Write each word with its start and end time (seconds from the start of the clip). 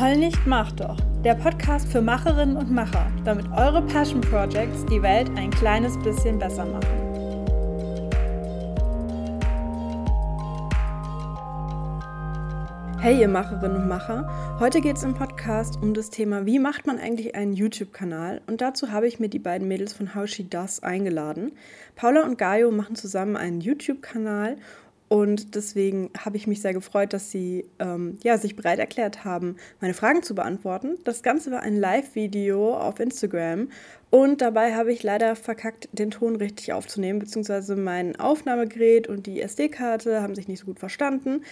Heul 0.00 0.16
nicht, 0.16 0.46
mach 0.46 0.70
doch. 0.70 0.96
Der 1.24 1.34
Podcast 1.34 1.90
für 1.90 2.00
Macherinnen 2.00 2.56
und 2.56 2.70
Macher, 2.70 3.10
damit 3.24 3.50
eure 3.50 3.82
Passion 3.82 4.20
Projects 4.20 4.86
die 4.86 5.02
Welt 5.02 5.28
ein 5.36 5.50
kleines 5.50 5.98
bisschen 5.98 6.38
besser 6.38 6.64
machen. 6.66 6.86
Hey 13.00 13.18
ihr 13.18 13.26
Macherinnen 13.26 13.76
und 13.76 13.88
Macher, 13.88 14.56
heute 14.60 14.80
geht 14.80 14.98
es 14.98 15.02
im 15.02 15.14
Podcast 15.14 15.82
um 15.82 15.94
das 15.94 16.10
Thema, 16.10 16.46
wie 16.46 16.60
macht 16.60 16.86
man 16.86 17.00
eigentlich 17.00 17.34
einen 17.34 17.52
YouTube-Kanal? 17.52 18.40
Und 18.46 18.60
dazu 18.60 18.92
habe 18.92 19.08
ich 19.08 19.18
mir 19.18 19.28
die 19.28 19.40
beiden 19.40 19.66
Mädels 19.66 19.94
von 19.94 20.14
How 20.14 20.28
She 20.28 20.48
Does 20.48 20.80
eingeladen. 20.80 21.50
Paula 21.96 22.22
und 22.22 22.38
Gaio 22.38 22.70
machen 22.70 22.94
zusammen 22.94 23.36
einen 23.36 23.60
YouTube-Kanal 23.60 24.58
und 25.08 25.54
deswegen 25.54 26.10
habe 26.18 26.36
ich 26.36 26.46
mich 26.46 26.60
sehr 26.60 26.74
gefreut, 26.74 27.12
dass 27.12 27.30
Sie 27.30 27.64
ähm, 27.78 28.18
ja, 28.22 28.36
sich 28.36 28.56
bereit 28.56 28.78
erklärt 28.78 29.24
haben, 29.24 29.56
meine 29.80 29.94
Fragen 29.94 30.22
zu 30.22 30.34
beantworten. 30.34 30.98
Das 31.04 31.22
Ganze 31.22 31.50
war 31.50 31.60
ein 31.60 31.76
Live-Video 31.76 32.76
auf 32.76 33.00
Instagram 33.00 33.68
und 34.10 34.42
dabei 34.42 34.74
habe 34.74 34.92
ich 34.92 35.02
leider 35.02 35.34
verkackt, 35.34 35.88
den 35.92 36.10
Ton 36.10 36.36
richtig 36.36 36.72
aufzunehmen, 36.74 37.18
beziehungsweise 37.18 37.74
mein 37.74 38.20
Aufnahmegerät 38.20 39.08
und 39.08 39.26
die 39.26 39.40
SD-Karte 39.40 40.20
haben 40.20 40.34
sich 40.34 40.46
nicht 40.46 40.60
so 40.60 40.66
gut 40.66 40.78
verstanden. 40.78 41.42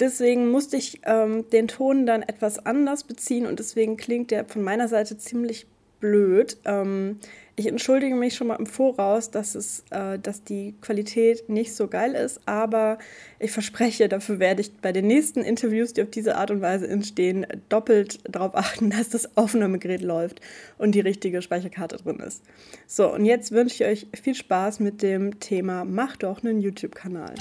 Deswegen 0.00 0.50
musste 0.50 0.76
ich 0.76 1.00
ähm, 1.06 1.48
den 1.50 1.66
Ton 1.66 2.06
dann 2.06 2.22
etwas 2.22 2.64
anders 2.64 3.04
beziehen 3.04 3.46
und 3.46 3.58
deswegen 3.58 3.96
klingt 3.96 4.30
der 4.30 4.44
von 4.44 4.62
meiner 4.62 4.86
Seite 4.86 5.16
ziemlich 5.18 5.66
blöd. 5.98 6.58
Ähm, 6.64 7.18
ich 7.58 7.66
entschuldige 7.66 8.14
mich 8.14 8.36
schon 8.36 8.46
mal 8.46 8.54
im 8.54 8.66
Voraus, 8.66 9.32
dass, 9.32 9.56
es, 9.56 9.82
äh, 9.90 10.18
dass 10.18 10.44
die 10.44 10.76
Qualität 10.80 11.48
nicht 11.48 11.74
so 11.74 11.88
geil 11.88 12.14
ist, 12.14 12.40
aber 12.46 12.98
ich 13.40 13.50
verspreche, 13.50 14.08
dafür 14.08 14.38
werde 14.38 14.60
ich 14.60 14.72
bei 14.76 14.92
den 14.92 15.08
nächsten 15.08 15.40
Interviews, 15.40 15.92
die 15.92 16.02
auf 16.02 16.10
diese 16.10 16.36
Art 16.36 16.52
und 16.52 16.60
Weise 16.60 16.86
entstehen, 16.86 17.46
doppelt 17.68 18.20
darauf 18.30 18.54
achten, 18.54 18.90
dass 18.96 19.08
das 19.08 19.36
Aufnahmegerät 19.36 20.02
läuft 20.02 20.40
und 20.78 20.94
die 20.94 21.00
richtige 21.00 21.42
Speicherkarte 21.42 21.96
drin 21.96 22.20
ist. 22.20 22.44
So, 22.86 23.12
und 23.12 23.24
jetzt 23.24 23.50
wünsche 23.50 23.82
ich 23.82 23.90
euch 23.90 24.22
viel 24.22 24.36
Spaß 24.36 24.78
mit 24.78 25.02
dem 25.02 25.40
Thema 25.40 25.84
Mach 25.84 26.16
doch 26.16 26.44
einen 26.44 26.60
YouTube-Kanal. 26.60 27.34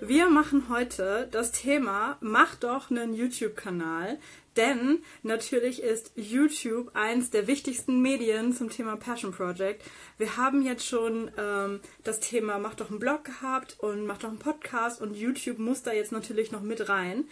Wir 0.00 0.28
machen 0.28 0.64
heute 0.68 1.28
das 1.30 1.52
Thema 1.52 2.16
Mach 2.20 2.54
doch 2.56 2.90
einen 2.90 3.14
YouTube-Kanal. 3.14 4.18
Denn 4.56 5.02
natürlich 5.22 5.82
ist 5.82 6.12
YouTube 6.14 6.90
eins 6.94 7.30
der 7.30 7.46
wichtigsten 7.46 8.02
Medien 8.02 8.52
zum 8.52 8.70
Thema 8.70 8.96
Passion 8.96 9.32
Project. 9.32 9.82
Wir 10.18 10.36
haben 10.36 10.62
jetzt 10.62 10.86
schon 10.86 11.30
ähm, 11.38 11.80
das 12.04 12.20
Thema 12.20 12.58
Mach 12.58 12.74
doch 12.74 12.90
einen 12.90 12.98
Blog 12.98 13.24
gehabt 13.24 13.76
und 13.80 14.06
Mach 14.06 14.18
doch 14.18 14.28
einen 14.28 14.38
Podcast 14.38 15.00
und 15.00 15.14
YouTube 15.14 15.58
muss 15.58 15.82
da 15.82 15.92
jetzt 15.92 16.12
natürlich 16.12 16.52
noch 16.52 16.62
mit 16.62 16.88
rein. 16.88 17.24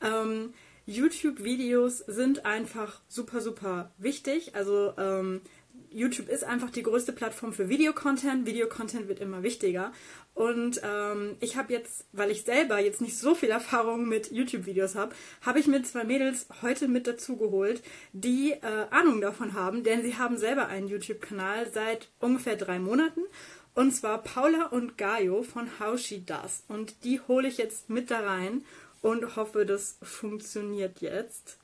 Ähm, 0.00 0.52
YouTube-Videos 0.86 1.98
sind 1.98 2.44
einfach 2.44 3.00
super, 3.08 3.40
super 3.40 3.92
wichtig. 3.96 4.54
Also 4.54 4.92
ähm, 4.98 5.40
YouTube 5.90 6.28
ist 6.28 6.44
einfach 6.44 6.70
die 6.70 6.82
größte 6.82 7.12
Plattform 7.12 7.52
für 7.52 7.68
Videocontent. 7.68 8.46
Videocontent 8.46 9.08
wird 9.08 9.20
immer 9.20 9.42
wichtiger. 9.42 9.92
Und 10.34 10.80
ähm, 10.82 11.36
ich 11.40 11.56
habe 11.56 11.72
jetzt, 11.72 12.06
weil 12.12 12.30
ich 12.30 12.42
selber 12.42 12.80
jetzt 12.80 13.00
nicht 13.00 13.16
so 13.16 13.36
viel 13.36 13.50
Erfahrung 13.50 14.08
mit 14.08 14.32
YouTube-Videos 14.32 14.96
habe, 14.96 15.14
habe 15.42 15.60
ich 15.60 15.68
mir 15.68 15.82
zwei 15.84 16.02
Mädels 16.02 16.48
heute 16.60 16.88
mit 16.88 17.06
dazu 17.06 17.36
geholt, 17.36 17.82
die 18.12 18.52
äh, 18.52 18.86
Ahnung 18.90 19.20
davon 19.20 19.54
haben, 19.54 19.84
denn 19.84 20.02
sie 20.02 20.18
haben 20.18 20.36
selber 20.36 20.66
einen 20.66 20.88
YouTube-Kanal 20.88 21.70
seit 21.72 22.08
ungefähr 22.18 22.56
drei 22.56 22.80
Monaten. 22.80 23.22
Und 23.74 23.92
zwar 23.92 24.22
Paula 24.22 24.66
und 24.66 24.98
Gaio 24.98 25.42
von 25.42 25.68
How 25.80 25.98
She 25.98 26.24
Does. 26.24 26.64
Und 26.68 27.04
die 27.04 27.20
hole 27.26 27.48
ich 27.48 27.58
jetzt 27.58 27.90
mit 27.90 28.10
da 28.10 28.20
rein 28.20 28.64
und 29.02 29.36
hoffe, 29.36 29.66
das 29.66 29.98
funktioniert 30.02 31.00
jetzt. 31.00 31.58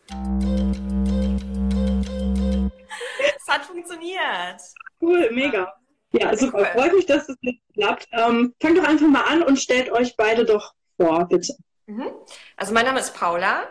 Es 3.36 3.48
hat 3.48 3.64
funktioniert. 3.64 4.60
Cool, 5.00 5.30
mega. 5.32 5.79
Ja, 6.12 6.36
super. 6.36 6.58
Cool. 6.58 6.66
Freut 6.66 6.94
mich, 6.94 7.06
dass 7.06 7.28
es 7.28 7.36
das 7.42 7.54
klappt. 7.74 8.08
Ähm, 8.12 8.54
fangt 8.60 8.78
doch 8.78 8.84
einfach 8.84 9.06
mal 9.06 9.24
an 9.24 9.42
und 9.42 9.58
stellt 9.58 9.90
euch 9.90 10.16
beide 10.16 10.44
doch 10.44 10.74
vor, 10.96 11.26
bitte. 11.28 11.54
Mhm. 11.86 12.10
Also 12.56 12.72
mein 12.74 12.86
Name 12.86 13.00
ist 13.00 13.14
Paula. 13.14 13.64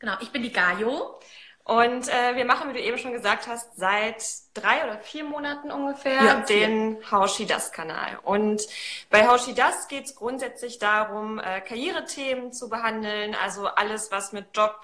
Genau, 0.00 0.14
ich 0.20 0.30
bin 0.30 0.42
die 0.42 0.52
Gaio. 0.52 1.18
Und 1.64 2.08
äh, 2.08 2.34
wir 2.34 2.44
machen, 2.44 2.68
wie 2.68 2.72
du 2.72 2.80
eben 2.80 2.98
schon 2.98 3.12
gesagt 3.12 3.46
hast, 3.46 3.76
seit 3.76 4.24
drei 4.52 4.84
oder 4.84 4.98
vier 4.98 5.22
Monaten 5.22 5.70
ungefähr 5.70 6.24
ja, 6.24 6.40
den 6.40 6.98
How 7.08 7.32
She 7.32 7.46
Does 7.46 7.70
Kanal. 7.70 8.18
Und 8.24 8.66
bei 9.10 9.28
How 9.28 9.40
She 9.40 9.54
Does 9.54 9.86
geht 9.86 10.06
es 10.06 10.16
grundsätzlich 10.16 10.80
darum, 10.80 11.38
äh, 11.38 11.60
Karrierethemen 11.60 12.52
zu 12.52 12.68
behandeln, 12.68 13.36
also 13.40 13.66
alles, 13.66 14.10
was 14.10 14.32
mit 14.32 14.46
Job, 14.56 14.74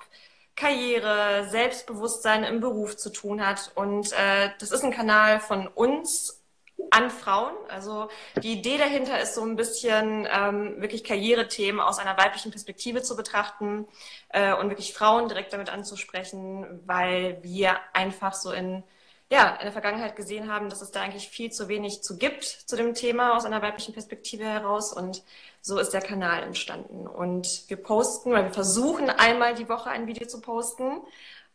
Karriere, 0.55 1.49
Selbstbewusstsein 1.51 2.45
im 2.45 2.61
Beruf 2.61 2.97
zu 2.97 3.11
tun 3.11 3.45
hat. 3.45 3.73
Und 3.75 4.13
äh, 4.13 4.51
das 4.61 4.71
ist 4.71 4.85
ein 4.85 4.93
Kanal 4.93 5.41
von 5.41 5.67
uns 5.67 6.38
an 6.91 7.11
Frauen. 7.11 7.55
Also 7.69 8.09
die 8.43 8.53
Idee 8.53 8.79
dahinter 8.79 9.21
ist 9.21 9.35
so 9.35 9.43
ein 9.43 9.57
bisschen 9.57 10.27
ähm, 10.31 10.81
wirklich 10.81 11.05
Karrierethemen 11.05 11.81
aus 11.81 11.99
einer 11.99 12.17
weiblichen 12.17 12.51
Perspektive 12.51 13.03
zu 13.03 13.17
betrachten 13.17 13.87
äh, 14.31 14.55
und 14.55 14.69
wirklich 14.71 14.95
Frauen 14.95 15.29
direkt 15.29 15.53
damit 15.53 15.71
anzusprechen, 15.71 16.81
weil 16.87 17.39
wir 17.43 17.77
einfach 17.93 18.35
so 18.35 18.53
in 18.53 18.83
ja, 19.31 19.57
in 19.57 19.65
der 19.65 19.73
Vergangenheit 19.73 20.17
gesehen 20.17 20.51
haben, 20.51 20.71
dass 20.71 20.81
es 20.81 20.91
da 20.91 21.03
eigentlich 21.03 21.29
viel 21.29 21.53
zu 21.53 21.69
wenig 21.69 22.03
zu 22.03 22.17
gibt 22.17 22.45
zu 22.45 22.77
dem 22.77 22.95
Thema 22.95 23.37
aus 23.37 23.45
einer 23.45 23.61
weiblichen 23.61 23.93
Perspektive 23.93 24.45
heraus. 24.45 24.93
Und 24.93 25.23
so 25.61 25.79
ist 25.79 25.91
der 25.91 26.01
Kanal 26.01 26.43
entstanden. 26.45 27.07
Und 27.07 27.69
wir 27.69 27.77
posten, 27.77 28.33
weil 28.33 28.45
wir 28.45 28.53
versuchen 28.55 29.11
einmal 29.11 29.55
die 29.55 29.69
Woche 29.69 29.91
ein 29.91 30.07
Video 30.07 30.27
zu 30.27 30.41
posten. 30.41 31.03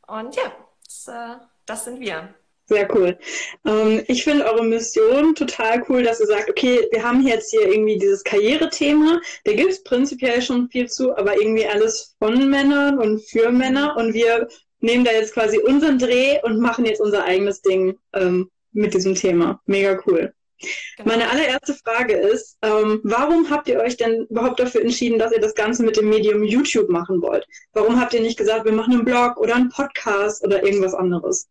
Und 0.05 0.35
ja, 0.35 0.51
das, 0.85 1.07
äh, 1.07 1.37
das 1.65 1.85
sind 1.85 1.99
wir. 1.99 2.33
Sehr 2.65 2.87
cool. 2.95 3.17
Ähm, 3.65 4.03
ich 4.07 4.23
finde 4.23 4.45
eure 4.45 4.63
Mission 4.63 5.35
total 5.35 5.83
cool, 5.89 6.03
dass 6.03 6.21
ihr 6.21 6.27
sagt, 6.27 6.49
okay, 6.49 6.87
wir 6.91 7.03
haben 7.03 7.25
jetzt 7.27 7.51
hier 7.51 7.67
irgendwie 7.67 7.97
dieses 7.97 8.23
Karrierethema. 8.23 9.19
Da 9.43 9.53
gibt 9.53 9.71
es 9.71 9.83
prinzipiell 9.83 10.41
schon 10.41 10.69
viel 10.69 10.87
zu, 10.87 11.15
aber 11.17 11.35
irgendwie 11.35 11.67
alles 11.67 12.15
von 12.19 12.49
Männern 12.49 12.99
und 12.99 13.21
für 13.29 13.51
Männer. 13.51 13.97
Und 13.97 14.13
wir 14.13 14.47
nehmen 14.79 15.03
da 15.03 15.11
jetzt 15.11 15.33
quasi 15.33 15.59
unseren 15.59 15.99
Dreh 15.99 16.39
und 16.43 16.59
machen 16.59 16.85
jetzt 16.85 17.01
unser 17.01 17.25
eigenes 17.25 17.61
Ding 17.61 17.97
ähm, 18.13 18.49
mit 18.71 18.93
diesem 18.93 19.15
Thema. 19.15 19.61
Mega 19.65 19.99
cool. 20.07 20.33
Genau. 20.97 21.09
Meine 21.09 21.29
allererste 21.29 21.73
Frage 21.73 22.13
ist, 22.13 22.57
ähm, 22.61 23.01
warum 23.03 23.49
habt 23.49 23.67
ihr 23.67 23.79
euch 23.79 23.97
denn 23.97 24.25
überhaupt 24.29 24.61
dafür 24.61 24.81
entschieden, 24.81 25.19
dass 25.19 25.33
ihr 25.33 25.41
das 25.41 25.55
Ganze 25.55 25.83
mit 25.83 25.97
dem 25.97 26.07
Medium 26.07 26.43
YouTube 26.43 26.89
machen 26.89 27.21
wollt? 27.21 27.45
Warum 27.73 27.99
habt 27.99 28.13
ihr 28.13 28.21
nicht 28.21 28.37
gesagt, 28.37 28.63
wir 28.63 28.71
machen 28.71 28.93
einen 28.93 29.05
Blog 29.05 29.35
oder 29.37 29.55
einen 29.55 29.69
Podcast 29.69 30.43
oder 30.45 30.63
irgendwas 30.63 30.93
anderes? 30.93 31.49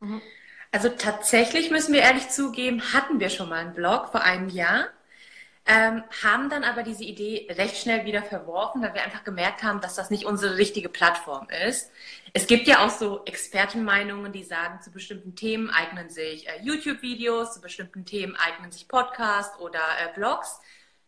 Mhm. 0.00 0.20
Also 0.72 0.88
tatsächlich 0.90 1.70
müssen 1.70 1.94
wir 1.94 2.02
ehrlich 2.02 2.28
zugeben, 2.28 2.92
hatten 2.92 3.20
wir 3.20 3.30
schon 3.30 3.48
mal 3.48 3.60
einen 3.60 3.74
Blog 3.74 4.08
vor 4.08 4.22
einem 4.22 4.48
Jahr, 4.48 4.88
ähm, 5.64 6.04
haben 6.22 6.50
dann 6.50 6.64
aber 6.64 6.82
diese 6.82 7.02
Idee 7.02 7.48
recht 7.50 7.76
schnell 7.76 8.04
wieder 8.04 8.22
verworfen, 8.22 8.82
weil 8.82 8.94
wir 8.94 9.02
einfach 9.02 9.24
gemerkt 9.24 9.62
haben, 9.62 9.80
dass 9.80 9.94
das 9.94 10.10
nicht 10.10 10.24
unsere 10.24 10.58
richtige 10.58 10.88
Plattform 10.88 11.48
ist. 11.66 11.90
Es 12.34 12.46
gibt 12.46 12.68
ja 12.68 12.84
auch 12.84 12.90
so 12.90 13.24
Expertenmeinungen, 13.24 14.32
die 14.32 14.44
sagen, 14.44 14.80
zu 14.82 14.92
bestimmten 14.92 15.34
Themen 15.34 15.70
eignen 15.70 16.10
sich 16.10 16.46
äh, 16.46 16.60
YouTube-Videos, 16.62 17.54
zu 17.54 17.60
bestimmten 17.60 18.04
Themen 18.04 18.36
eignen 18.36 18.70
sich 18.70 18.86
Podcasts 18.86 19.58
oder 19.58 19.80
äh, 19.80 20.12
Blogs. 20.14 20.60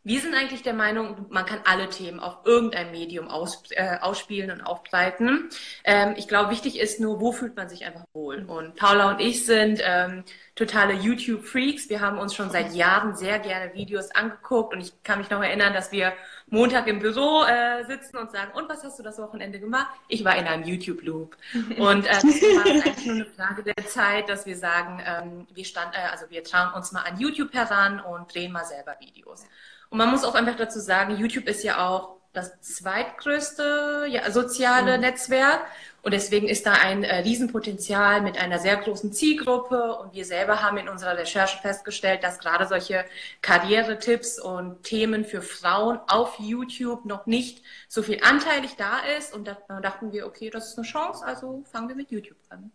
Wir 0.08 0.22
sind 0.22 0.34
eigentlich 0.34 0.62
der 0.62 0.72
Meinung, 0.72 1.26
man 1.28 1.44
kann 1.44 1.60
alle 1.66 1.90
Themen 1.90 2.18
auf 2.18 2.38
irgendein 2.46 2.92
Medium 2.92 3.28
aus, 3.28 3.64
äh, 3.72 3.98
ausspielen 4.00 4.50
und 4.50 4.62
aufbreiten. 4.62 5.50
Ähm, 5.84 6.14
ich 6.16 6.26
glaube, 6.26 6.50
wichtig 6.50 6.80
ist 6.80 6.98
nur, 6.98 7.20
wo 7.20 7.30
fühlt 7.30 7.54
man 7.56 7.68
sich 7.68 7.84
einfach 7.84 8.06
wohl. 8.14 8.42
Und 8.46 8.74
Paula 8.76 9.10
und 9.10 9.20
ich 9.20 9.44
sind 9.44 9.82
ähm, 9.84 10.24
totale 10.54 10.94
YouTube-Freaks. 10.94 11.90
Wir 11.90 12.00
haben 12.00 12.16
uns 12.16 12.34
schon 12.34 12.48
seit 12.48 12.72
Jahren 12.72 13.16
sehr 13.16 13.38
gerne 13.38 13.74
Videos 13.74 14.10
angeguckt 14.12 14.72
und 14.72 14.80
ich 14.80 14.94
kann 15.02 15.18
mich 15.18 15.28
noch 15.28 15.42
erinnern, 15.42 15.74
dass 15.74 15.92
wir 15.92 16.14
Montag 16.46 16.86
im 16.86 17.00
Büro 17.00 17.44
äh, 17.44 17.84
sitzen 17.84 18.16
und 18.16 18.30
sagen, 18.30 18.52
und 18.54 18.66
was 18.66 18.82
hast 18.82 18.98
du 18.98 19.02
das 19.02 19.18
Wochenende 19.18 19.60
gemacht? 19.60 19.88
Ich 20.08 20.24
war 20.24 20.36
in 20.36 20.46
einem 20.46 20.64
YouTube-Loop. 20.64 21.36
Und 21.78 22.06
äh, 22.06 22.18
deswegen 22.24 22.56
war 22.56 22.64
eigentlich 22.64 23.06
nur 23.06 23.14
eine 23.16 23.26
Frage 23.26 23.62
der 23.62 23.86
Zeit, 23.86 24.30
dass 24.30 24.46
wir 24.46 24.56
sagen, 24.56 25.02
ähm, 25.04 25.46
wir, 25.52 25.66
stand, 25.66 25.94
äh, 25.94 25.98
also 26.10 26.30
wir 26.30 26.42
trauen 26.44 26.72
uns 26.72 26.92
mal 26.92 27.02
an 27.02 27.20
YouTube 27.20 27.52
heran 27.52 28.00
und 28.00 28.34
drehen 28.34 28.52
mal 28.52 28.64
selber 28.64 28.96
Videos. 29.00 29.44
Und 29.90 29.98
man 29.98 30.10
muss 30.10 30.24
auch 30.24 30.34
einfach 30.34 30.56
dazu 30.56 30.80
sagen, 30.80 31.16
YouTube 31.16 31.46
ist 31.46 31.64
ja 31.64 31.86
auch 31.88 32.18
das 32.32 32.60
zweitgrößte 32.60 34.06
ja, 34.08 34.30
soziale 34.30 34.96
mhm. 34.96 35.02
Netzwerk. 35.02 35.60
Und 36.02 36.12
deswegen 36.14 36.48
ist 36.48 36.64
da 36.64 36.72
ein 36.72 37.02
äh, 37.02 37.16
Riesenpotenzial 37.16 38.22
mit 38.22 38.38
einer 38.38 38.58
sehr 38.58 38.76
großen 38.76 39.12
Zielgruppe. 39.12 39.96
Und 39.96 40.14
wir 40.14 40.24
selber 40.24 40.62
haben 40.62 40.76
in 40.76 40.88
unserer 40.88 41.18
Recherche 41.18 41.58
festgestellt, 41.58 42.22
dass 42.22 42.38
gerade 42.38 42.66
solche 42.66 43.04
Karrieretipps 43.42 44.38
und 44.38 44.84
Themen 44.84 45.24
für 45.24 45.42
Frauen 45.42 45.98
auf 46.06 46.38
YouTube 46.38 47.04
noch 47.04 47.26
nicht 47.26 47.64
so 47.88 48.02
viel 48.02 48.20
anteilig 48.22 48.76
da 48.76 49.00
ist. 49.18 49.34
Und 49.34 49.48
da 49.48 49.56
dachten 49.80 50.12
wir, 50.12 50.26
okay, 50.26 50.50
das 50.50 50.68
ist 50.68 50.78
eine 50.78 50.86
Chance, 50.86 51.26
also 51.26 51.64
fangen 51.70 51.88
wir 51.88 51.96
mit 51.96 52.10
YouTube 52.10 52.38
an. 52.48 52.70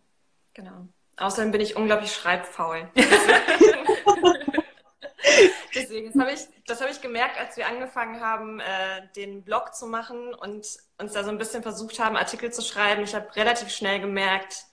Genau. 0.52 0.88
Außerdem 1.16 1.52
bin 1.52 1.60
ich 1.60 1.76
unglaublich 1.76 2.12
schreibfaul. 2.12 2.88
deswegen. 5.74 6.12
Das 6.12 6.20
habe 6.20 6.32
ich, 6.32 6.40
das 6.66 6.80
hab 6.80 6.90
ich 6.90 7.00
gemerkt, 7.00 7.38
als 7.38 7.56
wir 7.56 7.66
angefangen 7.66 8.20
haben, 8.20 8.60
äh, 8.60 9.06
den 9.16 9.42
Blog 9.42 9.74
zu 9.74 9.86
machen 9.86 10.34
und 10.34 10.66
uns 10.98 11.12
da 11.12 11.24
so 11.24 11.30
ein 11.30 11.38
bisschen 11.38 11.62
versucht 11.62 11.98
haben, 11.98 12.16
Artikel 12.16 12.52
zu 12.52 12.62
schreiben. 12.62 13.02
Ich 13.02 13.14
habe 13.14 13.34
relativ 13.36 13.70
schnell 13.70 14.00
gemerkt, 14.00 14.64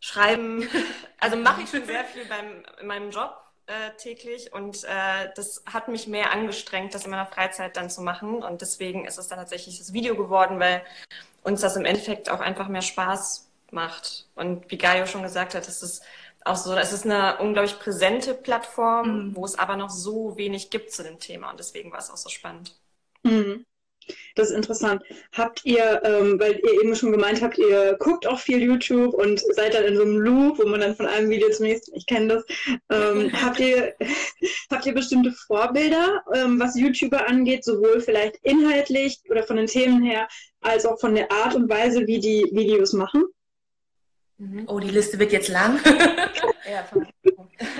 schreiben, 0.00 0.68
also 1.20 1.36
mache 1.36 1.62
ich 1.62 1.70
schon 1.70 1.84
sehr 1.84 2.04
viel 2.04 2.24
beim, 2.26 2.64
in 2.80 2.86
meinem 2.86 3.10
Job 3.10 3.36
äh, 3.66 3.96
täglich 3.96 4.52
und 4.52 4.84
äh, 4.84 5.30
das 5.36 5.62
hat 5.66 5.88
mich 5.88 6.06
mehr 6.06 6.32
angestrengt, 6.32 6.94
das 6.94 7.04
in 7.04 7.10
meiner 7.10 7.26
Freizeit 7.26 7.76
dann 7.76 7.90
zu 7.90 8.02
machen. 8.02 8.42
Und 8.42 8.62
deswegen 8.62 9.06
ist 9.06 9.18
es 9.18 9.28
dann 9.28 9.38
tatsächlich 9.38 9.78
das 9.78 9.92
Video 9.92 10.16
geworden, 10.16 10.58
weil 10.58 10.82
uns 11.42 11.60
das 11.60 11.76
im 11.76 11.84
Endeffekt 11.84 12.30
auch 12.30 12.40
einfach 12.40 12.68
mehr 12.68 12.82
Spaß 12.82 13.48
macht. 13.70 14.26
Und 14.34 14.70
wie 14.70 14.78
Gaio 14.78 15.06
schon 15.06 15.22
gesagt 15.22 15.54
hat, 15.54 15.68
ist 15.68 15.82
es 15.82 16.02
auch 16.44 16.56
so, 16.56 16.74
es 16.74 16.92
ist 16.92 17.04
eine 17.04 17.38
unglaublich 17.38 17.78
präsente 17.78 18.34
Plattform, 18.34 19.28
mhm. 19.28 19.36
wo 19.36 19.44
es 19.44 19.58
aber 19.58 19.76
noch 19.76 19.90
so 19.90 20.36
wenig 20.36 20.70
gibt 20.70 20.92
zu 20.92 21.02
dem 21.02 21.18
Thema. 21.18 21.50
Und 21.50 21.60
deswegen 21.60 21.92
war 21.92 21.98
es 21.98 22.10
auch 22.10 22.16
so 22.16 22.28
spannend. 22.28 22.76
Mhm. 23.22 23.66
Das 24.34 24.50
ist 24.50 24.56
interessant. 24.56 25.02
Habt 25.32 25.64
ihr, 25.64 26.02
ähm, 26.04 26.40
weil 26.40 26.58
ihr 26.58 26.80
eben 26.80 26.94
schon 26.96 27.12
gemeint 27.12 27.42
habt, 27.42 27.58
ihr 27.58 27.96
guckt 27.98 28.26
auch 28.26 28.38
viel 28.38 28.60
YouTube 28.60 29.14
und 29.14 29.40
seid 29.54 29.74
dann 29.74 29.84
in 29.84 29.96
so 29.96 30.02
einem 30.02 30.18
Loop, 30.18 30.58
wo 30.58 30.66
man 30.66 30.80
dann 30.80 30.96
von 30.96 31.06
einem 31.06 31.30
Video 31.30 31.50
zum 31.50 31.66
nächsten, 31.66 31.94
ich 31.94 32.06
kenne 32.06 32.28
das. 32.28 32.44
Ähm, 32.90 33.30
habt, 33.42 33.60
ihr, 33.60 33.94
habt 34.70 34.86
ihr 34.86 34.94
bestimmte 34.94 35.32
Vorbilder, 35.32 36.24
ähm, 36.34 36.58
was 36.58 36.78
YouTuber 36.78 37.28
angeht, 37.28 37.64
sowohl 37.64 38.00
vielleicht 38.00 38.36
inhaltlich 38.42 39.20
oder 39.28 39.44
von 39.44 39.56
den 39.56 39.66
Themen 39.66 40.02
her, 40.02 40.28
als 40.60 40.86
auch 40.86 40.98
von 40.98 41.14
der 41.14 41.30
Art 41.30 41.54
und 41.54 41.68
Weise, 41.68 42.06
wie 42.06 42.18
die 42.18 42.48
Videos 42.52 42.92
machen? 42.92 43.24
Mhm. 44.40 44.64
Oh, 44.68 44.80
die 44.80 44.88
Liste 44.88 45.18
wird 45.18 45.32
jetzt 45.32 45.48
lang. 45.48 45.78
ja, 45.84 46.86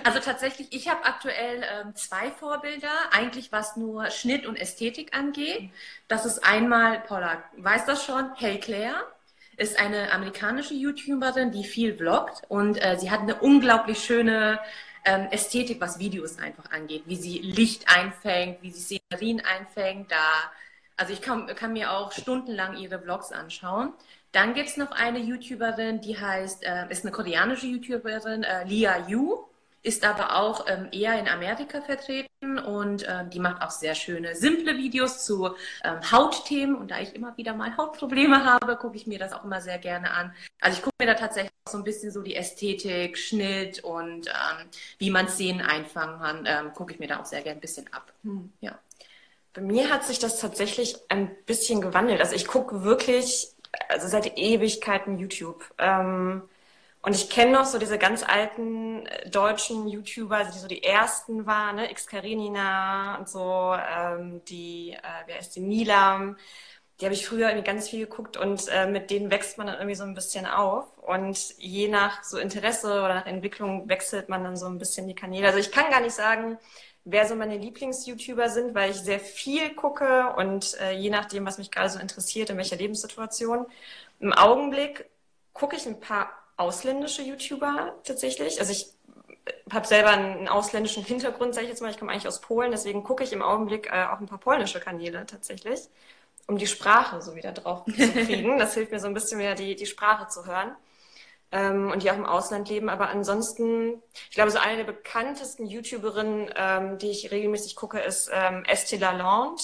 also 0.04 0.20
tatsächlich, 0.20 0.68
ich 0.72 0.90
habe 0.90 1.06
aktuell 1.06 1.62
ähm, 1.62 1.94
zwei 1.94 2.30
Vorbilder, 2.30 2.92
eigentlich 3.12 3.50
was 3.50 3.76
nur 3.76 4.10
Schnitt 4.10 4.44
und 4.44 4.56
Ästhetik 4.56 5.16
angeht. 5.16 5.70
Das 6.06 6.26
ist 6.26 6.44
einmal, 6.44 7.00
Paula 7.00 7.42
weiß 7.56 7.86
das 7.86 8.04
schon, 8.04 8.30
Hey 8.36 8.60
Claire 8.60 9.06
ist 9.56 9.78
eine 9.78 10.12
amerikanische 10.12 10.74
YouTuberin, 10.74 11.50
die 11.50 11.64
viel 11.64 11.96
vloggt 11.96 12.42
und 12.48 12.76
äh, 12.76 12.98
sie 12.98 13.10
hat 13.10 13.20
eine 13.20 13.36
unglaublich 13.36 14.04
schöne 14.04 14.60
ähm, 15.06 15.28
Ästhetik, 15.30 15.80
was 15.80 15.98
Videos 15.98 16.38
einfach 16.38 16.70
angeht, 16.70 17.04
wie 17.06 17.16
sie 17.16 17.38
Licht 17.38 17.86
einfängt, 17.88 18.60
wie 18.60 18.70
sie 18.70 18.98
Szenerien 18.98 19.40
einfängt. 19.40 20.10
Da, 20.12 20.50
also 20.96 21.14
ich 21.14 21.22
kann, 21.22 21.46
kann 21.46 21.72
mir 21.72 21.92
auch 21.92 22.12
stundenlang 22.12 22.76
ihre 22.76 22.98
Vlogs 22.98 23.32
anschauen. 23.32 23.94
Dann 24.32 24.54
gibt 24.54 24.68
es 24.68 24.76
noch 24.76 24.92
eine 24.92 25.18
YouTuberin, 25.18 26.00
die 26.00 26.18
heißt, 26.18 26.64
äh, 26.64 26.88
ist 26.88 27.04
eine 27.04 27.12
koreanische 27.12 27.66
YouTuberin, 27.66 28.44
äh, 28.44 28.64
Lia 28.64 29.08
Yu, 29.08 29.44
ist 29.82 30.04
aber 30.04 30.36
auch 30.36 30.66
ähm, 30.68 30.88
eher 30.92 31.18
in 31.18 31.26
Amerika 31.26 31.80
vertreten 31.80 32.58
und 32.58 33.06
ähm, 33.08 33.30
die 33.30 33.40
macht 33.40 33.62
auch 33.62 33.70
sehr 33.70 33.94
schöne, 33.94 34.34
simple 34.34 34.76
Videos 34.76 35.24
zu 35.24 35.54
ähm, 35.84 36.12
Hautthemen. 36.12 36.76
Und 36.76 36.90
da 36.90 37.00
ich 37.00 37.14
immer 37.14 37.34
wieder 37.38 37.54
mal 37.54 37.76
Hautprobleme 37.76 38.44
habe, 38.52 38.76
gucke 38.76 38.96
ich 38.96 39.06
mir 39.06 39.18
das 39.18 39.32
auch 39.32 39.42
immer 39.42 39.60
sehr 39.62 39.78
gerne 39.78 40.10
an. 40.10 40.34
Also 40.60 40.76
ich 40.76 40.82
gucke 40.82 40.96
mir 41.00 41.06
da 41.06 41.14
tatsächlich 41.14 41.52
auch 41.64 41.72
so 41.72 41.78
ein 41.78 41.84
bisschen 41.84 42.10
so 42.10 42.22
die 42.22 42.36
Ästhetik, 42.36 43.16
Schnitt 43.16 43.82
und 43.82 44.26
ähm, 44.26 44.66
wie 44.98 45.10
man 45.10 45.28
Szenen 45.28 45.62
einfangen 45.62 46.20
kann, 46.20 46.44
ähm, 46.46 46.74
gucke 46.74 46.92
ich 46.92 46.98
mir 46.98 47.08
da 47.08 47.20
auch 47.20 47.26
sehr 47.26 47.40
gerne 47.40 47.58
ein 47.58 47.62
bisschen 47.62 47.90
ab. 47.92 48.12
Hm, 48.22 48.52
ja. 48.60 48.78
Bei 49.54 49.62
mir 49.62 49.90
hat 49.90 50.04
sich 50.04 50.18
das 50.18 50.38
tatsächlich 50.38 50.96
ein 51.08 51.34
bisschen 51.46 51.80
gewandelt. 51.80 52.20
Also 52.20 52.36
ich 52.36 52.46
gucke 52.46 52.84
wirklich 52.84 53.54
also 53.88 54.08
seit 54.08 54.38
Ewigkeiten 54.38 55.18
YouTube. 55.18 55.64
Ähm, 55.78 56.42
und 57.02 57.14
ich 57.16 57.30
kenne 57.30 57.52
noch 57.52 57.64
so 57.64 57.78
diese 57.78 57.98
ganz 57.98 58.22
alten 58.22 59.06
äh, 59.06 59.30
deutschen 59.30 59.88
YouTuber, 59.88 60.36
also 60.36 60.52
die 60.52 60.58
so 60.58 60.68
die 60.68 60.82
ersten 60.84 61.46
waren, 61.46 61.76
ne? 61.76 61.90
X 61.90 62.06
und 63.18 63.28
so, 63.28 63.74
ähm, 63.74 64.42
die, 64.46 64.92
äh, 64.92 64.98
wer 65.26 65.38
ist 65.38 65.56
die 65.56 65.60
Nilam, 65.60 66.36
die 67.00 67.06
habe 67.06 67.14
ich 67.14 67.26
früher 67.26 67.48
irgendwie 67.48 67.66
ganz 67.66 67.88
viel 67.88 68.00
geguckt 68.00 68.36
und 68.36 68.68
äh, 68.68 68.86
mit 68.86 69.10
denen 69.10 69.30
wächst 69.30 69.56
man 69.56 69.66
dann 69.68 69.76
irgendwie 69.76 69.94
so 69.94 70.04
ein 70.04 70.14
bisschen 70.14 70.46
auf. 70.46 70.86
Und 70.98 71.54
je 71.58 71.88
nach 71.88 72.22
so 72.24 72.38
Interesse 72.38 72.88
oder 72.88 73.14
nach 73.14 73.26
Entwicklung 73.26 73.88
wechselt 73.88 74.28
man 74.28 74.44
dann 74.44 74.56
so 74.56 74.66
ein 74.66 74.78
bisschen 74.78 75.08
die 75.08 75.14
Kanäle. 75.14 75.46
Also 75.46 75.58
ich 75.58 75.72
kann 75.72 75.90
gar 75.90 76.00
nicht 76.00 76.14
sagen, 76.14 76.58
wer 77.04 77.26
so 77.26 77.34
meine 77.34 77.56
Lieblings-YouTuber 77.56 78.48
sind, 78.50 78.74
weil 78.74 78.90
ich 78.90 78.98
sehr 78.98 79.20
viel 79.20 79.74
gucke 79.74 80.34
und 80.36 80.78
äh, 80.80 80.92
je 80.92 81.10
nachdem, 81.10 81.46
was 81.46 81.58
mich 81.58 81.70
gerade 81.70 81.90
so 81.90 81.98
interessiert, 81.98 82.50
in 82.50 82.56
welcher 82.56 82.76
Lebenssituation. 82.76 83.66
Im 84.20 84.32
Augenblick 84.32 85.06
gucke 85.52 85.76
ich 85.76 85.86
ein 85.86 86.00
paar 86.00 86.30
ausländische 86.56 87.22
YouTuber 87.22 87.94
tatsächlich. 88.04 88.60
Also 88.60 88.72
ich 88.72 88.92
habe 89.70 89.86
selber 89.86 90.10
einen 90.10 90.48
ausländischen 90.48 91.02
Hintergrund, 91.04 91.54
sage 91.54 91.64
ich 91.64 91.70
jetzt 91.70 91.80
mal. 91.80 91.90
Ich 91.90 91.98
komme 91.98 92.12
eigentlich 92.12 92.28
aus 92.28 92.40
Polen, 92.40 92.70
deswegen 92.70 93.02
gucke 93.02 93.24
ich 93.24 93.32
im 93.32 93.42
Augenblick 93.42 93.86
äh, 93.90 94.04
auch 94.04 94.20
ein 94.20 94.26
paar 94.26 94.38
polnische 94.38 94.80
Kanäle 94.80 95.24
tatsächlich, 95.26 95.80
um 96.46 96.58
die 96.58 96.66
Sprache 96.66 97.22
so 97.22 97.34
wieder 97.34 97.52
drauf 97.52 97.84
zu 97.86 97.92
kriegen. 98.12 98.58
Das 98.58 98.74
hilft 98.74 98.92
mir 98.92 99.00
so 99.00 99.06
ein 99.06 99.14
bisschen 99.14 99.38
wieder, 99.38 99.54
die, 99.54 99.74
die 99.74 99.86
Sprache 99.86 100.28
zu 100.28 100.46
hören 100.46 100.76
ähm, 101.52 101.90
und 101.90 102.02
die 102.02 102.10
auch 102.10 102.16
im 102.16 102.26
Ausland 102.26 102.68
leben. 102.68 102.88
Aber 102.88 103.08
ansonsten, 103.08 104.02
ich 104.28 104.34
glaube, 104.34 104.50
so 104.50 104.58
eine 104.58 104.78
der 104.78 104.84
bekanntesten 104.84 105.66
YouTuberinnen, 105.66 106.50
ähm, 106.56 106.98
die 106.98 107.10
ich 107.10 107.30
regelmäßig 107.30 107.76
gucke, 107.76 107.98
ist 108.00 108.30
ähm, 108.32 108.64
Estee 108.66 108.96
Lalonde. 108.96 109.62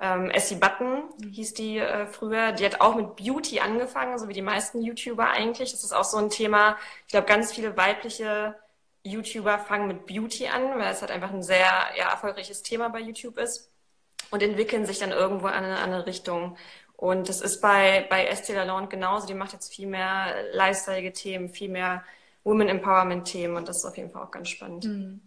Ähm, 0.00 0.30
Essie 0.30 0.56
Button 0.56 1.02
hieß 1.30 1.54
die 1.54 1.78
äh, 1.78 2.06
früher. 2.06 2.52
Die 2.52 2.64
hat 2.64 2.80
auch 2.80 2.94
mit 2.94 3.16
Beauty 3.16 3.60
angefangen, 3.60 4.18
so 4.18 4.28
wie 4.28 4.32
die 4.32 4.42
meisten 4.42 4.80
YouTuber 4.82 5.28
eigentlich. 5.28 5.72
Das 5.72 5.84
ist 5.84 5.92
auch 5.92 6.04
so 6.04 6.16
ein 6.16 6.30
Thema. 6.30 6.76
Ich 7.06 7.12
glaube, 7.12 7.26
ganz 7.26 7.52
viele 7.52 7.76
weibliche 7.76 8.56
YouTuber 9.04 9.58
fangen 9.58 9.88
mit 9.88 10.06
Beauty 10.06 10.48
an, 10.48 10.78
weil 10.78 10.92
es 10.92 11.02
halt 11.02 11.10
einfach 11.10 11.30
ein 11.30 11.42
sehr 11.42 11.66
ja, 11.96 12.10
erfolgreiches 12.10 12.62
Thema 12.62 12.88
bei 12.88 13.00
YouTube 13.00 13.38
ist 13.38 13.70
und 14.30 14.42
entwickeln 14.42 14.86
sich 14.86 14.98
dann 14.98 15.10
irgendwo 15.10 15.48
in 15.48 15.54
eine 15.54 15.78
andere 15.78 16.06
Richtung. 16.06 16.56
Und 17.00 17.30
das 17.30 17.40
ist 17.40 17.62
bei, 17.62 18.06
bei 18.10 18.30
Estée 18.30 18.52
Lalonde 18.52 18.90
genauso. 18.90 19.26
Die 19.26 19.32
macht 19.32 19.54
jetzt 19.54 19.72
viel 19.72 19.86
mehr 19.86 20.34
lifestyle-Themen, 20.52 21.48
viel 21.48 21.70
mehr 21.70 22.04
Women 22.44 22.68
Empowerment-Themen 22.68 23.56
und 23.56 23.66
das 23.68 23.78
ist 23.78 23.84
auf 23.86 23.96
jeden 23.96 24.10
Fall 24.10 24.22
auch 24.22 24.30
ganz 24.30 24.50
spannend. 24.50 24.84
Mhm. 24.84 25.20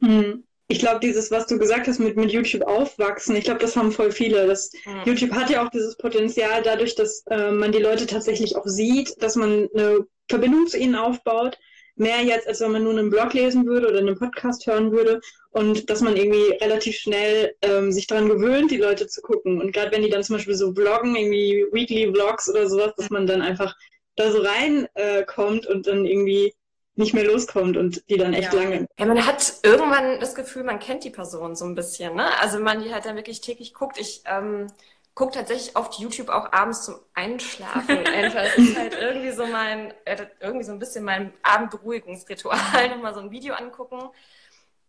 Mhm. 0.00 0.44
Ich 0.68 0.78
glaube, 0.78 1.00
dieses, 1.00 1.30
was 1.30 1.46
du 1.46 1.58
gesagt 1.58 1.88
hast, 1.88 2.00
mit, 2.00 2.18
mit 2.18 2.30
YouTube 2.30 2.66
aufwachsen, 2.66 3.34
ich 3.34 3.44
glaube, 3.44 3.60
das 3.60 3.76
haben 3.76 3.92
voll 3.92 4.12
viele. 4.12 4.46
Das, 4.46 4.72
mhm. 4.84 5.02
YouTube 5.06 5.32
hat 5.32 5.48
ja 5.48 5.64
auch 5.64 5.70
dieses 5.70 5.96
Potenzial 5.96 6.62
dadurch, 6.62 6.94
dass 6.96 7.24
äh, 7.30 7.50
man 7.50 7.72
die 7.72 7.78
Leute 7.78 8.06
tatsächlich 8.06 8.54
auch 8.56 8.66
sieht, 8.66 9.22
dass 9.22 9.36
man 9.36 9.70
eine 9.74 10.06
Verbindung 10.28 10.66
zu 10.66 10.76
ihnen 10.76 10.96
aufbaut 10.96 11.58
mehr 11.96 12.22
jetzt, 12.22 12.46
als 12.46 12.60
wenn 12.60 12.72
man 12.72 12.84
nur 12.84 12.92
einen 12.92 13.08
Blog 13.10 13.32
lesen 13.32 13.66
würde 13.66 13.88
oder 13.88 14.00
einen 14.00 14.18
Podcast 14.18 14.66
hören 14.66 14.92
würde 14.92 15.20
und 15.50 15.90
dass 15.90 16.00
man 16.00 16.16
irgendwie 16.16 16.52
relativ 16.62 16.96
schnell 16.96 17.54
ähm, 17.62 17.92
sich 17.92 18.06
daran 18.06 18.28
gewöhnt, 18.28 18.70
die 18.70 18.76
Leute 18.76 19.06
zu 19.06 19.20
gucken. 19.20 19.60
Und 19.60 19.72
gerade 19.72 19.90
wenn 19.90 20.02
die 20.02 20.10
dann 20.10 20.22
zum 20.22 20.36
Beispiel 20.36 20.54
so 20.54 20.72
vloggen, 20.72 21.16
irgendwie 21.16 21.66
Weekly 21.72 22.12
Vlogs 22.12 22.48
oder 22.48 22.68
sowas, 22.68 22.92
dass 22.96 23.10
man 23.10 23.26
dann 23.26 23.42
einfach 23.42 23.74
da 24.16 24.30
so 24.30 24.42
reinkommt 24.42 25.66
äh, 25.66 25.72
und 25.72 25.86
dann 25.86 26.06
irgendwie 26.06 26.54
nicht 26.94 27.14
mehr 27.14 27.24
loskommt 27.24 27.76
und 27.76 28.08
die 28.10 28.16
dann 28.16 28.34
echt 28.34 28.52
ja. 28.52 28.60
lange. 28.60 28.86
Ja, 28.98 29.06
man 29.06 29.26
hat 29.26 29.54
irgendwann 29.62 30.20
das 30.20 30.34
Gefühl, 30.34 30.64
man 30.64 30.78
kennt 30.78 31.02
die 31.02 31.10
Person 31.10 31.56
so 31.56 31.64
ein 31.64 31.74
bisschen, 31.74 32.14
ne? 32.14 32.38
Also 32.40 32.60
man 32.60 32.82
die 32.82 32.92
halt 32.92 33.06
dann 33.06 33.16
wirklich 33.16 33.40
täglich 33.40 33.74
guckt. 33.74 33.98
Ich 33.98 34.22
ähm, 34.26 34.66
gucke 35.14 35.32
tatsächlich 35.32 35.76
oft 35.76 35.98
YouTube 35.98 36.28
auch 36.28 36.52
abends 36.52 36.84
zum 36.84 36.96
Einschlafen. 37.14 37.98
Einfach. 38.06 38.44
Es 38.44 38.58
ist 38.58 38.78
halt 38.78 38.96
irgendwie 39.00 39.32
so 39.32 39.46
mein, 39.46 39.92
äh, 40.04 40.26
irgendwie 40.40 40.64
so 40.64 40.72
ein 40.72 40.78
bisschen 40.78 41.04
mein 41.04 41.32
Abendberuhigungsritual, 41.42 42.88
nochmal 42.90 43.14
so 43.14 43.20
ein 43.20 43.30
Video 43.30 43.54
angucken. 43.54 44.10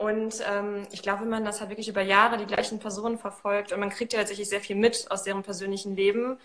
Und 0.01 0.43
ähm, 0.50 0.88
ich 0.91 1.03
glaube, 1.03 1.22
wenn 1.22 1.29
man 1.29 1.46
das 1.46 1.60
halt 1.60 1.70
wirklich 1.70 1.88
über 1.88 2.01
Jahre 2.01 2.38
die 2.38 2.48
gleichen 2.48 2.79
Personen 2.79 3.20
verfolgt 3.20 3.72
und 3.72 3.79
man 3.79 3.91
kriegt 3.91 4.13
ja 4.13 4.20
tatsächlich 4.20 4.50
sehr 4.50 4.60
viel 4.60 4.75
mit 4.75 5.05
aus 5.12 5.22
deren 5.22 5.43
persönlichen 5.43 5.96
Leben, 5.96 6.39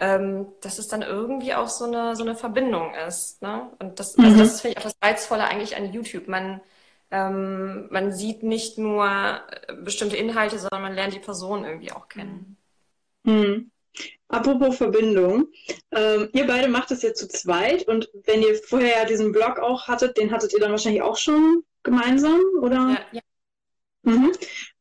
ähm, 0.00 0.46
dass 0.62 0.78
es 0.78 0.88
dann 0.88 1.02
irgendwie 1.02 1.52
auch 1.52 1.68
so 1.68 1.84
eine, 1.84 2.16
so 2.16 2.22
eine 2.22 2.34
Verbindung 2.34 2.94
ist. 3.06 3.42
Ne? 3.42 3.68
Und 3.78 4.00
das, 4.00 4.18
also 4.18 4.30
mhm. 4.30 4.38
das 4.38 4.62
finde 4.62 4.72
ich 4.72 4.78
auch 4.78 4.90
das 4.90 4.96
Reizvolle 5.02 5.44
eigentlich 5.44 5.76
an 5.76 5.92
YouTube. 5.92 6.26
Man, 6.26 6.62
ähm, 7.10 7.88
man 7.90 8.12
sieht 8.12 8.44
nicht 8.44 8.78
nur 8.78 9.42
bestimmte 9.84 10.16
Inhalte, 10.16 10.58
sondern 10.58 10.80
man 10.80 10.94
lernt 10.94 11.12
die 11.12 11.18
Person 11.18 11.66
irgendwie 11.66 11.92
auch 11.92 12.08
kennen. 12.08 12.56
Hm. 13.26 13.70
Apropos 14.28 14.78
Verbindung, 14.78 15.48
ähm, 15.90 16.30
ihr 16.32 16.46
beide 16.46 16.68
macht 16.68 16.90
es 16.92 17.02
jetzt 17.02 17.18
zu 17.18 17.28
zweit 17.28 17.86
und 17.86 18.08
wenn 18.24 18.40
ihr 18.40 18.54
vorher 18.54 19.00
ja 19.00 19.04
diesen 19.04 19.32
Blog 19.32 19.58
auch 19.58 19.86
hattet, 19.86 20.16
den 20.16 20.32
hattet 20.32 20.54
ihr 20.54 20.60
dann 20.60 20.70
wahrscheinlich 20.70 21.02
auch 21.02 21.18
schon 21.18 21.62
gemeinsam, 21.82 22.40
oder? 22.60 23.06
Ja. 23.12 23.20
ja. 23.20 23.20
Mhm. 24.04 24.32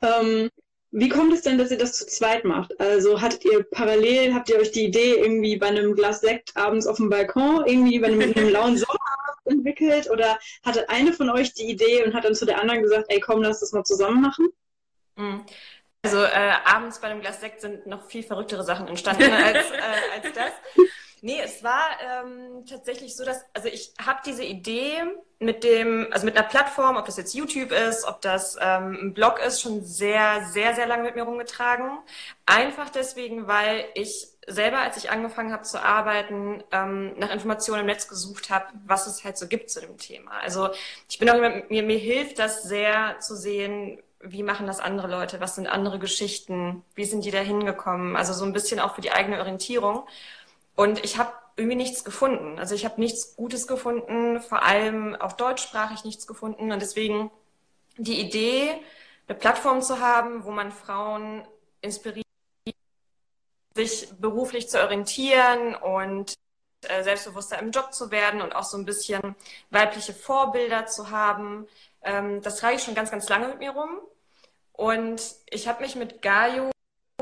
Ähm, 0.02 0.50
wie 0.92 1.10
kommt 1.10 1.32
es 1.34 1.42
denn, 1.42 1.58
dass 1.58 1.72
ihr 1.72 1.78
das 1.78 1.94
zu 1.94 2.06
zweit 2.06 2.44
macht? 2.44 2.78
Also 2.80 3.22
hattet 3.22 3.46
ihr 3.46 3.64
parallel, 3.64 4.34
habt 4.34 4.50
ihr 4.50 4.58
euch 4.58 4.72
die 4.72 4.86
Idee 4.86 5.16
irgendwie 5.16 5.56
bei 5.56 5.68
einem 5.68 5.96
Glas 5.96 6.20
Sekt 6.20 6.56
abends 6.58 6.86
auf 6.86 6.98
dem 6.98 7.10
Balkon, 7.10 7.66
irgendwie 7.66 8.00
bei 8.00 8.08
einem, 8.08 8.22
einem 8.22 8.50
lauen 8.50 8.78
Sommerabend 8.78 9.46
entwickelt 9.46 10.10
oder 10.10 10.38
hatte 10.64 10.90
eine 10.90 11.14
von 11.14 11.30
euch 11.30 11.54
die 11.54 11.70
Idee 11.70 12.04
und 12.04 12.14
hat 12.14 12.26
dann 12.26 12.36
zu 12.36 12.46
der 12.46 12.60
anderen 12.60 12.82
gesagt, 12.82 13.06
ey 13.08 13.22
komm, 13.22 13.42
lass 13.42 13.62
das 13.62 13.72
mal 13.72 13.86
zusammen 13.86 14.22
machen? 14.22 14.50
Mhm. 15.16 15.46
Also 16.04 16.24
äh, 16.24 16.54
abends 16.66 17.00
bei 17.00 17.08
einem 17.08 17.22
Glas 17.22 17.40
Sekt 17.40 17.62
sind 17.62 17.86
noch 17.86 18.10
viel 18.10 18.24
verrücktere 18.24 18.64
Sachen 18.64 18.88
entstanden 18.88 19.32
als, 19.32 19.72
äh, 19.72 20.16
als 20.16 20.34
das. 20.34 20.52
Nee, 21.24 21.40
es 21.44 21.64
war 21.64 21.84
ähm, 22.02 22.66
tatsächlich 22.68 23.16
so, 23.16 23.24
dass, 23.24 23.46
also 23.54 23.68
ich 23.68 23.94
habe 24.04 24.22
diese 24.26 24.44
Idee 24.44 25.04
mit 25.38 25.64
dem, 25.64 26.08
also 26.12 26.26
mit 26.26 26.36
einer 26.36 26.48
Plattform, 26.48 26.98
ob 26.98 27.06
das 27.06 27.18
jetzt 27.18 27.36
YouTube 27.36 27.72
ist, 27.72 28.06
ob 28.06 28.22
das 28.22 28.58
ähm, 28.60 28.98
ein 29.02 29.14
Blog 29.14 29.40
ist, 29.40 29.62
schon 29.62 29.84
sehr, 29.84 30.46
sehr, 30.52 30.74
sehr 30.74 30.88
lange 30.88 31.04
mit 31.04 31.16
mir 31.16 31.24
rumgetragen. 31.24 32.00
Einfach 32.48 32.90
deswegen, 32.90 33.48
weil 33.48 33.86
ich 33.94 34.30
selber, 34.48 34.80
als 34.80 34.98
ich 34.98 35.12
angefangen 35.12 35.54
habe 35.54 35.62
zu 35.64 35.80
arbeiten, 35.80 36.64
ähm, 36.72 37.14
nach 37.20 37.32
Informationen 37.32 37.82
im 37.82 37.86
Netz 37.86 38.08
gesucht 38.08 38.50
habe, 38.50 38.66
was 38.86 39.06
es 39.06 39.24
halt 39.24 39.38
so 39.38 39.48
gibt 39.48 39.70
zu 39.70 39.80
dem 39.80 39.98
Thema. 39.98 40.32
Also 40.42 40.70
ich 41.08 41.20
bin 41.20 41.30
auch 41.30 41.36
immer, 41.36 41.62
mir, 41.70 41.84
mir 41.84 42.00
hilft 42.00 42.40
das 42.40 42.64
sehr 42.64 43.20
zu 43.20 43.36
sehen, 43.36 44.02
wie 44.24 44.44
machen 44.44 44.68
das 44.68 44.80
andere 44.80 45.08
Leute, 45.08 45.40
was 45.40 45.56
sind 45.56 45.68
andere 45.68 46.00
Geschichten, 46.00 46.84
wie 46.96 47.06
sind 47.06 47.26
die 47.26 47.32
da 47.32 47.40
hingekommen, 47.40 48.16
also 48.16 48.34
so 48.34 48.46
ein 48.46 48.54
bisschen 48.54 48.80
auch 48.80 48.96
für 48.96 49.02
die 49.02 49.12
eigene 49.12 49.40
Orientierung. 49.40 50.08
Und 50.82 51.06
ich 51.06 51.20
habe 51.20 51.32
irgendwie 51.58 51.76
nichts 51.76 52.04
gefunden. 52.04 52.58
Also 52.58 52.74
ich 52.74 52.86
habe 52.86 53.00
nichts 53.00 53.36
Gutes 53.36 53.68
gefunden, 53.68 54.42
vor 54.42 54.64
allem 54.64 55.16
auch 55.16 55.34
deutschsprachig 55.34 56.06
nichts 56.06 56.26
gefunden. 56.26 56.72
Und 56.72 56.82
deswegen 56.82 57.30
die 57.98 58.20
Idee, 58.20 58.82
eine 59.28 59.38
Plattform 59.38 59.84
zu 59.84 60.00
haben, 60.00 60.44
wo 60.44 60.50
man 60.50 60.72
Frauen 60.72 61.48
inspiriert, 61.82 62.26
sich 63.76 64.10
beruflich 64.20 64.70
zu 64.70 64.82
orientieren 64.82 65.76
und 65.76 66.34
äh, 66.88 67.04
selbstbewusster 67.04 67.60
im 67.60 67.70
Job 67.70 67.94
zu 67.94 68.10
werden 68.10 68.42
und 68.42 68.56
auch 68.56 68.64
so 68.64 68.76
ein 68.76 68.86
bisschen 68.86 69.36
weibliche 69.70 70.16
Vorbilder 70.16 70.88
zu 70.88 71.12
haben. 71.12 71.68
Ähm, 72.02 72.42
das 72.42 72.58
trage 72.58 72.78
ich 72.78 72.82
schon 72.82 72.96
ganz, 72.96 73.12
ganz 73.12 73.30
lange 73.30 73.50
mit 73.50 73.60
mir 73.60 73.70
rum. 73.70 74.00
Und 74.74 75.22
ich 75.48 75.68
habe 75.68 75.84
mich 75.84 75.96
mit 75.96 76.24
Gaio, 76.24 76.71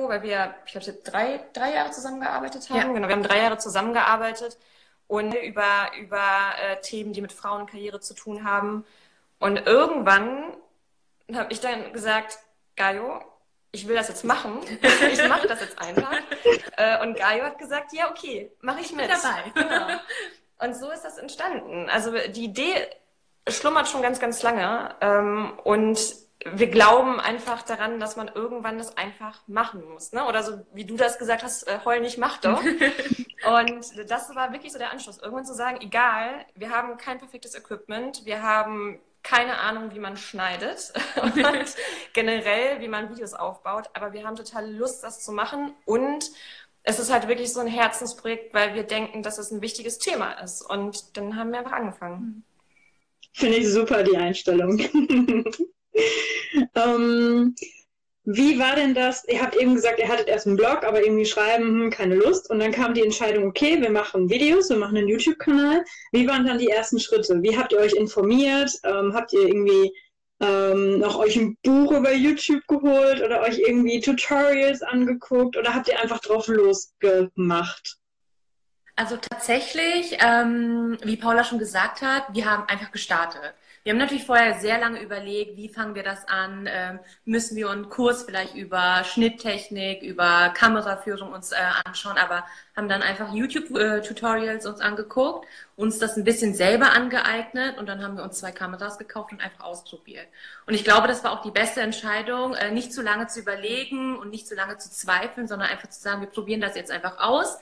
weil 0.08 0.24
wir, 0.24 0.53
ich 0.65 0.72
glaube, 0.72 0.94
drei, 1.03 1.41
drei 1.53 1.74
Jahre 1.74 1.91
zusammengearbeitet 1.91 2.70
haben. 2.70 2.77
Ja. 2.77 2.84
Genau, 2.94 3.08
wir 3.08 3.15
haben 3.15 3.24
drei 3.24 3.39
Jahre 3.39 3.58
zusammengearbeitet 3.58 4.58
und 5.08 5.34
über, 5.34 5.91
über 6.00 6.53
äh, 6.62 6.79
Themen, 6.82 7.13
die 7.13 7.22
mit 7.22 7.34
Frauenkarriere 7.34 8.00
zu 8.00 8.13
tun 8.13 8.44
haben. 8.44 8.86
Und 9.39 9.58
irgendwann 9.65 10.53
habe 11.34 11.51
ich 11.51 11.60
dann 11.60 11.91
gesagt, 11.94 12.38
Gaio, 12.75 13.22
ich 13.72 13.88
will 13.88 13.96
das 13.96 14.08
jetzt 14.08 14.24
machen. 14.24 14.60
Ich 15.12 15.27
mache 15.27 15.48
das 15.48 15.62
jetzt 15.62 15.79
einfach. 15.82 16.13
Äh, 16.77 17.01
und 17.01 17.18
Gaio 17.18 17.44
hat 17.44 17.58
gesagt, 17.58 17.91
ja, 17.91 18.10
okay, 18.10 18.53
mache 18.62 18.79
ich 18.79 18.94
mit. 18.94 19.10
dabei. 19.10 19.51
Genau. 19.53 20.00
Und 20.60 20.75
so 20.77 20.89
ist 20.91 21.01
das 21.01 21.18
entstanden. 21.18 21.89
Also 21.89 22.13
die 22.29 22.46
Idee 22.46 22.88
schlummert 23.50 23.89
schon 23.89 24.01
ganz, 24.01 24.22
ganz 24.22 24.41
lange. 24.44 24.96
Ähm, 25.01 25.60
und 25.65 26.00
wir 26.46 26.67
glauben 26.67 27.19
einfach 27.19 27.63
daran, 27.63 28.00
dass 28.00 28.15
man 28.15 28.29
irgendwann 28.29 28.77
das 28.77 28.96
einfach 28.98 29.41
machen 29.48 29.84
muss. 29.89 30.13
Ne? 30.13 30.25
Oder 30.25 30.43
so, 30.43 30.65
wie 30.74 30.86
du 30.86 30.96
das 30.96 31.19
gesagt 31.19 31.43
hast, 31.43 31.63
äh, 31.67 31.79
heul 31.84 32.00
nicht, 32.00 32.17
mach 32.17 32.38
doch. 32.38 32.63
und 32.63 34.10
das 34.10 34.36
war 34.36 34.53
wirklich 34.53 34.72
so 34.72 34.79
der 34.79 34.91
Anschluss. 34.91 35.17
Irgendwann 35.17 35.46
zu 35.46 35.53
sagen, 35.53 35.79
egal, 35.81 36.46
wir 36.55 36.69
haben 36.69 36.98
kein 36.98 37.17
perfektes 37.17 37.55
Equipment, 37.55 38.25
wir 38.25 38.41
haben 38.41 39.00
keine 39.22 39.58
Ahnung, 39.58 39.93
wie 39.93 40.00
man 40.00 40.15
schneidet 40.15 40.93
und 41.22 41.36
generell, 42.13 42.79
wie 42.79 42.88
man 42.88 43.10
Videos 43.10 43.34
aufbaut, 43.34 43.89
aber 43.93 44.13
wir 44.13 44.25
haben 44.25 44.38
total 44.38 44.72
Lust, 44.72 45.03
das 45.03 45.24
zu 45.24 45.34
machen 45.34 45.74
und 45.86 46.31
es 46.84 47.00
ist 47.00 47.12
halt 47.12 47.27
wirklich 47.27 47.51
so 47.51 47.60
ein 47.60 47.67
Herzensprojekt, 47.67 48.53
weil 48.53 48.74
wir 48.74 48.84
denken, 48.84 49.22
dass 49.22 49.38
es 49.38 49.51
ein 49.51 49.62
wichtiges 49.62 50.00
Thema 50.00 50.31
ist 50.41 50.62
und 50.62 51.17
dann 51.17 51.36
haben 51.36 51.51
wir 51.51 51.60
einfach 51.60 51.74
angefangen. 51.74 52.46
Finde 53.34 53.58
ich 53.58 53.69
super, 53.69 54.03
die 54.03 54.15
Einstellung. 54.15 54.79
Ähm, 56.75 57.56
wie 58.32 58.60
war 58.60 58.75
denn 58.75 58.94
das? 58.94 59.25
Ihr 59.27 59.41
habt 59.41 59.56
eben 59.56 59.74
gesagt, 59.74 60.00
ihr 60.00 60.08
hattet 60.08 60.27
erst 60.27 60.46
einen 60.46 60.56
Blog, 60.56 60.84
aber 60.84 61.03
irgendwie 61.03 61.25
schreiben, 61.25 61.65
hm, 61.65 61.89
keine 61.89 62.15
Lust. 62.15 62.50
Und 62.50 62.60
dann 62.60 62.72
kam 62.72 62.94
die 62.94 63.01
Entscheidung, 63.01 63.48
okay, 63.48 63.82
wir 63.82 63.89
machen 63.89 64.29
Videos, 64.29 64.70
wir 64.70 64.77
machen 64.77 64.98
einen 64.98 65.08
YouTube-Kanal. 65.08 65.84
Wie 66.12 66.27
waren 66.27 66.46
dann 66.46 66.60
die 66.60 66.70
ersten 66.70 67.00
Schritte? 67.00 67.41
Wie 67.41 67.58
habt 67.58 67.72
ihr 67.72 67.79
euch 67.79 67.94
informiert? 67.94 68.72
Ähm, 68.84 69.13
habt 69.15 69.34
ihr 69.34 69.48
irgendwie 69.48 69.91
ähm, 70.41 71.00
noch 71.00 71.18
euch 71.18 71.38
ein 71.38 71.58
Buch 71.63 71.91
über 71.91 72.13
YouTube 72.13 72.65
geholt 72.68 73.22
oder 73.22 73.41
euch 73.41 73.60
irgendwie 73.60 74.00
Tutorials 74.00 74.82
angeguckt 74.82 75.58
oder 75.58 75.74
habt 75.74 75.88
ihr 75.88 76.00
einfach 76.00 76.20
drauf 76.20 76.48
losgemacht? 76.48 77.98
Also 78.96 79.18
tatsächlich, 79.18 80.18
ähm, 80.20 80.98
wie 81.03 81.18
Paula 81.18 81.44
schon 81.44 81.58
gesagt 81.58 82.01
hat, 82.01 82.25
wir 82.34 82.46
haben 82.46 82.68
einfach 82.68 82.91
gestartet. 82.91 83.53
Wir 83.89 83.96
haben 83.96 84.01
natürlich 84.01 84.25
vorher 84.25 84.60
sehr 84.60 84.77
lange 84.77 85.01
überlegt, 85.01 85.58
wie 85.58 85.67
fangen 85.67 85.96
wir 85.96 86.03
das 86.03 86.27
an? 86.27 86.69
Ähm, 86.72 87.00
müssen 87.25 87.58
wir 87.58 87.72
einen 87.72 87.89
Kurs 87.89 88.22
vielleicht 88.22 88.53
über 88.53 89.03
Schnitttechnik, 89.03 90.03
über 90.03 90.50
Kameraführung 90.50 91.34
uns 91.34 91.53
äh, 91.53 91.55
anschauen, 91.86 92.19
aber 92.19 92.43
haben 92.75 92.88
dann 92.88 93.01
einfach 93.01 93.34
YouTube-Tutorials 93.34 94.67
uns 94.67 94.79
angeguckt, 94.79 95.48
uns 95.75 95.98
das 95.98 96.17
ein 96.17 96.24
bisschen 96.24 96.53
selber 96.53 96.91
angeeignet 96.91 97.79
und 97.79 97.89
dann 97.89 98.03
haben 98.03 98.15
wir 98.15 98.24
uns 98.24 98.38
zwei 98.38 98.51
Kameras 98.51 99.00
gekauft 99.00 99.31
und 99.31 99.41
einfach 99.41 99.63
ausprobiert. 99.63 100.27
Und 100.67 100.75
ich 100.75 100.84
glaube, 100.84 101.08
das 101.08 101.24
war 101.24 101.31
auch 101.31 101.41
die 101.41 101.50
beste 101.50 101.81
Entscheidung, 101.81 102.53
äh, 102.53 102.69
nicht 102.69 102.93
zu 102.93 103.01
lange 103.01 103.25
zu 103.25 103.39
überlegen 103.39 104.19
und 104.19 104.29
nicht 104.29 104.48
zu 104.48 104.53
lange 104.53 104.77
zu 104.77 104.91
zweifeln, 104.91 105.48
sondern 105.48 105.67
einfach 105.67 105.89
zu 105.89 106.00
sagen, 106.00 106.22
wir 106.22 106.29
probieren 106.29 106.62
das 106.62 106.75
jetzt 106.75 106.91
einfach 106.91 107.17
aus 107.17 107.58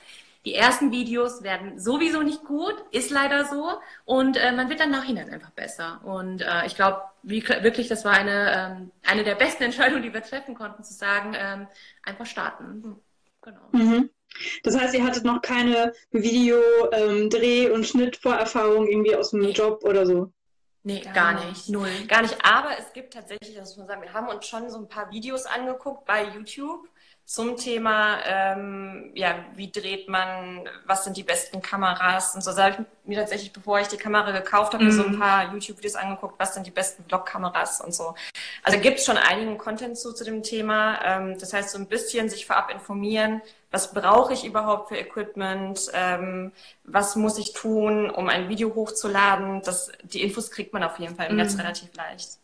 die 0.48 0.56
ersten 0.56 0.94
Videos 0.94 1.44
werden 1.44 1.78
sowieso 1.78 2.24
nicht 2.24 2.46
gut, 2.46 2.74
ist 2.92 3.12
leider 3.12 3.44
so. 3.44 3.70
Und 4.06 4.38
äh, 4.38 4.54
man 4.54 4.70
wird 4.70 4.80
dann 4.80 4.92
nachhinein 4.92 5.30
einfach 5.30 5.50
besser. 5.50 6.00
Und 6.06 6.42
äh, 6.42 6.66
ich 6.66 6.76
glaube, 6.76 7.02
wirklich, 7.22 7.90
das 7.90 8.06
war 8.06 8.14
eine, 8.14 8.78
ähm, 8.80 8.92
eine 9.06 9.26
der 9.26 9.36
besten 9.36 9.64
Entscheidungen, 9.70 10.04
die 10.04 10.14
wir 10.14 10.24
treffen 10.24 10.56
konnten, 10.56 10.86
zu 10.86 10.94
sagen, 10.94 11.36
ähm, 11.38 11.68
einfach 12.02 12.26
starten. 12.26 12.96
Genau. 13.42 13.60
Mhm. 13.74 14.10
Das 14.64 14.80
heißt, 14.80 14.94
ihr 14.94 15.04
hattet 15.04 15.26
noch 15.26 15.42
keine 15.42 15.92
Video, 16.12 16.62
ähm, 16.94 17.30
Dreh- 17.30 17.70
und 17.70 17.86
Schnittvorerfahrung 17.86 18.88
irgendwie 18.88 19.18
aus 19.18 19.32
dem 19.32 19.50
Job 19.50 19.84
oder 19.84 20.06
so? 20.06 20.32
Nee, 20.84 21.02
gar, 21.02 21.14
gar 21.14 21.34
nicht. 21.34 21.48
nicht. 21.48 21.70
Null. 21.70 21.90
Gar 22.08 22.22
nicht. 22.22 22.38
Aber 22.46 22.70
es 22.80 22.94
gibt 22.94 23.14
tatsächlich, 23.14 23.54
das 23.54 23.72
muss 23.72 23.80
man 23.80 23.88
sagen, 23.88 24.02
wir 24.02 24.14
haben 24.14 24.30
uns 24.30 24.48
schon 24.48 24.70
so 24.70 24.78
ein 24.78 24.88
paar 24.88 25.12
Videos 25.12 25.46
angeguckt 25.46 26.06
bei 26.06 26.24
YouTube 26.30 26.88
zum 27.28 27.58
Thema, 27.58 28.20
ähm, 28.26 29.12
ja, 29.14 29.36
wie 29.54 29.70
dreht 29.70 30.08
man, 30.08 30.68
was 30.86 31.04
sind 31.04 31.18
die 31.18 31.24
besten 31.24 31.62
Kameras 31.62 32.34
und 32.34 32.42
so. 32.42 32.54
Da 32.54 32.72
habe 32.72 32.76
ich 32.80 33.08
mir 33.10 33.18
tatsächlich, 33.18 33.52
bevor 33.52 33.82
ich 33.82 33.90
die 33.90 33.98
Kamera 33.98 34.32
gekauft 34.32 34.74
habe, 34.74 34.86
mm. 34.86 34.92
so 34.92 35.04
ein 35.04 35.12
mhm. 35.12 35.20
paar 35.20 35.54
YouTube-Videos 35.54 35.96
angeguckt, 35.96 36.36
was 36.40 36.54
sind 36.54 36.66
die 36.66 36.72
besten 36.72 37.04
Vlog-Kameras 37.04 37.82
und 37.82 37.94
so. 37.94 38.16
Also 38.64 38.80
gibt 38.80 39.00
es 39.00 39.06
schon 39.06 39.18
einigen 39.18 39.58
Content 39.58 39.98
zu, 39.98 40.14
zu 40.14 40.24
dem 40.24 40.42
Thema. 40.42 41.02
Ähm, 41.04 41.38
das 41.38 41.52
heißt, 41.52 41.72
so 41.72 41.78
ein 41.78 41.88
bisschen 41.88 42.30
sich 42.30 42.46
vorab 42.46 42.72
informieren, 42.72 43.42
was 43.72 43.94
brauche 43.94 44.32
ich 44.32 44.46
überhaupt 44.46 44.88
für 44.88 44.98
Equipment, 44.98 45.82
ähm, 45.92 46.54
was 46.86 47.18
muss 47.18 47.38
ich 47.38 47.52
tun, 47.52 48.10
um 48.10 48.30
ein 48.30 48.48
Video 48.48 48.74
hochzuladen. 48.74 49.62
Das, 49.64 49.92
die 50.02 50.24
Infos 50.24 50.50
kriegt 50.50 50.72
man 50.72 50.82
auf 50.82 50.98
jeden 50.98 51.18
Fall 51.18 51.28
im 51.28 51.36
mm. 51.36 51.40
Netz 51.40 51.58
relativ 51.58 51.94
leicht. 51.94 52.38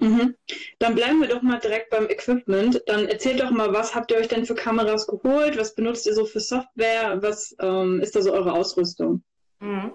Mhm. 0.00 0.34
Dann 0.78 0.94
bleiben 0.94 1.20
wir 1.20 1.28
doch 1.28 1.42
mal 1.42 1.58
direkt 1.58 1.90
beim 1.90 2.08
Equipment. 2.08 2.82
Dann 2.86 3.06
erzählt 3.06 3.40
doch 3.40 3.50
mal, 3.50 3.72
was 3.72 3.94
habt 3.94 4.10
ihr 4.10 4.16
euch 4.16 4.28
denn 4.28 4.46
für 4.46 4.54
Kameras 4.54 5.06
geholt? 5.06 5.58
Was 5.58 5.74
benutzt 5.74 6.06
ihr 6.06 6.14
so 6.14 6.24
für 6.24 6.40
Software? 6.40 7.22
Was 7.22 7.54
ähm, 7.60 8.00
ist 8.00 8.16
da 8.16 8.22
so 8.22 8.32
eure 8.32 8.52
Ausrüstung? 8.52 9.22
Mhm. 9.60 9.92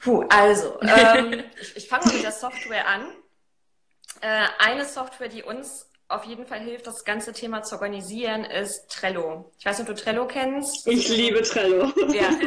Puh, 0.00 0.24
also, 0.28 0.78
ähm, 0.82 1.42
ich, 1.60 1.76
ich 1.76 1.88
fange 1.88 2.06
mal 2.06 2.14
mit 2.14 2.22
der 2.22 2.32
Software 2.32 2.86
an. 2.86 3.06
Äh, 4.20 4.46
eine 4.58 4.84
Software, 4.84 5.28
die 5.28 5.42
uns 5.42 5.90
auf 6.08 6.24
jeden 6.24 6.46
Fall 6.46 6.60
hilft, 6.60 6.86
das 6.86 7.04
ganze 7.04 7.32
Thema 7.32 7.62
zu 7.62 7.76
organisieren, 7.76 8.44
ist 8.44 8.88
Trello. 8.88 9.52
Ich 9.58 9.64
weiß 9.64 9.78
nicht, 9.78 9.88
ob 9.88 9.96
du 9.96 10.02
Trello 10.02 10.26
kennst. 10.26 10.86
Ich 10.86 11.08
liebe 11.08 11.42
Trello. 11.42 11.92
Ja. 12.12 12.30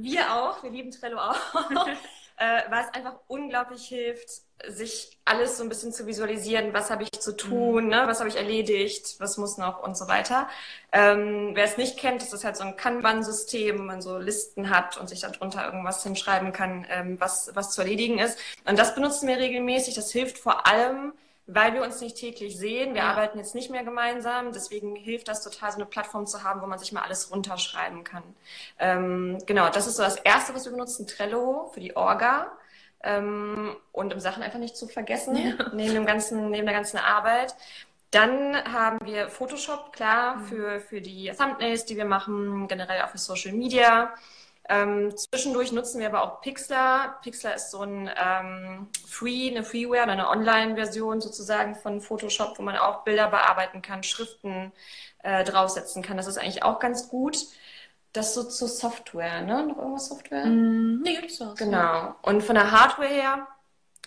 Wir 0.00 0.32
auch, 0.32 0.62
wir 0.62 0.70
lieben 0.70 0.92
Trello 0.92 1.18
auch. 1.18 1.34
äh, 2.36 2.60
weil 2.70 2.84
es 2.84 2.94
einfach 2.94 3.18
unglaublich 3.26 3.88
hilft, 3.88 4.28
sich 4.66 5.16
alles 5.24 5.58
so 5.58 5.62
ein 5.62 5.68
bisschen 5.68 5.92
zu 5.92 6.06
visualisieren, 6.06 6.72
was 6.72 6.90
habe 6.90 7.04
ich 7.04 7.12
zu 7.12 7.36
tun, 7.36 7.84
mhm. 7.84 7.90
ne? 7.90 8.02
was 8.06 8.18
habe 8.18 8.28
ich 8.28 8.36
erledigt, 8.36 9.16
was 9.18 9.36
muss 9.36 9.58
noch 9.58 9.82
und 9.82 9.96
so 9.96 10.08
weiter. 10.08 10.48
Ähm, 10.90 11.50
wer 11.54 11.64
es 11.64 11.76
nicht 11.76 11.98
kennt, 11.98 12.22
das 12.22 12.32
ist 12.32 12.44
halt 12.44 12.56
so 12.56 12.64
ein 12.64 12.76
Kanban-System, 12.76 13.78
wo 13.78 13.82
man 13.82 14.02
so 14.02 14.18
Listen 14.18 14.70
hat 14.70 14.96
und 14.96 15.08
sich 15.08 15.20
darunter 15.20 15.64
irgendwas 15.64 16.02
hinschreiben 16.02 16.52
kann, 16.52 16.86
ähm, 16.90 17.20
was, 17.20 17.50
was 17.54 17.70
zu 17.70 17.82
erledigen 17.82 18.18
ist. 18.18 18.38
Und 18.64 18.78
das 18.78 18.94
benutzen 18.94 19.28
wir 19.28 19.36
regelmäßig. 19.36 19.94
Das 19.94 20.10
hilft 20.10 20.38
vor 20.38 20.66
allem, 20.66 21.12
weil 21.46 21.74
wir 21.74 21.82
uns 21.82 22.00
nicht 22.00 22.16
täglich 22.16 22.58
sehen. 22.58 22.94
Wir 22.94 23.02
ja. 23.02 23.10
arbeiten 23.10 23.38
jetzt 23.38 23.54
nicht 23.54 23.70
mehr 23.70 23.84
gemeinsam. 23.84 24.52
Deswegen 24.52 24.96
hilft 24.96 25.28
das 25.28 25.44
total, 25.44 25.70
so 25.70 25.76
eine 25.76 25.86
Plattform 25.86 26.26
zu 26.26 26.42
haben, 26.42 26.62
wo 26.62 26.66
man 26.66 26.78
sich 26.78 26.92
mal 26.92 27.02
alles 27.02 27.30
runterschreiben 27.30 28.02
kann. 28.02 28.22
Ähm, 28.78 29.38
genau, 29.46 29.68
das 29.68 29.86
ist 29.86 29.96
so 29.96 30.02
das 30.02 30.16
Erste, 30.16 30.54
was 30.54 30.64
wir 30.64 30.72
benutzen, 30.72 31.06
Trello 31.06 31.70
für 31.72 31.80
die 31.80 31.96
Orga. 31.96 32.50
Ähm, 33.02 33.76
und 33.92 34.12
um 34.12 34.20
Sachen 34.20 34.42
einfach 34.42 34.58
nicht 34.58 34.76
zu 34.76 34.88
vergessen, 34.88 35.36
ja. 35.36 35.70
neben, 35.72 35.94
dem 35.94 36.06
ganzen, 36.06 36.50
neben 36.50 36.66
der 36.66 36.74
ganzen 36.74 36.98
Arbeit. 36.98 37.54
Dann 38.10 38.56
haben 38.64 38.98
wir 39.04 39.28
Photoshop, 39.28 39.92
klar, 39.92 40.36
mhm. 40.36 40.44
für, 40.46 40.80
für 40.80 41.00
die 41.00 41.32
Thumbnails, 41.36 41.84
die 41.84 41.96
wir 41.96 42.06
machen, 42.06 42.66
generell 42.66 43.02
auch 43.02 43.10
für 43.10 43.18
Social 43.18 43.52
Media. 43.52 44.14
Ähm, 44.70 45.16
zwischendurch 45.16 45.72
nutzen 45.72 46.00
wir 46.00 46.08
aber 46.08 46.22
auch 46.22 46.40
Pixlr. 46.42 47.18
Pixlr 47.22 47.54
ist 47.54 47.70
so 47.70 47.82
ein 47.82 48.10
ähm, 48.16 48.88
Free, 49.06 49.50
eine 49.50 49.64
Freeware, 49.64 50.02
eine 50.02 50.28
Online-Version 50.28 51.22
sozusagen 51.22 51.74
von 51.74 52.02
Photoshop, 52.02 52.58
wo 52.58 52.62
man 52.62 52.76
auch 52.76 53.04
Bilder 53.04 53.28
bearbeiten 53.28 53.80
kann, 53.80 54.02
Schriften 54.02 54.72
äh, 55.22 55.42
draufsetzen 55.44 56.02
kann. 56.02 56.18
Das 56.18 56.26
ist 56.26 56.36
eigentlich 56.36 56.62
auch 56.62 56.80
ganz 56.80 57.08
gut. 57.08 57.38
Das 58.12 58.34
so 58.34 58.44
zur 58.44 58.68
Software, 58.68 59.42
ne? 59.42 59.66
Noch 59.66 59.76
irgendwas 59.76 60.08
Software? 60.08 60.46
Mm, 60.46 61.02
nee, 61.02 61.18
das 61.22 61.40
war's. 61.40 61.58
Genau. 61.58 62.14
Und 62.22 62.42
von 62.42 62.54
der 62.54 62.70
Hardware 62.70 63.08
her, 63.08 63.46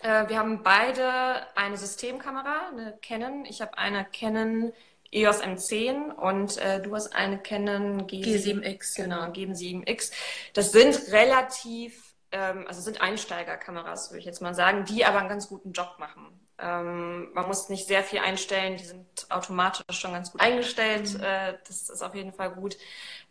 äh, 0.01 0.27
wir 0.27 0.37
haben 0.37 0.63
beide 0.63 1.07
eine 1.55 1.77
Systemkamera, 1.77 2.69
eine 2.69 2.97
Canon. 3.01 3.45
Ich 3.45 3.61
habe 3.61 3.77
eine 3.77 4.05
Canon 4.05 4.73
EOS 5.11 5.43
M10 5.43 6.13
und 6.13 6.57
äh, 6.57 6.81
du 6.81 6.95
hast 6.95 7.13
eine 7.13 7.37
Canon 7.37 8.07
G7, 8.07 8.61
G7X. 8.63 8.95
Genau, 8.95 9.23
G7X. 9.25 10.11
Das 10.53 10.71
sind 10.71 11.11
relativ, 11.11 12.15
ähm, 12.31 12.65
also 12.67 12.81
sind 12.81 13.01
Einsteigerkameras, 13.01 14.09
würde 14.09 14.19
ich 14.19 14.25
jetzt 14.25 14.41
mal 14.41 14.55
sagen, 14.55 14.85
die 14.85 15.05
aber 15.05 15.19
einen 15.19 15.29
ganz 15.29 15.49
guten 15.49 15.73
Job 15.73 15.95
machen. 15.99 16.40
Ähm, 16.61 17.33
man 17.33 17.47
muss 17.47 17.69
nicht 17.69 17.87
sehr 17.87 18.03
viel 18.03 18.19
einstellen, 18.19 18.77
die 18.77 18.83
sind 18.83 19.07
automatisch 19.29 19.83
schon 19.91 20.13
ganz 20.13 20.31
gut 20.31 20.41
eingestellt. 20.41 21.17
Mhm. 21.17 21.23
Äh, 21.23 21.57
das 21.67 21.89
ist 21.89 22.03
auf 22.03 22.13
jeden 22.13 22.33
Fall 22.33 22.51
gut. 22.51 22.77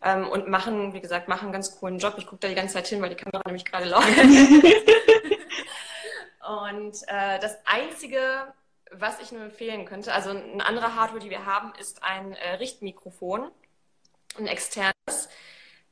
Ähm, 0.03 0.27
und 0.27 0.49
machen, 0.49 0.93
wie 0.93 0.99
gesagt, 1.01 1.27
machen 1.29 1.45
einen 1.45 1.53
ganz 1.53 1.79
coolen 1.79 1.99
Job. 1.99 2.15
Ich 2.17 2.25
gucke 2.25 2.41
da 2.41 2.49
die 2.49 2.55
ganze 2.55 2.73
Zeit 2.73 2.87
hin, 2.87 3.01
weil 3.01 3.09
die 3.09 3.15
Kamera 3.15 3.41
nämlich 3.45 3.63
gerade 3.65 3.87
läuft. 3.87 4.07
und 6.47 6.97
äh, 7.07 7.39
das 7.39 7.57
Einzige, 7.65 8.53
was 8.91 9.21
ich 9.21 9.31
nur 9.31 9.43
empfehlen 9.43 9.85
könnte, 9.85 10.13
also 10.13 10.31
eine 10.31 10.65
andere 10.65 10.95
Hardware, 10.95 11.21
die 11.21 11.29
wir 11.29 11.45
haben, 11.45 11.73
ist 11.79 12.03
ein 12.03 12.33
äh, 12.33 12.55
Richtmikrofon, 12.55 13.49
ein 14.37 14.47
externes. 14.47 15.29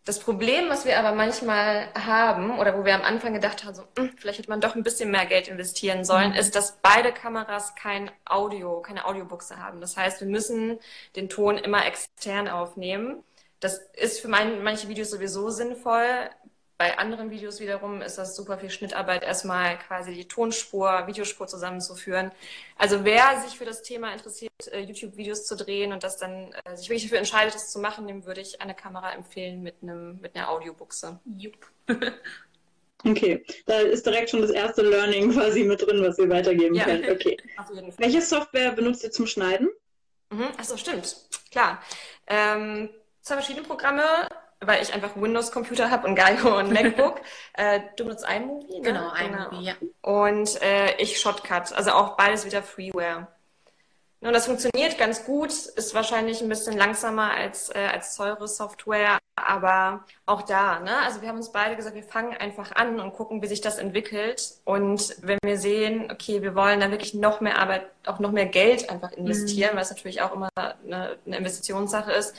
Das 0.09 0.17
Problem, 0.17 0.69
was 0.69 0.85
wir 0.85 0.97
aber 0.97 1.11
manchmal 1.15 1.93
haben, 1.93 2.57
oder 2.57 2.75
wo 2.75 2.83
wir 2.83 2.95
am 2.95 3.03
Anfang 3.03 3.31
gedacht 3.31 3.63
haben, 3.63 3.75
so, 3.75 3.83
hm, 3.95 4.11
vielleicht 4.17 4.39
hätte 4.39 4.49
man 4.49 4.59
doch 4.59 4.75
ein 4.75 4.81
bisschen 4.81 5.11
mehr 5.11 5.27
Geld 5.27 5.47
investieren 5.47 6.03
sollen, 6.03 6.31
Mhm. 6.31 6.35
ist, 6.35 6.55
dass 6.55 6.79
beide 6.81 7.11
Kameras 7.13 7.75
kein 7.75 8.09
Audio, 8.25 8.81
keine 8.81 9.05
Audiobuchse 9.05 9.57
haben. 9.59 9.81
Das 9.81 9.97
heißt, 9.97 10.21
wir 10.21 10.27
müssen 10.27 10.79
den 11.15 11.29
Ton 11.29 11.59
immer 11.59 11.85
extern 11.85 12.47
aufnehmen. 12.47 13.23
Das 13.59 13.77
ist 13.93 14.19
für 14.19 14.29
mein, 14.29 14.63
manche 14.63 14.87
Videos 14.87 15.11
sowieso 15.11 15.51
sinnvoll. 15.51 16.31
Bei 16.79 16.97
anderen 16.97 17.29
Videos 17.29 17.59
wiederum 17.59 18.01
ist 18.01 18.17
das 18.17 18.37
super 18.37 18.57
viel 18.57 18.69
Schnittarbeit, 18.69 19.21
erstmal 19.23 19.77
quasi 19.79 20.13
die 20.13 20.29
Tonspur, 20.29 21.07
Videospur 21.07 21.45
zusammenzuführen. 21.45 22.31
Also 22.77 23.03
wer 23.03 23.41
sich 23.41 23.57
für 23.57 23.65
das 23.65 23.81
Thema 23.81 24.13
interessiert, 24.13 24.49
äh, 24.71 24.79
YouTube-Videos 24.79 25.45
zu 25.45 25.57
drehen 25.57 25.91
und 25.91 26.05
das 26.05 26.15
dann 26.15 26.53
äh, 26.63 26.77
sich 26.77 26.87
wirklich 26.87 27.03
dafür 27.03 27.17
entscheidet, 27.17 27.53
das 27.53 27.69
zu 27.69 27.79
machen, 27.79 28.07
dem 28.07 28.25
würde 28.25 28.39
ich 28.39 28.61
eine 28.61 28.73
Kamera 28.73 29.11
empfehlen 29.11 29.61
mit 29.61 29.75
einem 29.83 30.21
mit 30.21 30.37
einer 30.37 30.49
Audiobuchse. 30.49 31.19
Jupp. 31.37 31.57
Okay, 33.05 33.45
da 33.65 33.79
ist 33.79 34.05
direkt 34.05 34.29
schon 34.29 34.41
das 34.41 34.51
erste 34.51 34.81
Learning 34.81 35.31
quasi 35.31 35.63
mit 35.63 35.81
drin, 35.81 36.03
was 36.03 36.17
ihr 36.19 36.27
weitergeben 36.29 36.75
Ja. 36.75 36.83
könnt. 36.83 37.07
Okay. 37.09 37.37
Welche 37.97 38.21
Software 38.21 38.73
benutzt 38.73 39.05
ihr 39.05 39.11
zum 39.11 39.25
Schneiden? 39.25 39.69
Mhm. 40.31 40.49
Achso, 40.57 40.75
stimmt. 40.75 41.15
Klar. 41.49 41.81
Ähm, 42.27 42.89
zwei 43.21 43.35
verschiedene 43.35 43.65
Programme, 43.65 44.03
weil 44.61 44.81
ich 44.81 44.93
einfach 44.93 45.15
Windows-Computer 45.15 45.89
habe 45.89 46.07
und 46.07 46.15
Gaio 46.15 46.59
und 46.59 46.71
MacBook. 46.73 47.21
äh, 47.53 47.79
du 47.95 48.03
benutzt 48.03 48.25
iMovie, 48.29 48.79
ne? 48.79 48.81
Genau, 48.81 49.11
iMovie, 49.15 49.63
ja. 49.63 49.73
Und 50.01 50.61
äh, 50.61 50.95
ich 50.97 51.19
Shotcut, 51.19 51.73
also 51.73 51.91
auch 51.91 52.17
beides 52.17 52.45
wieder 52.45 52.61
Freeware. 52.61 53.27
Und 54.21 54.33
das 54.33 54.47
funktioniert 54.47 54.97
ganz 54.97 55.23
gut, 55.23 55.49
ist 55.49 55.93
wahrscheinlich 55.93 56.41
ein 56.41 56.49
bisschen 56.49 56.77
langsamer 56.77 57.31
als, 57.31 57.69
äh, 57.73 57.87
als 57.89 58.17
teure 58.17 58.49
Software, 58.49 59.17
aber 59.37 60.03
auch 60.25 60.41
da, 60.41 60.81
ne? 60.81 60.91
Also 61.05 61.21
wir 61.21 61.29
haben 61.29 61.37
uns 61.37 61.53
beide 61.53 61.77
gesagt, 61.77 61.95
wir 61.95 62.03
fangen 62.03 62.35
einfach 62.35 62.73
an 62.73 62.99
und 62.99 63.13
gucken, 63.13 63.41
wie 63.41 63.47
sich 63.47 63.61
das 63.61 63.77
entwickelt. 63.77 64.55
Und 64.65 65.15
wenn 65.21 65.37
wir 65.41 65.57
sehen, 65.57 66.11
okay, 66.11 66.41
wir 66.41 66.53
wollen 66.53 66.81
da 66.81 66.91
wirklich 66.91 67.13
noch 67.13 67.39
mehr 67.39 67.59
Arbeit, 67.59 67.89
auch 68.05 68.19
noch 68.19 68.33
mehr 68.33 68.47
Geld 68.47 68.89
einfach 68.89 69.13
investieren, 69.13 69.71
weil 69.75 69.83
es 69.83 69.89
natürlich 69.89 70.21
auch 70.21 70.33
immer 70.33 70.49
eine, 70.57 71.17
eine 71.25 71.37
Investitionssache 71.37 72.11
ist, 72.11 72.35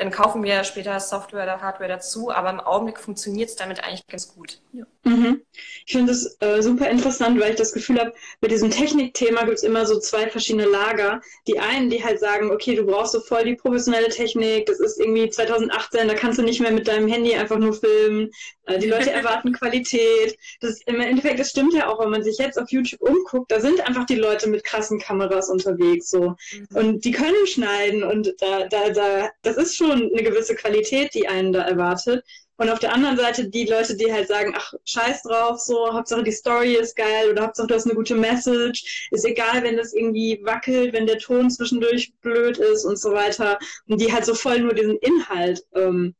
dann 0.00 0.10
kaufen 0.10 0.42
wir 0.42 0.64
später 0.64 0.98
Software 0.98 1.42
oder 1.42 1.60
Hardware 1.60 1.90
dazu, 1.90 2.30
aber 2.30 2.48
im 2.48 2.60
Augenblick 2.60 2.98
funktioniert 2.98 3.50
es 3.50 3.56
damit 3.56 3.84
eigentlich 3.84 4.06
ganz 4.06 4.34
gut. 4.34 4.62
Mhm. 5.04 5.40
Ich 5.86 5.92
finde 5.92 6.12
es 6.12 6.36
äh, 6.40 6.60
super 6.62 6.90
interessant, 6.90 7.40
weil 7.40 7.50
ich 7.50 7.56
das 7.56 7.72
Gefühl 7.72 7.98
habe, 7.98 8.12
bei 8.40 8.48
diesem 8.48 8.70
Technikthema 8.70 9.44
gibt 9.44 9.56
es 9.56 9.62
immer 9.62 9.86
so 9.86 9.98
zwei 9.98 10.28
verschiedene 10.28 10.66
Lager. 10.66 11.22
Die 11.46 11.58
einen, 11.58 11.88
die 11.88 12.04
halt 12.04 12.20
sagen, 12.20 12.50
okay, 12.50 12.74
du 12.74 12.84
brauchst 12.84 13.12
so 13.12 13.20
voll 13.20 13.44
die 13.44 13.54
professionelle 13.54 14.10
Technik, 14.10 14.66
das 14.66 14.78
ist 14.78 15.00
irgendwie 15.00 15.30
2018, 15.30 16.06
da 16.06 16.14
kannst 16.14 16.38
du 16.38 16.42
nicht 16.42 16.60
mehr 16.60 16.70
mit 16.70 16.86
deinem 16.86 17.08
Handy 17.08 17.34
einfach 17.34 17.58
nur 17.58 17.72
filmen. 17.72 18.30
Äh, 18.66 18.78
die 18.78 18.88
Leute 18.88 19.10
erwarten 19.10 19.52
Qualität. 19.52 20.36
Das 20.60 20.80
im 20.82 21.00
Endeffekt, 21.00 21.40
das 21.40 21.50
stimmt 21.50 21.72
ja 21.72 21.88
auch, 21.88 21.98
wenn 22.00 22.10
man 22.10 22.22
sich 22.22 22.36
jetzt 22.36 22.58
auf 22.58 22.70
YouTube 22.70 23.00
umguckt, 23.00 23.50
da 23.50 23.60
sind 23.60 23.80
einfach 23.86 24.04
die 24.04 24.16
Leute 24.16 24.50
mit 24.50 24.64
krassen 24.64 24.98
Kameras 24.98 25.48
unterwegs 25.48 26.10
so. 26.10 26.34
Und 26.74 27.04
die 27.06 27.12
können 27.12 27.46
schneiden 27.46 28.02
und 28.02 28.34
da, 28.38 28.68
da, 28.68 28.90
da, 28.90 29.30
das 29.42 29.56
ist 29.56 29.76
schon 29.76 30.10
eine 30.12 30.22
gewisse 30.22 30.54
Qualität, 30.54 31.14
die 31.14 31.26
einen 31.26 31.52
da 31.52 31.62
erwartet. 31.62 32.22
Und 32.60 32.68
auf 32.68 32.78
der 32.78 32.92
anderen 32.92 33.16
Seite 33.16 33.48
die 33.48 33.64
Leute, 33.64 33.96
die 33.96 34.12
halt 34.12 34.28
sagen, 34.28 34.52
ach, 34.54 34.74
scheiß 34.84 35.22
drauf, 35.22 35.58
so, 35.60 35.94
Hauptsache 35.94 36.22
die 36.22 36.30
Story 36.30 36.74
ist 36.74 36.94
geil 36.94 37.30
oder 37.30 37.44
Hauptsache 37.44 37.66
du 37.66 37.74
hast 37.74 37.86
eine 37.86 37.94
gute 37.94 38.14
Message. 38.14 39.08
Ist 39.12 39.24
egal, 39.24 39.62
wenn 39.62 39.78
das 39.78 39.94
irgendwie 39.94 40.38
wackelt, 40.44 40.92
wenn 40.92 41.06
der 41.06 41.16
Ton 41.16 41.50
zwischendurch 41.50 42.12
blöd 42.20 42.58
ist 42.58 42.84
und 42.84 42.98
so 42.98 43.12
weiter. 43.12 43.58
Und 43.88 43.98
die 43.98 44.12
halt 44.12 44.26
so 44.26 44.34
voll 44.34 44.58
nur 44.58 44.74
diesen 44.74 44.98
Inhalt 44.98 45.64
ähm, 45.74 46.14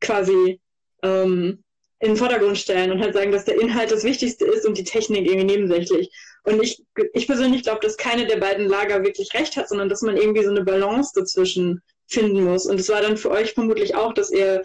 quasi 0.00 0.62
ähm, 1.02 1.62
in 1.98 2.08
den 2.08 2.16
Vordergrund 2.16 2.56
stellen 2.56 2.90
und 2.90 3.02
halt 3.02 3.12
sagen, 3.12 3.30
dass 3.30 3.44
der 3.44 3.60
Inhalt 3.60 3.92
das 3.92 4.02
Wichtigste 4.02 4.46
ist 4.46 4.64
und 4.64 4.78
die 4.78 4.84
Technik 4.84 5.26
irgendwie 5.26 5.44
nebensächlich. 5.44 6.10
Und 6.44 6.62
ich, 6.62 6.82
ich 7.12 7.26
persönlich 7.26 7.64
glaube, 7.64 7.80
dass 7.80 7.98
keine 7.98 8.26
der 8.26 8.38
beiden 8.38 8.66
Lager 8.66 9.04
wirklich 9.04 9.34
recht 9.34 9.58
hat, 9.58 9.68
sondern 9.68 9.90
dass 9.90 10.00
man 10.00 10.16
irgendwie 10.16 10.42
so 10.42 10.50
eine 10.50 10.64
Balance 10.64 11.12
dazwischen 11.14 11.82
finden 12.06 12.44
muss. 12.44 12.64
Und 12.64 12.80
es 12.80 12.88
war 12.88 13.02
dann 13.02 13.18
für 13.18 13.30
euch 13.30 13.52
vermutlich 13.52 13.94
auch, 13.94 14.14
dass 14.14 14.30
ihr 14.30 14.62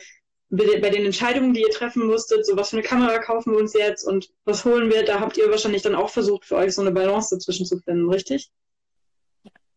bei 0.51 0.89
den 0.89 1.05
Entscheidungen, 1.05 1.53
die 1.53 1.61
ihr 1.61 1.69
treffen 1.69 2.05
musstet, 2.05 2.45
so 2.45 2.57
was 2.57 2.69
für 2.69 2.77
eine 2.77 2.85
Kamera 2.85 3.19
kaufen 3.19 3.53
wir 3.53 3.59
uns 3.59 3.73
jetzt 3.73 4.03
und 4.03 4.29
was 4.43 4.65
holen 4.65 4.91
wir, 4.91 5.05
da 5.05 5.21
habt 5.21 5.37
ihr 5.37 5.49
wahrscheinlich 5.49 5.81
dann 5.81 5.95
auch 5.95 6.09
versucht, 6.09 6.45
für 6.45 6.57
euch 6.57 6.75
so 6.75 6.81
eine 6.81 6.91
Balance 6.91 7.33
dazwischen 7.33 7.65
zu 7.65 7.79
finden, 7.79 8.09
richtig? 8.09 8.51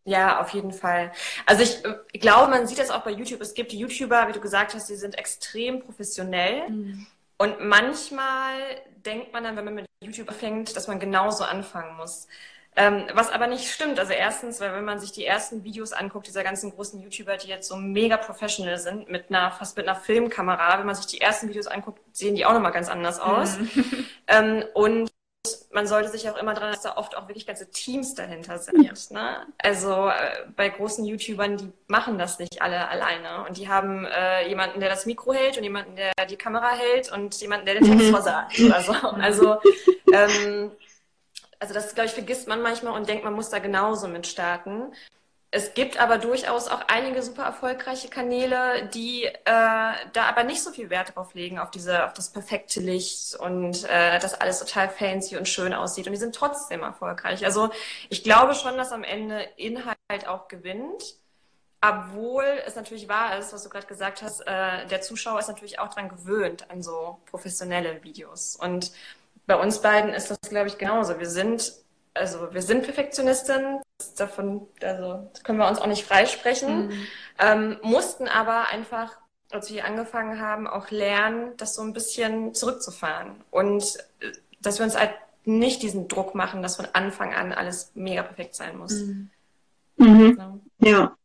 Ja, 0.05 0.41
auf 0.41 0.51
jeden 0.51 0.73
Fall. 0.73 1.13
Also 1.47 1.63
ich, 1.63 1.85
äh, 1.85 1.95
ich 2.13 2.21
glaube, 2.21 2.51
man 2.51 2.67
sieht 2.67 2.79
das 2.79 2.91
auch 2.91 3.05
bei 3.05 3.13
YouTube. 3.13 3.41
Es 3.41 3.55
gibt 3.55 3.73
YouTuber, 3.73 4.29
wie 4.29 4.33
du 4.33 4.41
gesagt 4.41 4.75
hast, 4.75 4.89
die 4.91 4.97
sind 4.97 5.17
extrem 5.17 5.81
professionell. 5.81 6.65
Und 7.39 7.61
manchmal 7.61 8.59
denkt 9.05 9.33
man 9.33 9.45
dann, 9.45 9.57
wenn 9.57 9.65
man 9.65 9.75
mit 9.75 9.87
YouTube 10.03 10.31
fängt, 10.33 10.77
dass 10.77 10.89
man 10.89 11.01
genauso 11.01 11.45
anfangen 11.45 11.97
muss. 11.97 12.27
Ähm, 12.77 13.05
was 13.13 13.31
aber 13.31 13.47
nicht 13.47 13.71
stimmt. 13.71 14.01
Also 14.01 14.13
erstens, 14.13 14.61
weil 14.61 14.73
wenn 14.73 14.85
man 14.85 14.99
sich 14.99 15.13
die 15.13 15.25
ersten 15.25 15.63
Videos 15.63 15.93
anguckt, 15.93 16.27
dieser 16.27 16.43
ganzen 16.43 16.73
großen 16.73 17.01
YouTuber, 17.01 17.37
die 17.37 17.49
jetzt 17.49 17.69
so 17.69 17.77
mega 17.77 18.17
professional 18.17 18.79
sind, 18.79 19.09
mit 19.09 19.31
einer, 19.31 19.53
fast 19.53 19.77
mit 19.77 19.87
einer 19.87 19.97
Filmkamera, 19.97 20.79
wenn 20.79 20.87
man 20.87 20.97
sich 20.97 21.07
die 21.07 21.21
ersten 21.21 21.49
Videos 21.49 21.69
anguckt, 21.69 22.01
sehen 22.13 22.35
die 22.35 22.45
auch 22.45 22.53
nochmal 22.53 22.73
ganz 22.73 22.89
anders 22.89 23.21
aus. 23.21 23.57
Ähm, 24.27 24.65
und 24.73 25.11
man 25.71 25.87
sollte 25.87 26.09
sich 26.09 26.29
auch 26.31 26.37
immer 26.37 26.55
dran, 26.55 26.71
dass 26.71 26.83
da 26.83 26.97
oft 26.97 27.17
auch 27.17 27.29
wirklich 27.29 27.47
ganze 27.47 27.71
Teams 27.71 28.15
dahinter 28.15 28.59
sind. 28.59 29.11
Ne? 29.11 29.47
Also 29.59 30.09
äh, 30.09 30.47
bei 30.57 30.69
großen 30.71 31.05
YouTubern, 31.05 31.57
die 31.57 31.73
machen 31.89 32.17
das 32.17 32.39
nicht 32.39 32.63
alle 32.63 32.89
alleine. 32.89 33.45
Und 33.47 33.59
die 33.59 33.69
haben 33.69 34.07
äh, 34.07 34.49
jemanden, 34.49 34.81
der 34.81 34.89
das 34.89 35.05
Mikro 35.05 35.35
hält 35.35 35.59
und 35.59 35.65
jemanden, 35.65 35.97
der 35.97 36.13
die 36.27 36.37
Kamera 36.37 36.71
hält 36.71 37.13
und 37.13 37.39
jemanden, 37.41 37.67
der 37.67 37.75
den 37.75 37.85
Text 37.85 38.11
versagt. 38.11 38.59
Oder 38.61 38.81
so. 38.81 38.93
Also, 38.93 39.57
ähm, 40.13 40.71
also 41.59 41.75
das, 41.75 41.95
glaube 41.95 42.07
ich, 42.07 42.15
vergisst 42.15 42.49
man 42.49 42.63
manchmal 42.63 42.95
und 42.95 43.09
denkt, 43.09 43.25
man 43.25 43.35
muss 43.35 43.51
da 43.51 43.59
genauso 43.59 44.09
mit 44.09 44.27
starten. 44.27 44.93
Es 45.57 45.73
gibt 45.75 46.01
aber 46.01 46.19
durchaus 46.19 46.67
auch 46.67 46.81
einige 46.89 47.23
super 47.23 47.45
erfolgreiche 47.45 48.09
Kanäle, 48.09 48.89
die 48.93 49.23
äh, 49.23 49.33
da 49.45 50.25
aber 50.29 50.43
nicht 50.43 50.61
so 50.61 50.73
viel 50.73 50.91
Wert 50.91 51.15
drauf 51.15 51.35
legen, 51.35 51.61
auf 51.61 51.71
diese, 51.71 52.05
auf 52.05 52.13
das 52.13 52.31
perfekte 52.31 52.81
Licht 52.81 53.37
und 53.37 53.85
äh, 53.85 54.19
dass 54.19 54.35
alles 54.35 54.59
total 54.59 54.89
fancy 54.89 55.37
und 55.37 55.49
schön 55.49 55.73
aussieht. 55.73 56.07
Und 56.07 56.13
die 56.13 56.19
sind 56.19 56.35
trotzdem 56.35 56.83
erfolgreich. 56.83 57.45
Also 57.45 57.71
ich 58.09 58.25
glaube 58.25 58.57
schon, 58.57 58.77
dass 58.77 58.91
am 58.91 59.05
Ende 59.05 59.43
Inhalt 59.57 60.27
auch 60.27 60.49
gewinnt. 60.49 61.15
Obwohl 61.81 62.45
es 62.67 62.75
natürlich 62.75 63.09
wahr 63.09 63.39
ist, 63.39 63.53
was 63.53 63.63
du 63.63 63.69
gerade 63.69 63.87
gesagt 63.87 64.23
hast, 64.23 64.41
äh, 64.41 64.87
der 64.87 65.03
Zuschauer 65.03 65.39
ist 65.39 65.49
natürlich 65.49 65.79
auch 65.79 65.95
dran 65.95 66.09
gewöhnt 66.09 66.69
an 66.69 66.83
so 66.83 67.21
professionelle 67.27 68.03
Videos. 68.03 68.57
Und 68.57 68.91
bei 69.47 69.57
uns 69.57 69.81
beiden 69.83 70.11
ist 70.13 70.31
das, 70.31 70.39
glaube 70.49 70.69
ich, 70.69 70.79
genauso. 70.79 71.19
Wir 71.19 71.29
sind, 71.29 71.73
also 72.15 72.53
wir 72.53 72.63
sind 72.63 72.85
Perfektionisten, 72.85 73.81
das 73.99 74.15
davon, 74.15 74.67
also 74.83 75.29
das 75.33 75.43
können 75.45 75.59
wir 75.59 75.69
uns 75.69 75.79
auch 75.79 75.87
nicht 75.87 76.05
freisprechen, 76.05 76.91
ähm, 77.39 77.79
mussten 77.83 78.29
aber 78.29 78.69
einfach, 78.69 79.19
als 79.51 79.71
wir 79.71 79.85
angefangen 79.85 80.41
haben, 80.41 80.67
auch 80.67 80.91
lernen, 80.91 81.53
das 81.57 81.75
so 81.75 81.83
ein 81.83 81.93
bisschen 81.93 82.55
zurückzufahren 82.55 83.45
und 83.51 83.85
äh, 84.21 84.33
dass 84.61 84.79
wir 84.79 84.85
uns 84.85 84.99
halt 84.99 85.13
nicht 85.45 85.83
diesen 85.83 86.09
Druck 86.09 86.35
machen, 86.35 86.63
dass 86.63 86.77
von 86.77 86.87
Anfang 86.95 87.35
an 87.35 87.53
alles 87.53 87.93
mega 87.95 88.23
perfekt 88.23 88.55
sein 88.55 88.79
muss. 88.79 88.93
Mhm. 89.97 90.37
Ja. 90.39 90.59
Ja. 90.79 91.17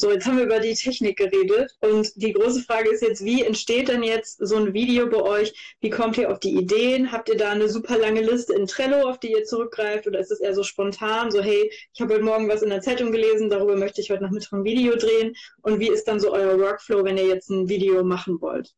So, 0.00 0.10
jetzt 0.10 0.24
haben 0.24 0.38
wir 0.38 0.44
über 0.44 0.60
die 0.60 0.72
Technik 0.72 1.18
geredet 1.18 1.76
und 1.82 2.10
die 2.14 2.32
große 2.32 2.62
Frage 2.62 2.88
ist 2.88 3.02
jetzt, 3.02 3.22
wie 3.22 3.42
entsteht 3.42 3.88
denn 3.88 4.02
jetzt 4.02 4.38
so 4.40 4.56
ein 4.56 4.72
Video 4.72 5.06
bei 5.10 5.20
euch? 5.20 5.76
Wie 5.82 5.90
kommt 5.90 6.16
ihr 6.16 6.32
auf 6.32 6.40
die 6.40 6.56
Ideen? 6.56 7.12
Habt 7.12 7.28
ihr 7.28 7.36
da 7.36 7.50
eine 7.50 7.68
super 7.68 7.98
lange 7.98 8.22
Liste 8.22 8.54
in 8.54 8.66
Trello, 8.66 9.06
auf 9.06 9.18
die 9.20 9.32
ihr 9.32 9.44
zurückgreift 9.44 10.06
oder 10.06 10.18
ist 10.18 10.30
es 10.30 10.40
eher 10.40 10.54
so 10.54 10.62
spontan, 10.62 11.30
so 11.30 11.42
hey, 11.42 11.70
ich 11.92 12.00
habe 12.00 12.14
heute 12.14 12.24
Morgen 12.24 12.48
was 12.48 12.62
in 12.62 12.70
der 12.70 12.80
Zeitung 12.80 13.12
gelesen, 13.12 13.50
darüber 13.50 13.76
möchte 13.76 14.00
ich 14.00 14.10
heute 14.10 14.22
Nachmittag 14.22 14.52
ein 14.52 14.64
Video 14.64 14.96
drehen 14.96 15.36
und 15.60 15.80
wie 15.80 15.90
ist 15.90 16.08
dann 16.08 16.18
so 16.18 16.32
euer 16.32 16.58
Workflow, 16.58 17.04
wenn 17.04 17.18
ihr 17.18 17.26
jetzt 17.26 17.50
ein 17.50 17.68
Video 17.68 18.02
machen 18.02 18.40
wollt? 18.40 18.74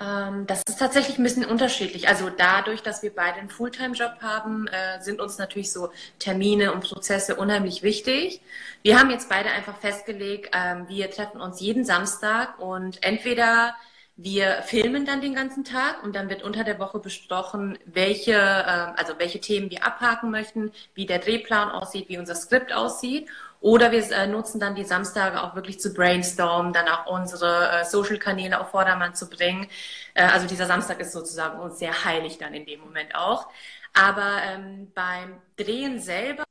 Ähm, 0.00 0.46
das 0.46 0.62
ist 0.66 0.78
tatsächlich 0.78 1.18
ein 1.18 1.22
bisschen 1.22 1.44
unterschiedlich. 1.44 2.08
Also 2.08 2.28
dadurch, 2.30 2.82
dass 2.82 3.02
wir 3.02 3.14
beide 3.14 3.38
einen 3.38 3.48
Fulltime-Job 3.48 4.20
haben, 4.20 4.66
äh, 4.68 5.00
sind 5.00 5.20
uns 5.20 5.38
natürlich 5.38 5.72
so 5.72 5.90
Termine 6.18 6.72
und 6.72 6.84
Prozesse 6.84 7.36
unheimlich 7.36 7.82
wichtig. 7.82 8.40
Wir 8.82 8.98
haben 8.98 9.10
jetzt 9.10 9.28
beide 9.28 9.50
einfach 9.50 9.78
festgelegt, 9.78 10.50
ähm, 10.52 10.86
wir 10.88 11.10
treffen 11.10 11.40
uns 11.40 11.60
jeden 11.60 11.84
Samstag 11.84 12.58
und 12.58 13.02
entweder 13.02 13.74
wir 14.18 14.62
filmen 14.62 15.04
dann 15.04 15.20
den 15.20 15.34
ganzen 15.34 15.62
Tag 15.64 16.02
und 16.02 16.16
dann 16.16 16.30
wird 16.30 16.42
unter 16.42 16.64
der 16.64 16.78
Woche 16.78 16.98
besprochen, 16.98 17.78
welche, 17.84 18.32
ähm, 18.32 18.94
also 18.96 19.14
welche 19.18 19.40
Themen 19.40 19.70
wir 19.70 19.84
abhaken 19.84 20.30
möchten, 20.30 20.72
wie 20.94 21.04
der 21.04 21.18
Drehplan 21.18 21.70
aussieht, 21.70 22.08
wie 22.08 22.18
unser 22.18 22.34
Skript 22.34 22.72
aussieht. 22.72 23.28
Oder 23.60 23.90
wir 23.92 24.10
äh, 24.12 24.26
nutzen 24.26 24.60
dann 24.60 24.74
die 24.74 24.84
Samstage 24.84 25.42
auch 25.42 25.54
wirklich 25.54 25.80
zu 25.80 25.92
brainstormen, 25.92 26.72
dann 26.72 26.88
auch 26.88 27.06
unsere 27.06 27.70
äh, 27.70 27.84
Social-Kanäle 27.84 28.60
auf 28.60 28.70
Vordermann 28.70 29.14
zu 29.14 29.28
bringen. 29.28 29.68
Äh, 30.14 30.24
also 30.24 30.46
dieser 30.46 30.66
Samstag 30.66 31.00
ist 31.00 31.12
sozusagen 31.12 31.58
uns 31.60 31.78
sehr 31.78 32.04
heilig 32.04 32.38
dann 32.38 32.54
in 32.54 32.66
dem 32.66 32.80
Moment 32.80 33.14
auch. 33.14 33.48
Aber 33.94 34.42
ähm, 34.44 34.92
beim 34.94 35.40
Drehen 35.56 36.00
selber 36.00 36.44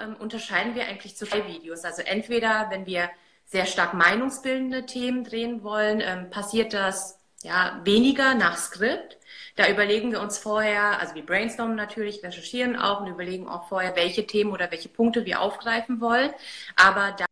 ähm, 0.00 0.16
unterscheiden 0.18 0.74
wir 0.74 0.86
eigentlich 0.86 1.16
zu 1.16 1.26
zwei 1.26 1.46
Videos. 1.46 1.84
Also 1.84 2.02
entweder, 2.02 2.66
wenn 2.70 2.84
wir 2.86 3.10
sehr 3.46 3.66
stark 3.66 3.94
meinungsbildende 3.94 4.86
Themen 4.86 5.24
drehen 5.24 5.62
wollen, 5.62 6.00
ähm, 6.00 6.30
passiert 6.30 6.72
das 6.72 7.18
ja 7.42 7.80
weniger 7.84 8.34
nach 8.34 8.56
Skript. 8.56 9.18
Da 9.56 9.68
überlegen 9.68 10.10
wir 10.10 10.20
uns 10.20 10.38
vorher, 10.38 10.98
also 10.98 11.14
wir 11.14 11.24
brainstormen 11.24 11.76
natürlich, 11.76 12.22
recherchieren 12.24 12.76
auch 12.76 13.00
und 13.00 13.06
überlegen 13.06 13.48
auch 13.48 13.68
vorher, 13.68 13.94
welche 13.94 14.26
Themen 14.26 14.50
oder 14.52 14.70
welche 14.70 14.88
Punkte 14.88 15.24
wir 15.24 15.40
aufgreifen 15.40 16.00
wollen. 16.00 16.32
Aber 16.76 17.12
da 17.16 17.26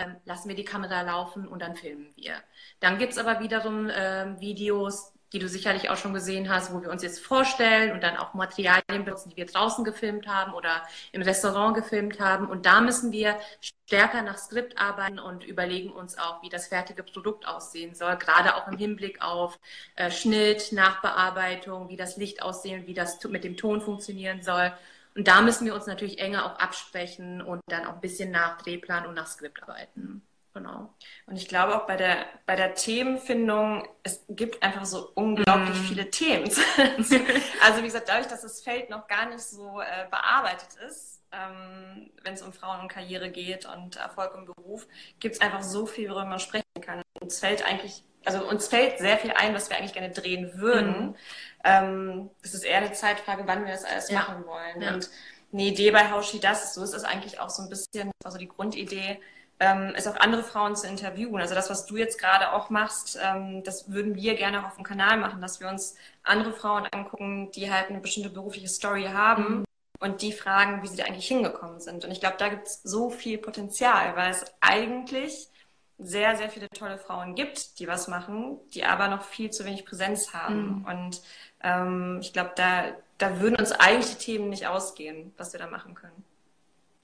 ähm, 0.00 0.16
lassen 0.24 0.48
wir 0.48 0.56
die 0.56 0.64
Kamera 0.64 1.02
laufen 1.02 1.46
und 1.46 1.60
dann 1.60 1.76
filmen 1.76 2.12
wir. 2.16 2.34
Dann 2.80 2.98
gibt's 2.98 3.18
aber 3.18 3.40
wiederum 3.40 3.90
ähm, 3.94 4.40
Videos, 4.40 5.12
die 5.32 5.38
du 5.38 5.48
sicherlich 5.48 5.90
auch 5.90 5.96
schon 5.96 6.14
gesehen 6.14 6.48
hast, 6.48 6.72
wo 6.72 6.82
wir 6.82 6.90
uns 6.90 7.02
jetzt 7.02 7.24
vorstellen 7.24 7.92
und 7.92 8.02
dann 8.02 8.16
auch 8.16 8.34
Materialien 8.34 9.04
benutzen, 9.04 9.30
die 9.30 9.36
wir 9.36 9.46
draußen 9.46 9.84
gefilmt 9.84 10.26
haben 10.26 10.54
oder 10.54 10.82
im 11.12 11.22
Restaurant 11.22 11.74
gefilmt 11.74 12.20
haben. 12.20 12.48
Und 12.48 12.66
da 12.66 12.80
müssen 12.80 13.12
wir 13.12 13.38
stärker 13.60 14.22
nach 14.22 14.38
Skript 14.38 14.78
arbeiten 14.78 15.18
und 15.18 15.44
überlegen 15.44 15.90
uns 15.90 16.18
auch, 16.18 16.42
wie 16.42 16.48
das 16.48 16.68
fertige 16.68 17.02
Produkt 17.02 17.46
aussehen 17.46 17.94
soll, 17.94 18.16
gerade 18.16 18.56
auch 18.56 18.68
im 18.68 18.78
Hinblick 18.78 19.22
auf 19.22 19.58
äh, 19.96 20.10
Schnitt, 20.10 20.72
Nachbearbeitung, 20.72 21.88
wie 21.88 21.96
das 21.96 22.16
Licht 22.16 22.42
aussehen, 22.42 22.86
wie 22.86 22.94
das 22.94 23.22
mit 23.24 23.44
dem 23.44 23.56
Ton 23.56 23.80
funktionieren 23.80 24.42
soll. 24.42 24.72
Und 25.14 25.28
da 25.28 25.40
müssen 25.40 25.64
wir 25.64 25.74
uns 25.74 25.86
natürlich 25.86 26.18
enger 26.18 26.44
auch 26.46 26.58
absprechen 26.58 27.40
und 27.40 27.60
dann 27.68 27.86
auch 27.86 27.94
ein 27.94 28.00
bisschen 28.00 28.30
nach 28.30 28.60
Drehplan 28.60 29.06
und 29.06 29.14
nach 29.14 29.26
Skript 29.26 29.62
arbeiten. 29.62 30.22
Genau. 30.56 30.88
Und 31.26 31.36
ich 31.36 31.48
glaube 31.48 31.76
auch 31.76 31.86
bei 31.86 31.96
der, 31.96 32.24
bei 32.46 32.56
der 32.56 32.74
Themenfindung, 32.74 33.86
es 34.02 34.24
gibt 34.30 34.62
einfach 34.62 34.86
so 34.86 35.10
unglaublich 35.14 35.78
mm. 35.78 35.84
viele 35.84 36.10
Themen. 36.10 36.44
also 37.62 37.82
wie 37.82 37.86
gesagt, 37.86 38.08
dadurch, 38.08 38.28
dass 38.28 38.40
das 38.40 38.62
Feld 38.62 38.88
noch 38.88 39.06
gar 39.06 39.26
nicht 39.26 39.42
so 39.42 39.82
äh, 39.82 40.08
bearbeitet 40.10 40.68
ist, 40.88 41.20
ähm, 41.30 42.10
wenn 42.22 42.32
es 42.32 42.40
um 42.40 42.54
Frauen 42.54 42.80
und 42.80 42.88
Karriere 42.88 43.30
geht 43.30 43.66
und 43.66 43.96
Erfolg 43.96 44.34
im 44.34 44.46
Beruf, 44.46 44.86
gibt 45.20 45.34
es 45.34 45.42
einfach 45.42 45.62
so 45.62 45.84
viel, 45.84 46.08
worüber 46.08 46.24
man 46.24 46.40
sprechen 46.40 46.64
kann. 46.80 47.02
Uns 47.20 47.38
fällt 47.38 47.62
eigentlich, 47.62 48.02
also 48.24 48.42
uns 48.48 48.68
fällt 48.68 48.98
sehr 48.98 49.18
viel 49.18 49.32
ein, 49.32 49.52
was 49.52 49.68
wir 49.68 49.76
eigentlich 49.76 49.92
gerne 49.92 50.10
drehen 50.10 50.58
würden. 50.58 51.10
Mm. 51.10 51.14
Ähm, 51.64 52.30
es 52.40 52.54
ist 52.54 52.64
eher 52.64 52.78
eine 52.78 52.92
Zeitfrage, 52.92 53.42
wann 53.44 53.66
wir 53.66 53.72
das 53.72 53.84
alles 53.84 54.08
ja. 54.08 54.20
machen 54.20 54.46
wollen. 54.46 54.80
Ja. 54.80 54.94
Und 54.94 55.10
eine 55.52 55.62
Idee 55.64 55.90
bei 55.90 56.10
Haushi 56.10 56.40
das, 56.40 56.72
so 56.72 56.82
ist 56.82 56.94
es 56.94 57.04
eigentlich 57.04 57.40
auch 57.40 57.50
so 57.50 57.62
ein 57.62 57.68
bisschen, 57.68 58.10
also 58.24 58.38
die 58.38 58.48
Grundidee, 58.48 59.20
ähm, 59.58 59.94
ist 59.96 60.06
auch 60.06 60.16
andere 60.16 60.42
Frauen 60.42 60.76
zu 60.76 60.86
interviewen. 60.86 61.40
Also 61.40 61.54
das, 61.54 61.70
was 61.70 61.86
du 61.86 61.96
jetzt 61.96 62.18
gerade 62.18 62.52
auch 62.52 62.68
machst, 62.70 63.18
ähm, 63.22 63.62
das 63.64 63.90
würden 63.90 64.14
wir 64.14 64.34
gerne 64.34 64.60
auch 64.60 64.66
auf 64.66 64.76
dem 64.76 64.84
Kanal 64.84 65.16
machen, 65.16 65.40
dass 65.40 65.60
wir 65.60 65.68
uns 65.68 65.94
andere 66.22 66.52
Frauen 66.52 66.86
angucken, 66.92 67.50
die 67.52 67.70
halt 67.70 67.88
eine 67.88 68.00
bestimmte 68.00 68.30
berufliche 68.30 68.68
Story 68.68 69.04
haben 69.04 69.60
mhm. 69.60 69.64
und 70.00 70.22
die 70.22 70.32
fragen, 70.32 70.82
wie 70.82 70.88
sie 70.88 70.96
da 70.96 71.04
eigentlich 71.04 71.28
hingekommen 71.28 71.80
sind. 71.80 72.04
Und 72.04 72.10
ich 72.10 72.20
glaube, 72.20 72.36
da 72.38 72.48
gibt 72.48 72.66
es 72.66 72.82
so 72.82 73.08
viel 73.08 73.38
Potenzial, 73.38 74.14
weil 74.16 74.30
es 74.30 74.44
eigentlich 74.60 75.48
sehr, 75.98 76.36
sehr 76.36 76.50
viele 76.50 76.68
tolle 76.68 76.98
Frauen 76.98 77.34
gibt, 77.34 77.78
die 77.78 77.88
was 77.88 78.08
machen, 78.08 78.58
die 78.74 78.84
aber 78.84 79.08
noch 79.08 79.22
viel 79.22 79.50
zu 79.50 79.64
wenig 79.64 79.86
Präsenz 79.86 80.34
haben. 80.34 80.80
Mhm. 80.80 80.84
Und 80.84 81.22
ähm, 81.62 82.18
ich 82.20 82.34
glaube, 82.34 82.52
da, 82.56 82.92
da 83.16 83.40
würden 83.40 83.56
uns 83.56 83.72
eigentlich 83.72 84.16
die 84.16 84.24
Themen 84.24 84.50
nicht 84.50 84.66
ausgehen, 84.66 85.32
was 85.38 85.54
wir 85.54 85.60
da 85.60 85.66
machen 85.66 85.94
können. 85.94 86.24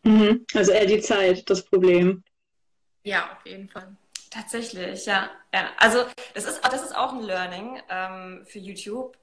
Mhm. 0.05 0.45
Also 0.55 0.73
eher 0.73 0.85
die 0.85 1.01
Zeit, 1.01 1.49
das 1.49 1.63
Problem. 1.65 2.23
Ja, 3.03 3.33
auf 3.33 3.47
jeden 3.47 3.69
Fall. 3.69 3.97
Tatsächlich, 4.31 5.05
ja. 5.07 5.31
ja. 5.53 5.71
Also 5.77 6.07
das 6.35 6.45
ist, 6.45 6.65
das 6.65 6.83
ist 6.83 6.97
auch 6.97 7.13
ein 7.13 7.21
Learning 7.21 7.83
ähm, 7.91 8.47
für 8.47 8.59
YouTube. 8.59 9.19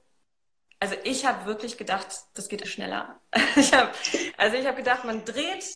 Also 0.78 0.94
ich 1.04 1.26
habe 1.26 1.46
wirklich 1.46 1.76
gedacht, 1.76 2.06
das 2.34 2.48
geht 2.48 2.66
schneller. 2.66 3.20
ich 3.56 3.72
hab, 3.74 3.94
also 4.36 4.56
ich 4.56 4.66
habe 4.66 4.78
gedacht, 4.78 5.04
man 5.04 5.24
dreht, 5.24 5.74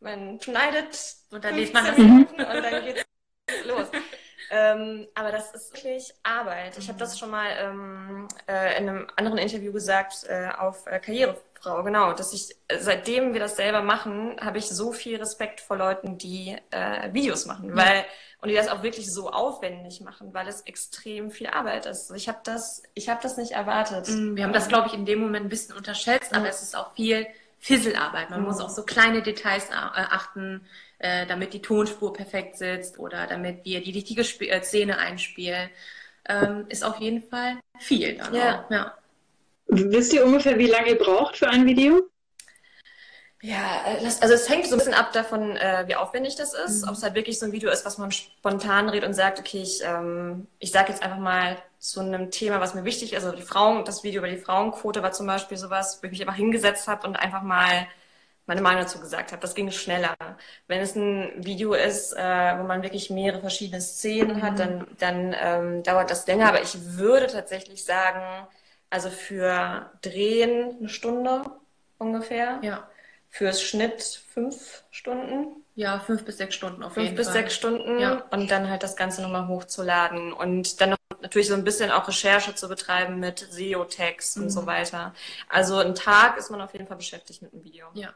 man 0.00 0.40
schneidet 0.40 1.16
und 1.30 1.44
dann 1.44 1.56
lädt 1.56 1.74
man 1.74 1.84
das 1.84 1.98
Minuten 1.98 2.40
und 2.40 2.62
dann 2.62 2.84
geht's 2.84 3.04
los. 3.64 3.88
Ähm, 4.50 5.06
aber 5.14 5.30
das 5.32 5.52
ist 5.52 5.74
wirklich 5.74 6.14
Arbeit. 6.22 6.78
Ich 6.78 6.88
habe 6.88 6.98
das 6.98 7.18
schon 7.18 7.30
mal 7.30 7.48
ähm, 7.58 8.28
äh, 8.48 8.78
in 8.78 8.88
einem 8.88 9.06
anderen 9.16 9.38
Interview 9.38 9.72
gesagt 9.72 10.24
äh, 10.28 10.48
auf 10.56 10.86
äh, 10.86 10.98
Karriere 11.00 11.36
Frau, 11.60 11.82
genau. 11.82 12.12
Dass 12.12 12.32
ich, 12.32 12.56
seitdem 12.78 13.32
wir 13.32 13.40
das 13.40 13.56
selber 13.56 13.82
machen, 13.82 14.36
habe 14.40 14.58
ich 14.58 14.68
so 14.68 14.92
viel 14.92 15.18
Respekt 15.18 15.60
vor 15.60 15.76
Leuten, 15.76 16.18
die 16.18 16.56
äh, 16.70 17.12
Videos 17.12 17.46
machen, 17.46 17.76
weil 17.76 18.04
und 18.40 18.48
die 18.48 18.54
das 18.54 18.68
auch 18.68 18.84
wirklich 18.84 19.12
so 19.12 19.30
aufwendig 19.30 20.00
machen, 20.00 20.32
weil 20.32 20.46
es 20.46 20.60
extrem 20.60 21.30
viel 21.30 21.48
Arbeit 21.48 21.86
ist. 21.86 22.12
Ich 22.12 22.28
habe 22.28 22.38
das, 22.44 22.84
ich 22.94 23.08
habe 23.08 23.20
das 23.20 23.36
nicht 23.36 23.52
erwartet. 23.52 24.08
Mm, 24.08 24.36
wir 24.36 24.44
haben 24.44 24.52
das, 24.52 24.68
glaube 24.68 24.86
ich, 24.86 24.94
in 24.94 25.04
dem 25.04 25.18
Moment 25.18 25.46
ein 25.46 25.48
bisschen 25.48 25.76
unterschätzt, 25.76 26.32
aber 26.32 26.48
es 26.48 26.62
ist 26.62 26.76
auch 26.76 26.94
viel 26.94 27.26
Fisselarbeit. 27.58 28.30
Man 28.30 28.40
mhm. 28.40 28.46
muss 28.46 28.60
auf 28.60 28.70
so 28.70 28.84
kleine 28.84 29.22
Details 29.22 29.70
äh, 29.70 29.72
achten, 29.72 30.64
äh, 30.98 31.26
damit 31.26 31.52
die 31.54 31.62
Tonspur 31.62 32.12
perfekt 32.12 32.56
sitzt 32.56 32.98
oder 32.98 33.26
damit 33.26 33.64
wir 33.64 33.82
die 33.82 33.92
richtige 33.92 34.22
Sp 34.26 34.48
äh, 34.48 34.62
Szene 34.62 34.98
einspielen. 34.98 35.70
Ähm, 36.28 36.66
ist 36.68 36.84
auf 36.84 36.98
jeden 36.98 37.22
Fall 37.22 37.58
viel 37.78 38.16
dann 38.16 38.34
ja. 38.34 38.64
Auch. 38.64 38.70
ja. 38.70 38.94
Wisst 39.68 40.12
ihr 40.12 40.24
ungefähr, 40.24 40.58
wie 40.58 40.66
lange 40.66 40.90
ihr 40.90 40.98
braucht 40.98 41.36
für 41.36 41.48
ein 41.48 41.66
Video? 41.66 42.02
Ja, 43.40 43.84
das, 44.02 44.20
also 44.20 44.34
es 44.34 44.48
hängt 44.48 44.66
so 44.66 44.74
ein 44.74 44.78
bisschen 44.78 44.94
ab 44.94 45.12
davon, 45.12 45.56
äh, 45.56 45.84
wie 45.86 45.94
aufwendig 45.94 46.34
das 46.34 46.54
ist. 46.54 46.82
Mhm. 46.82 46.88
Ob 46.88 46.94
es 46.96 47.02
halt 47.02 47.14
wirklich 47.14 47.38
so 47.38 47.46
ein 47.46 47.52
Video 47.52 47.70
ist, 47.70 47.86
was 47.86 47.98
man 47.98 48.10
spontan 48.10 48.88
redet 48.88 49.08
und 49.08 49.14
sagt, 49.14 49.38
okay, 49.38 49.62
ich, 49.62 49.80
ähm, 49.84 50.48
ich 50.58 50.72
sage 50.72 50.90
jetzt 50.90 51.02
einfach 51.02 51.18
mal 51.18 51.56
zu 51.78 52.00
einem 52.00 52.32
Thema, 52.32 52.60
was 52.60 52.74
mir 52.74 52.84
wichtig 52.84 53.12
ist. 53.12 53.24
Also 53.24 53.36
die 53.36 53.42
Frauen, 53.42 53.84
das 53.84 54.02
Video 54.02 54.18
über 54.18 54.28
die 54.28 54.38
Frauenquote 54.38 55.02
war 55.02 55.12
zum 55.12 55.26
Beispiel 55.26 55.56
sowas, 55.56 56.00
wo 56.02 56.06
ich 56.06 56.10
mich 56.10 56.20
einfach 56.22 56.34
hingesetzt 56.34 56.88
habe 56.88 57.06
und 57.06 57.16
einfach 57.16 57.42
mal 57.42 57.86
meine 58.48 58.62
Meinung 58.62 58.82
dazu 58.82 58.98
gesagt 58.98 59.30
habe. 59.30 59.42
Das 59.42 59.54
ging 59.54 59.70
schneller. 59.70 60.16
Wenn 60.66 60.80
es 60.80 60.96
ein 60.96 61.44
Video 61.44 61.74
ist, 61.74 62.14
äh, 62.14 62.58
wo 62.58 62.64
man 62.64 62.82
wirklich 62.82 63.10
mehrere 63.10 63.40
verschiedene 63.40 63.80
Szenen 63.80 64.38
mhm. 64.38 64.42
hat, 64.42 64.58
dann, 64.58 64.86
dann 64.98 65.36
ähm, 65.38 65.82
dauert 65.82 66.10
das 66.10 66.26
länger. 66.26 66.48
Aber 66.48 66.62
ich 66.62 66.96
würde 66.96 67.26
tatsächlich 67.26 67.84
sagen, 67.84 68.46
also 68.90 69.10
für 69.10 69.90
Drehen 70.00 70.78
eine 70.78 70.88
Stunde 70.88 71.42
ungefähr. 71.98 72.58
Ja. 72.62 72.88
Fürs 73.28 73.62
Schnitt 73.62 74.02
fünf 74.02 74.82
Stunden. 74.90 75.62
Ja, 75.74 76.00
fünf 76.00 76.24
bis 76.24 76.38
sechs 76.38 76.54
Stunden 76.54 76.82
auf 76.82 76.94
fünf 76.94 77.04
jeden 77.04 77.16
Fall. 77.16 77.24
Fünf 77.24 77.34
bis 77.34 77.40
sechs 77.40 77.54
Stunden 77.54 78.00
ja. 78.00 78.24
und 78.30 78.50
dann 78.50 78.70
halt 78.70 78.82
das 78.82 78.96
Ganze 78.96 79.20
nochmal 79.20 79.46
hochzuladen 79.46 80.32
und 80.32 80.80
dann 80.80 80.90
noch 80.90 80.98
natürlich 81.20 81.48
so 81.48 81.54
ein 81.54 81.64
bisschen 81.64 81.90
auch 81.90 82.08
Recherche 82.08 82.54
zu 82.54 82.68
betreiben 82.68 83.20
mit 83.20 83.40
SEO-Tags 83.50 84.36
mhm. 84.36 84.44
und 84.44 84.50
so 84.50 84.64
weiter. 84.64 85.14
Also 85.50 85.76
ein 85.76 85.94
Tag 85.94 86.38
ist 86.38 86.50
man 86.50 86.62
auf 86.62 86.72
jeden 86.72 86.86
Fall 86.86 86.96
beschäftigt 86.96 87.42
mit 87.42 87.52
einem 87.52 87.62
Video. 87.62 87.88
Ja. 87.92 88.14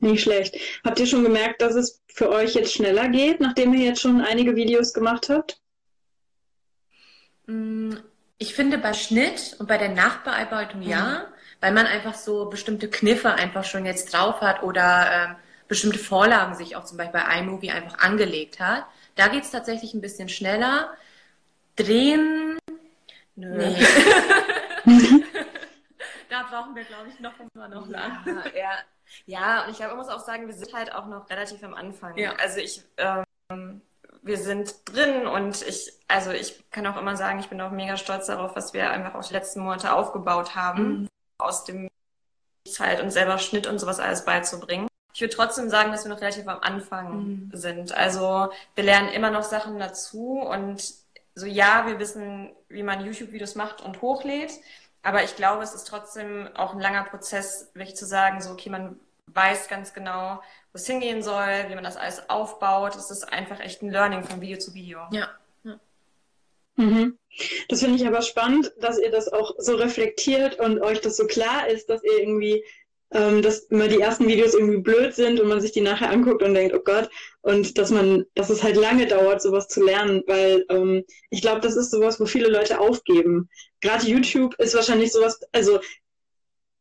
Nicht 0.00 0.22
schlecht. 0.22 0.56
Habt 0.82 0.98
ihr 0.98 1.06
schon 1.06 1.22
gemerkt, 1.22 1.60
dass 1.60 1.74
es 1.74 2.02
für 2.08 2.30
euch 2.30 2.54
jetzt 2.54 2.72
schneller 2.72 3.08
geht, 3.08 3.40
nachdem 3.40 3.74
ihr 3.74 3.84
jetzt 3.84 4.00
schon 4.00 4.22
einige 4.22 4.56
Videos 4.56 4.94
gemacht 4.94 5.28
habt? 5.28 5.60
Mm, 7.46 7.96
ich 8.38 8.54
finde 8.54 8.78
bei 8.78 8.94
Schnitt 8.94 9.56
und 9.58 9.68
bei 9.68 9.76
der 9.76 9.90
Nachbearbeitung 9.90 10.80
ja, 10.80 11.02
mhm. 11.28 11.34
weil 11.60 11.72
man 11.72 11.86
einfach 11.86 12.14
so 12.14 12.46
bestimmte 12.48 12.88
Kniffe 12.88 13.34
einfach 13.34 13.64
schon 13.64 13.84
jetzt 13.84 14.14
drauf 14.14 14.40
hat 14.40 14.62
oder 14.62 15.10
ähm, 15.12 15.36
bestimmte 15.68 15.98
Vorlagen 15.98 16.54
sich 16.54 16.76
auch 16.76 16.84
zum 16.84 16.96
Beispiel 16.96 17.20
bei 17.20 17.38
iMovie 17.38 17.70
einfach 17.70 17.98
angelegt 17.98 18.58
hat. 18.58 18.86
Da 19.16 19.28
geht 19.28 19.44
es 19.44 19.50
tatsächlich 19.50 19.92
ein 19.92 20.00
bisschen 20.00 20.30
schneller. 20.30 20.94
Drehen, 21.76 22.58
nö. 23.36 23.58
Nee. 23.58 23.76
da 26.30 26.42
brauchen 26.48 26.74
wir, 26.74 26.84
glaube 26.84 27.08
ich, 27.12 27.20
noch 27.20 27.34
immer 27.54 27.68
noch 27.68 27.86
lang. 27.86 28.22
Ja, 28.24 28.58
ja. 28.58 28.78
Ja, 29.26 29.64
und 29.64 29.70
ich 29.70 29.76
glaube, 29.76 29.94
man 29.94 30.04
muss 30.04 30.12
auch 30.12 30.24
sagen, 30.24 30.46
wir 30.46 30.54
sind 30.54 30.72
halt 30.74 30.94
auch 30.94 31.06
noch 31.06 31.28
relativ 31.30 31.62
am 31.62 31.74
Anfang. 31.74 32.16
Ja. 32.16 32.34
Also 32.34 32.58
ich, 32.58 32.82
ähm, 32.96 33.80
wir 34.22 34.38
sind 34.38 34.74
drin 34.86 35.26
und 35.26 35.62
ich, 35.62 35.92
also 36.08 36.30
ich 36.30 36.62
kann 36.70 36.86
auch 36.86 36.96
immer 36.96 37.16
sagen, 37.16 37.40
ich 37.40 37.48
bin 37.48 37.60
auch 37.60 37.70
mega 37.70 37.96
stolz 37.96 38.26
darauf, 38.26 38.56
was 38.56 38.74
wir 38.74 38.90
einfach 38.90 39.14
auch 39.14 39.26
die 39.26 39.34
letzten 39.34 39.60
Monate 39.60 39.92
aufgebaut 39.92 40.54
haben, 40.54 40.88
mhm. 40.88 41.08
aus 41.38 41.64
dem 41.64 41.88
Zeit 42.68 43.00
und 43.00 43.10
selber 43.10 43.38
Schnitt 43.38 43.66
und 43.66 43.78
sowas 43.78 44.00
alles 44.00 44.24
beizubringen. 44.24 44.88
Ich 45.12 45.20
würde 45.20 45.34
trotzdem 45.34 45.68
sagen, 45.68 45.90
dass 45.90 46.04
wir 46.04 46.10
noch 46.10 46.20
relativ 46.20 46.46
am 46.46 46.60
Anfang 46.60 47.18
mhm. 47.18 47.50
sind. 47.52 47.92
Also 47.92 48.50
wir 48.74 48.84
lernen 48.84 49.08
immer 49.08 49.30
noch 49.30 49.42
Sachen 49.42 49.78
dazu 49.78 50.40
und 50.40 50.82
so 51.34 51.46
ja, 51.46 51.86
wir 51.86 51.98
wissen, 51.98 52.50
wie 52.68 52.82
man 52.82 53.04
YouTube-Videos 53.04 53.54
macht 53.54 53.80
und 53.80 54.02
hochlädt, 54.02 54.52
aber 55.02 55.24
ich 55.24 55.36
glaube, 55.36 55.62
es 55.62 55.74
ist 55.74 55.84
trotzdem 55.84 56.48
auch 56.54 56.74
ein 56.74 56.80
langer 56.80 57.04
Prozess, 57.04 57.70
wirklich 57.74 57.96
zu 57.96 58.06
sagen, 58.06 58.40
so 58.40 58.50
okay, 58.50 58.70
man 58.70 58.98
weiß 59.26 59.68
ganz 59.68 59.94
genau, 59.94 60.42
wo 60.72 60.76
es 60.76 60.86
hingehen 60.86 61.22
soll, 61.22 61.66
wie 61.68 61.74
man 61.74 61.84
das 61.84 61.96
alles 61.96 62.28
aufbaut. 62.28 62.96
Es 62.96 63.10
ist 63.10 63.24
einfach 63.32 63.60
echt 63.60 63.82
ein 63.82 63.90
Learning 63.90 64.24
von 64.24 64.40
Video 64.40 64.58
zu 64.58 64.74
Video. 64.74 65.00
Ja. 65.12 65.28
ja. 65.64 65.78
Mhm. 66.76 67.18
Das 67.68 67.80
finde 67.80 67.96
ich 67.96 68.06
aber 68.06 68.22
spannend, 68.22 68.72
dass 68.80 68.98
ihr 68.98 69.10
das 69.10 69.28
auch 69.28 69.54
so 69.58 69.76
reflektiert 69.76 70.58
und 70.58 70.80
euch 70.80 71.00
das 71.00 71.16
so 71.16 71.26
klar 71.26 71.68
ist, 71.68 71.88
dass 71.88 72.02
ihr 72.02 72.18
irgendwie 72.18 72.64
ähm, 73.12 73.42
dass 73.42 73.60
immer 73.64 73.88
die 73.88 74.00
ersten 74.00 74.28
Videos 74.28 74.54
irgendwie 74.54 74.78
blöd 74.78 75.14
sind 75.14 75.40
und 75.40 75.48
man 75.48 75.60
sich 75.60 75.72
die 75.72 75.80
nachher 75.80 76.10
anguckt 76.10 76.42
und 76.42 76.54
denkt, 76.54 76.74
oh 76.74 76.80
Gott, 76.80 77.10
und 77.42 77.76
dass 77.78 77.90
man, 77.90 78.24
dass 78.34 78.50
es 78.50 78.62
halt 78.62 78.76
lange 78.76 79.06
dauert, 79.06 79.42
sowas 79.42 79.66
zu 79.68 79.82
lernen, 79.82 80.22
weil 80.26 80.64
ähm, 80.68 81.04
ich 81.30 81.42
glaube, 81.42 81.60
das 81.60 81.76
ist 81.76 81.90
sowas, 81.90 82.20
wo 82.20 82.26
viele 82.26 82.48
Leute 82.48 82.78
aufgeben. 82.78 83.48
Gerade 83.80 84.06
YouTube 84.06 84.54
ist 84.58 84.74
wahrscheinlich 84.74 85.12
sowas, 85.12 85.40
also 85.52 85.80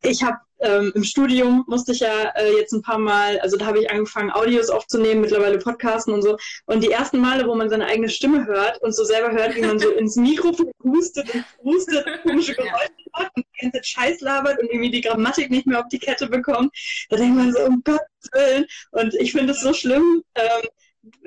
ich 0.01 0.23
habe 0.23 0.37
ähm, 0.61 0.91
im 0.93 1.03
Studium 1.03 1.63
musste 1.67 1.93
ich 1.93 2.01
ja 2.01 2.31
äh, 2.35 2.57
jetzt 2.57 2.73
ein 2.73 2.81
paar 2.81 2.97
Mal, 2.97 3.39
also 3.39 3.55
da 3.57 3.65
habe 3.65 3.79
ich 3.79 3.89
angefangen, 3.89 4.31
Audios 4.31 4.69
aufzunehmen, 4.69 5.21
mittlerweile 5.21 5.57
Podcasten 5.57 6.13
und 6.13 6.21
so. 6.21 6.37
Und 6.65 6.83
die 6.83 6.91
ersten 6.91 7.19
Male, 7.19 7.47
wo 7.47 7.55
man 7.55 7.69
seine 7.69 7.85
eigene 7.85 8.09
Stimme 8.09 8.45
hört 8.45 8.81
und 8.81 8.93
so 8.93 9.03
selber 9.03 9.31
hört, 9.31 9.55
wie 9.55 9.61
man 9.61 9.79
so 9.79 9.89
ins 9.89 10.17
Mikrofon 10.17 10.71
hustet 10.83 11.33
und 11.33 11.45
hustet, 11.63 12.05
komische 12.23 12.55
Geräusche 12.55 12.91
macht 13.13 13.31
und 13.35 13.45
die 13.55 13.61
ganze 13.61 13.83
Scheiß 13.83 14.19
labert 14.21 14.59
und 14.59 14.69
irgendwie 14.69 14.91
die 14.91 15.01
Grammatik 15.01 15.49
nicht 15.49 15.65
mehr 15.65 15.79
auf 15.79 15.87
die 15.89 15.99
Kette 15.99 16.27
bekommt, 16.27 16.71
da 17.09 17.15
denkt 17.15 17.37
man 17.37 17.53
so, 17.53 17.59
um 17.61 17.81
Gottes 17.83 18.29
Willen. 18.33 18.65
Und 18.91 19.13
ich 19.15 19.31
finde 19.31 19.53
es 19.53 19.61
so 19.61 19.73
schlimm, 19.73 20.23
ähm, 20.35 20.67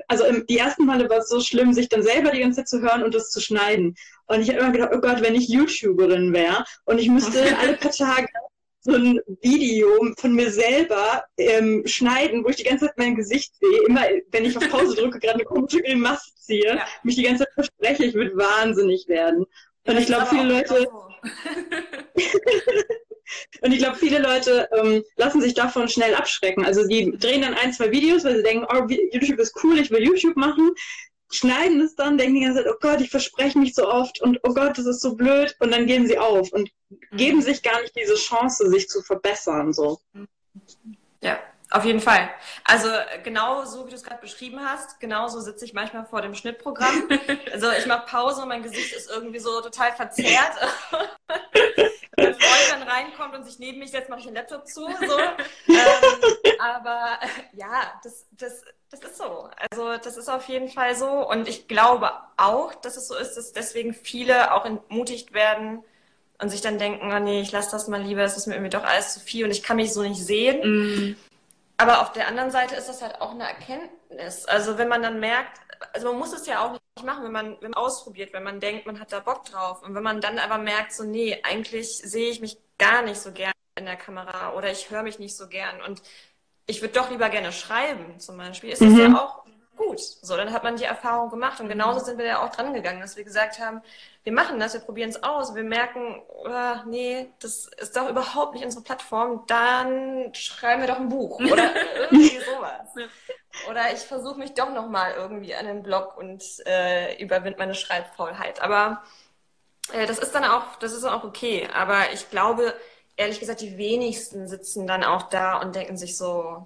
also 0.07 0.25
die 0.47 0.57
ersten 0.57 0.85
Male 0.85 1.09
war 1.09 1.17
es 1.17 1.29
so 1.29 1.39
schlimm, 1.39 1.73
sich 1.73 1.89
dann 1.89 2.03
selber 2.03 2.31
die 2.31 2.39
ganze 2.39 2.57
Zeit 2.57 2.67
zu 2.69 2.81
hören 2.81 3.03
und 3.03 3.15
das 3.15 3.31
zu 3.31 3.41
schneiden. 3.41 3.95
Und 4.33 4.41
ich 4.41 4.49
habe 4.49 4.59
immer 4.59 4.71
gedacht, 4.71 4.91
oh 4.93 4.99
Gott, 4.99 5.21
wenn 5.21 5.35
ich 5.35 5.47
YouTuberin 5.47 6.33
wäre 6.33 6.65
und 6.85 6.99
ich 6.99 7.09
müsste 7.09 7.55
alle 7.59 7.77
paar 7.77 7.91
Tage 7.91 8.27
so 8.81 8.93
ein 8.95 9.19
Video 9.41 9.87
von 10.17 10.33
mir 10.33 10.51
selber 10.51 11.23
ähm, 11.37 11.83
schneiden, 11.85 12.43
wo 12.43 12.49
ich 12.49 12.57
die 12.57 12.63
ganze 12.63 12.87
Zeit 12.87 12.97
mein 12.97 13.15
Gesicht 13.15 13.53
sehe. 13.61 13.83
Immer, 13.87 14.01
wenn 14.31 14.43
ich 14.43 14.57
auf 14.57 14.69
Pause 14.69 14.95
drücke, 14.97 15.19
gerade 15.19 15.35
eine 15.35 15.45
komische 15.45 15.81
Grimasse 15.81 16.33
ziehe, 16.35 16.75
ja. 16.75 16.85
mich 17.03 17.15
die 17.15 17.23
ganze 17.23 17.45
Zeit 17.45 17.53
verspreche, 17.53 18.03
ich 18.05 18.13
würde 18.13 18.35
wahnsinnig 18.35 19.07
werden. 19.07 19.45
Und 19.85 19.93
ja, 19.93 19.99
ich 19.99 20.07
glaube, 20.07 20.25
viele 20.25 20.43
Leute. 20.43 20.87
Und 23.61 23.71
ich 23.71 23.79
glaube, 23.79 23.97
viele 23.97 24.19
Leute 24.19 24.69
ähm, 24.73 25.01
lassen 25.15 25.41
sich 25.41 25.53
davon 25.53 25.87
schnell 25.87 26.13
abschrecken. 26.13 26.65
Also 26.65 26.85
die 26.85 27.17
drehen 27.17 27.41
dann 27.41 27.53
ein, 27.53 27.71
zwei 27.71 27.89
Videos, 27.89 28.25
weil 28.25 28.35
sie 28.35 28.43
denken, 28.43 28.67
oh, 28.69 28.85
YouTube 29.11 29.39
ist 29.39 29.57
cool, 29.63 29.79
ich 29.79 29.89
will 29.91 30.03
YouTube 30.03 30.35
machen 30.35 30.71
schneiden 31.33 31.81
es 31.81 31.95
dann, 31.95 32.17
denken 32.17 32.35
die 32.35 32.45
ganze 32.45 32.63
Zeit, 32.63 32.73
oh 32.73 32.77
Gott, 32.79 33.01
ich 33.01 33.09
verspreche 33.09 33.57
mich 33.57 33.73
so 33.73 33.87
oft 33.87 34.21
und 34.21 34.39
oh 34.43 34.53
Gott, 34.53 34.77
das 34.77 34.85
ist 34.85 35.01
so 35.01 35.15
blöd 35.15 35.55
und 35.59 35.71
dann 35.71 35.87
gehen 35.87 36.07
sie 36.07 36.17
auf 36.17 36.51
und 36.53 36.69
geben 37.11 37.41
sich 37.41 37.63
gar 37.63 37.81
nicht 37.81 37.95
diese 37.95 38.15
Chance, 38.15 38.69
sich 38.69 38.87
zu 38.87 39.01
verbessern. 39.01 39.73
So. 39.73 39.99
Ja, 41.21 41.39
auf 41.71 41.85
jeden 41.85 42.01
Fall. 42.01 42.29
Also 42.65 42.87
genau 43.23 43.65
so, 43.65 43.85
wie 43.85 43.89
du 43.89 43.95
es 43.95 44.03
gerade 44.03 44.21
beschrieben 44.21 44.59
hast, 44.63 44.99
genauso 44.99 45.39
sitze 45.39 45.65
ich 45.65 45.73
manchmal 45.73 46.05
vor 46.05 46.21
dem 46.21 46.35
Schnittprogramm. 46.35 47.09
Also 47.51 47.71
ich 47.71 47.85
mache 47.85 48.05
Pause 48.07 48.41
und 48.41 48.47
mein 48.47 48.63
Gesicht 48.63 48.93
ist 48.93 49.09
irgendwie 49.09 49.39
so 49.39 49.61
total 49.61 49.91
verzerrt. 49.93 50.53
Wenn 52.15 52.35
Freund 52.35 52.71
dann 52.71 52.83
reinkommt 52.83 53.35
und 53.35 53.43
sich 53.43 53.59
neben 53.59 53.79
mich 53.79 53.91
setzt, 53.91 54.09
mache 54.09 54.19
ich 54.19 54.25
den 54.25 54.35
Laptop 54.35 54.67
zu. 54.67 54.81
So. 54.81 55.17
Ähm, 55.67 56.59
aber 56.59 57.19
ja, 57.53 57.99
das, 58.03 58.27
das 58.31 58.63
das 58.93 59.11
ist 59.11 59.17
so. 59.17 59.49
Also 59.71 59.97
das 59.97 60.17
ist 60.17 60.29
auf 60.29 60.47
jeden 60.47 60.69
Fall 60.69 60.95
so. 60.95 61.27
Und 61.27 61.47
ich 61.47 61.67
glaube 61.67 62.11
auch, 62.37 62.75
dass 62.75 62.95
es 62.95 63.07
so 63.07 63.15
ist, 63.15 63.35
dass 63.35 63.51
deswegen 63.51 63.93
viele 63.93 64.53
auch 64.53 64.65
entmutigt 64.65 65.33
werden 65.33 65.83
und 66.39 66.49
sich 66.49 66.61
dann 66.61 66.77
denken, 66.77 67.11
oh 67.11 67.19
nee, 67.19 67.41
ich 67.41 67.51
lasse 67.51 67.71
das 67.71 67.87
mal 67.87 68.01
lieber, 68.01 68.21
es 68.21 68.37
ist 68.37 68.47
mir 68.47 68.55
irgendwie 68.55 68.69
doch 68.69 68.83
alles 68.83 69.13
zu 69.15 69.19
viel 69.19 69.45
und 69.45 69.51
ich 69.51 69.63
kann 69.63 69.77
mich 69.77 69.93
so 69.93 70.03
nicht 70.03 70.23
sehen. 70.23 71.11
Mm. 71.11 71.15
Aber 71.77 72.01
auf 72.01 72.13
der 72.13 72.27
anderen 72.27 72.51
Seite 72.51 72.75
ist 72.75 72.87
das 72.87 73.01
halt 73.01 73.19
auch 73.19 73.31
eine 73.31 73.47
Erkenntnis. 73.47 74.45
Also 74.45 74.77
wenn 74.77 74.87
man 74.87 75.01
dann 75.01 75.19
merkt, 75.19 75.59
also 75.93 76.09
man 76.09 76.19
muss 76.19 76.33
es 76.33 76.45
ja 76.45 76.63
auch 76.63 76.71
nicht 76.71 77.05
machen, 77.05 77.23
wenn 77.23 77.31
man, 77.31 77.57
wenn 77.61 77.71
man 77.71 77.73
ausprobiert, 77.73 78.31
wenn 78.31 78.43
man 78.43 78.59
denkt, 78.59 78.85
man 78.85 78.99
hat 78.99 79.11
da 79.11 79.19
Bock 79.19 79.45
drauf. 79.45 79.81
Und 79.81 79.95
wenn 79.95 80.03
man 80.03 80.21
dann 80.21 80.37
aber 80.37 80.59
merkt, 80.59 80.93
so 80.93 81.03
nee, 81.03 81.39
eigentlich 81.43 81.97
sehe 81.97 82.29
ich 82.29 82.41
mich 82.41 82.57
gar 82.77 83.01
nicht 83.01 83.19
so 83.19 83.31
gern 83.31 83.53
in 83.75 83.85
der 83.85 83.95
Kamera 83.95 84.53
oder 84.53 84.71
ich 84.71 84.91
höre 84.91 85.01
mich 85.01 85.17
nicht 85.17 85.35
so 85.35 85.47
gern 85.47 85.81
und 85.81 86.01
ich 86.65 86.81
würde 86.81 86.93
doch 86.93 87.09
lieber 87.09 87.29
gerne 87.29 87.51
schreiben, 87.51 88.19
zum 88.19 88.37
Beispiel, 88.37 88.71
ist 88.71 88.81
das 88.81 88.89
mhm. 88.89 88.99
ja 88.99 89.21
auch 89.21 89.43
gut. 89.75 89.99
So, 89.99 90.37
dann 90.37 90.51
hat 90.51 90.63
man 90.63 90.75
die 90.75 90.83
Erfahrung 90.83 91.29
gemacht. 91.29 91.59
Und 91.59 91.67
genauso 91.67 92.03
sind 92.03 92.17
wir 92.17 92.25
ja 92.25 92.43
auch 92.43 92.49
dran 92.49 92.73
gegangen, 92.73 93.01
dass 93.01 93.17
wir 93.17 93.23
gesagt 93.23 93.59
haben, 93.59 93.81
wir 94.23 94.31
machen 94.33 94.59
das, 94.59 94.73
wir 94.73 94.81
probieren 94.81 95.09
es 95.09 95.21
aus, 95.23 95.55
wir 95.55 95.63
merken, 95.63 96.21
oh, 96.27 96.75
nee, 96.85 97.29
das 97.39 97.67
ist 97.77 97.97
doch 97.97 98.09
überhaupt 98.09 98.53
nicht 98.53 98.63
unsere 98.63 98.83
Plattform, 98.83 99.43
dann 99.47 100.33
schreiben 100.33 100.81
wir 100.81 100.87
doch 100.87 100.99
ein 100.99 101.09
Buch 101.09 101.39
oder 101.51 101.71
irgendwie 102.09 102.39
sowas. 102.39 102.87
Oder 103.69 103.93
ich 103.93 103.99
versuche 103.99 104.39
mich 104.39 104.55
doch 104.55 104.73
nochmal 104.73 105.13
irgendwie 105.15 105.53
an 105.53 105.67
den 105.67 105.83
Blog 105.83 106.17
und 106.17 106.43
äh, 106.65 107.21
überwind 107.21 107.59
meine 107.59 107.75
Schreibfaulheit. 107.75 108.63
Aber 108.63 109.03
äh, 109.91 110.07
das 110.07 110.17
ist 110.17 110.33
dann 110.33 110.43
auch, 110.43 110.75
das 110.79 110.91
ist 110.91 111.03
dann 111.03 111.13
auch 111.13 111.23
okay. 111.23 111.69
Aber 111.71 112.11
ich 112.13 112.31
glaube, 112.31 112.73
ehrlich 113.15 113.39
gesagt, 113.39 113.61
die 113.61 113.77
wenigsten 113.77 114.47
sitzen 114.47 114.87
dann 114.87 115.03
auch 115.03 115.29
da 115.29 115.61
und 115.61 115.75
denken 115.75 115.97
sich 115.97 116.17
so, 116.17 116.65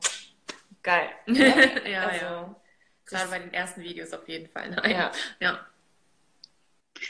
geil. 0.84 1.10
ja, 1.28 2.08
also, 2.08 2.26
ja. 2.26 2.56
Gerade 3.06 3.30
bei 3.30 3.40
den 3.40 3.54
ersten 3.54 3.82
Videos 3.82 4.14
auf 4.14 4.28
jeden 4.28 4.50
Fall. 4.50 4.70
Nein. 4.70 4.92
Ja. 4.92 5.12
ja. 5.40 5.60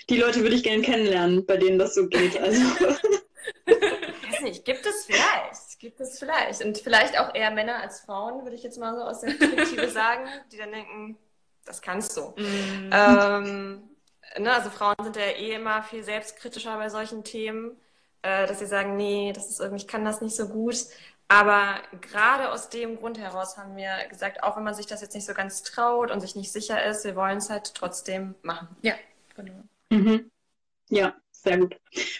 Die 0.09 0.17
Leute 0.17 0.41
würde 0.41 0.55
ich 0.55 0.63
gerne 0.63 0.83
kennenlernen, 0.83 1.45
bei 1.45 1.57
denen 1.57 1.79
das 1.79 1.95
so 1.95 2.07
geht. 2.07 2.39
Also. 2.39 2.61
weiß 4.37 4.43
nicht, 4.43 4.65
gibt 4.65 4.85
es 4.85 5.05
vielleicht. 5.05 5.79
Gibt 5.79 5.99
es 5.99 6.19
vielleicht. 6.19 6.63
Und 6.63 6.77
vielleicht 6.77 7.19
auch 7.19 7.33
eher 7.33 7.51
Männer 7.51 7.81
als 7.81 8.01
Frauen, 8.01 8.43
würde 8.43 8.55
ich 8.55 8.63
jetzt 8.63 8.77
mal 8.77 8.95
so 8.95 9.01
aus 9.01 9.21
der 9.21 9.31
Perspektive 9.33 9.89
sagen, 9.89 10.27
die 10.51 10.57
dann 10.57 10.71
denken, 10.71 11.17
das 11.65 11.81
kannst 11.81 12.15
du. 12.17 12.33
Mm. 12.37 12.89
Ähm, 12.91 13.89
ne, 14.37 14.53
also 14.53 14.69
Frauen 14.69 14.95
sind 15.03 15.15
ja 15.15 15.23
eh 15.23 15.53
immer 15.53 15.83
viel 15.83 16.03
selbstkritischer 16.03 16.77
bei 16.77 16.89
solchen 16.89 17.23
Themen. 17.23 17.77
Äh, 18.21 18.47
dass 18.47 18.59
sie 18.59 18.65
sagen, 18.65 18.95
nee, 18.95 19.31
das 19.33 19.49
ist 19.49 19.59
irgendwie, 19.59 19.83
ich 19.83 19.87
kann 19.87 20.05
das 20.05 20.21
nicht 20.21 20.35
so 20.35 20.47
gut. 20.47 20.75
Aber 21.27 21.81
gerade 22.01 22.51
aus 22.51 22.69
dem 22.69 22.97
Grund 22.97 23.17
heraus 23.19 23.57
haben 23.57 23.75
wir 23.75 24.07
gesagt, 24.09 24.43
auch 24.43 24.55
wenn 24.55 24.63
man 24.63 24.73
sich 24.73 24.85
das 24.85 25.01
jetzt 25.01 25.13
nicht 25.13 25.25
so 25.25 25.33
ganz 25.33 25.61
traut 25.63 26.09
und 26.09 26.21
sich 26.21 26.35
nicht 26.35 26.51
sicher 26.51 26.83
ist, 26.85 27.03
wir 27.03 27.15
wollen 27.15 27.37
es 27.37 27.49
halt 27.49 27.73
trotzdem 27.73 28.35
machen. 28.43 28.69
Ja, 28.81 28.95
genau. 29.35 29.63
Mhm. 29.89 30.31
Ja, 30.89 31.15
sehr 31.31 31.57
gut. 31.57 31.75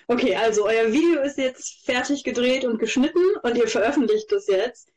Okay, 0.08 0.36
also 0.36 0.66
euer 0.66 0.92
Video 0.92 1.22
ist 1.22 1.38
jetzt 1.38 1.86
fertig 1.86 2.24
gedreht 2.26 2.66
und 2.66 2.80
geschnitten 2.80 3.24
und 3.44 3.58
ihr 3.58 3.68
veröffentlicht 3.68 4.32
es 4.34 4.48
jetzt. 4.48 4.90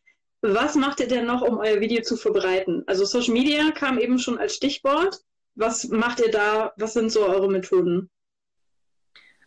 Was 0.42 0.74
macht 0.74 1.00
ihr 1.00 1.08
denn 1.08 1.26
noch, 1.26 1.42
um 1.42 1.58
euer 1.58 1.80
Video 1.80 2.02
zu 2.02 2.16
verbreiten? 2.16 2.82
Also 2.86 3.04
Social 3.04 3.34
Media 3.34 3.70
kam 3.70 3.98
eben 3.98 4.18
schon 4.18 4.38
als 4.38 4.56
Stichwort. 4.56 5.20
Was 5.54 5.88
macht 5.88 6.20
ihr 6.20 6.30
da? 6.30 6.72
Was 6.76 6.94
sind 6.94 7.12
so 7.12 7.26
eure 7.26 7.48
Methoden? 7.48 8.10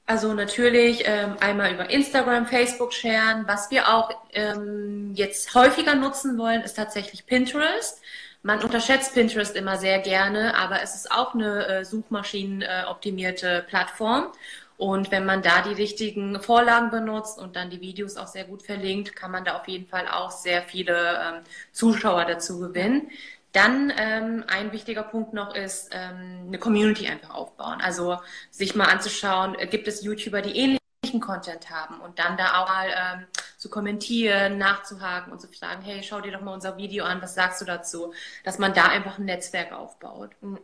Also 0.06 0.34
natürlich 0.34 1.04
ähm, 1.06 1.38
einmal 1.40 1.74
über 1.74 1.90
Instagram, 1.90 2.46
Facebook 2.46 2.92
sharen. 2.94 3.48
Was 3.48 3.72
wir 3.72 3.88
auch 3.94 4.12
ähm, 4.34 5.14
jetzt 5.16 5.56
häufiger 5.56 5.96
nutzen 5.96 6.38
wollen, 6.38 6.62
ist 6.62 6.74
tatsächlich 6.74 7.26
Pinterest. 7.26 8.02
Man 8.42 8.62
unterschätzt 8.62 9.14
Pinterest 9.14 9.56
immer 9.56 9.78
sehr 9.78 10.00
gerne, 10.00 10.56
aber 10.56 10.82
es 10.82 10.96
ist 10.96 11.10
auch 11.10 11.34
eine 11.34 11.66
äh, 11.68 11.86
suchmaschinenoptimierte 11.86 13.66
Plattform. 13.70 14.28
Und 14.76 15.12
wenn 15.12 15.26
man 15.26 15.42
da 15.42 15.62
die 15.62 15.74
richtigen 15.74 16.42
Vorlagen 16.42 16.90
benutzt 16.90 17.40
und 17.40 17.56
dann 17.56 17.70
die 17.70 17.80
Videos 17.80 18.18
auch 18.18 18.28
sehr 18.28 18.44
gut 18.44 18.64
verlinkt, 18.64 19.16
kann 19.16 19.32
man 19.32 19.46
da 19.46 19.58
auf 19.58 19.68
jeden 19.70 19.88
Fall 19.88 20.10
auch 20.10 20.32
sehr 20.32 20.64
viele 20.64 20.96
ähm, 20.96 21.44
Zuschauer 21.72 22.26
dazu 22.26 22.60
gewinnen. 22.60 23.10
Dann 23.54 23.94
ähm, 23.98 24.44
ein 24.48 24.72
wichtiger 24.72 25.04
Punkt 25.04 25.34
noch 25.34 25.56
ist, 25.56 25.90
ähm, 25.94 26.46
eine 26.48 26.60
Community 26.60 27.08
einfach 27.08 27.32
aufbauen. 27.32 27.82
Also 27.82 28.20
sich 28.52 28.76
mal 28.76 28.88
anzuschauen, 28.88 29.56
äh, 29.60 29.68
gibt 29.68 29.88
es 29.88 30.04
YouTuber, 30.04 30.42
die 30.42 30.58
ähnlichen 30.58 31.22
Content 31.22 31.70
haben 31.70 32.02
und 32.02 32.20
dann 32.20 32.38
da 32.38 32.64
auch 32.64 32.68
mal 32.68 32.90
ähm, 32.96 33.28
zu 33.58 33.70
kommentieren, 33.70 34.58
nachzuhaken 34.58 35.32
und 35.32 35.40
zu 35.40 35.48
sagen, 35.54 35.84
hey, 35.84 36.04
schau 36.04 36.22
dir 36.22 36.32
doch 36.32 36.42
mal 36.42 36.54
unser 36.54 36.78
Video 36.78 37.06
an, 37.06 37.22
was 37.22 37.36
sagst 37.36 37.62
du 37.62 37.66
dazu? 37.66 38.14
Dass 38.44 38.60
man 38.60 38.74
da 38.74 38.86
einfach 38.88 39.20
ein 39.20 39.26
Netzwerk 39.26 39.72
aufbaut. 39.72 40.32
Mhm. 40.42 40.60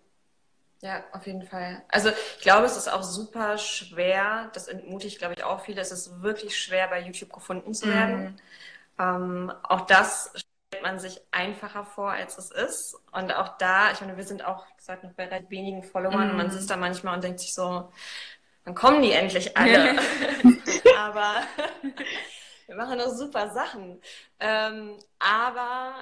Ja, 0.81 1.03
auf 1.11 1.27
jeden 1.27 1.43
Fall. 1.43 1.83
Also 1.89 2.09
ich 2.09 2.41
glaube, 2.41 2.65
es 2.65 2.77
ist 2.77 2.87
auch 2.87 3.03
super 3.03 3.57
schwer, 3.57 4.49
das 4.53 4.69
entmutigt, 4.69 5.19
glaube 5.19 5.33
ich, 5.35 5.43
auch 5.43 5.61
viele, 5.65 5.81
es 5.81 5.91
ist 5.91 6.21
wirklich 6.21 6.57
schwer, 6.57 6.87
bei 6.87 7.01
YouTube 7.01 7.33
gefunden 7.33 7.73
zu 7.73 7.87
werden. 7.89 8.23
Mhm 8.23 8.39
Ähm, 8.99 9.51
auch 9.63 9.87
das 9.87 10.33
man 10.81 10.99
sich 10.99 11.19
einfacher 11.31 11.85
vor, 11.85 12.11
als 12.11 12.37
es 12.37 12.51
ist. 12.51 12.95
Und 13.11 13.33
auch 13.33 13.57
da, 13.57 13.91
ich 13.91 14.01
meine, 14.01 14.17
wir 14.17 14.23
sind 14.23 14.45
auch, 14.45 14.65
wie 14.67 14.77
gesagt, 14.77 15.03
noch 15.03 15.13
bei 15.13 15.27
recht 15.27 15.49
wenigen 15.49 15.83
Followern. 15.83 16.33
Mm. 16.33 16.37
Man 16.37 16.51
sitzt 16.51 16.69
da 16.69 16.77
manchmal 16.77 17.15
und 17.15 17.23
denkt 17.23 17.39
sich 17.39 17.53
so, 17.53 17.91
wann 18.65 18.75
kommen 18.75 19.01
die 19.01 19.11
endlich 19.11 19.57
alle? 19.57 19.99
aber 20.97 21.41
wir 22.67 22.75
machen 22.75 22.99
doch 22.99 23.09
super 23.09 23.49
Sachen. 23.51 24.01
Ähm, 24.39 24.97
aber 25.17 25.93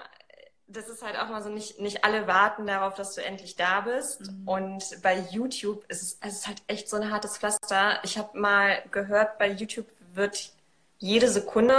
das 0.67 0.89
ist 0.89 1.01
halt 1.01 1.17
auch 1.17 1.29
mal 1.29 1.41
so, 1.41 1.49
nicht, 1.49 1.79
nicht 1.79 2.03
alle 2.03 2.27
warten 2.27 2.67
darauf, 2.67 2.93
dass 2.95 3.15
du 3.15 3.23
endlich 3.23 3.55
da 3.55 3.81
bist. 3.81 4.29
Mhm. 4.29 4.47
Und 4.47 5.01
bei 5.01 5.19
YouTube 5.31 5.85
ist 5.87 6.01
es, 6.01 6.17
es 6.21 6.39
ist 6.39 6.47
halt 6.47 6.61
echt 6.67 6.89
so 6.89 6.97
ein 6.97 7.09
hartes 7.09 7.37
Pflaster. 7.37 7.99
Ich 8.03 8.17
habe 8.17 8.37
mal 8.37 8.83
gehört, 8.91 9.37
bei 9.37 9.49
YouTube 9.49 9.87
wird 10.13 10.51
jede 10.99 11.29
Sekunde 11.29 11.75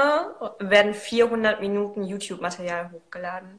werden 0.61 0.95
400 0.95 1.61
Minuten 1.61 2.05
YouTube-Material 2.05 2.91
hochgeladen. 2.93 3.59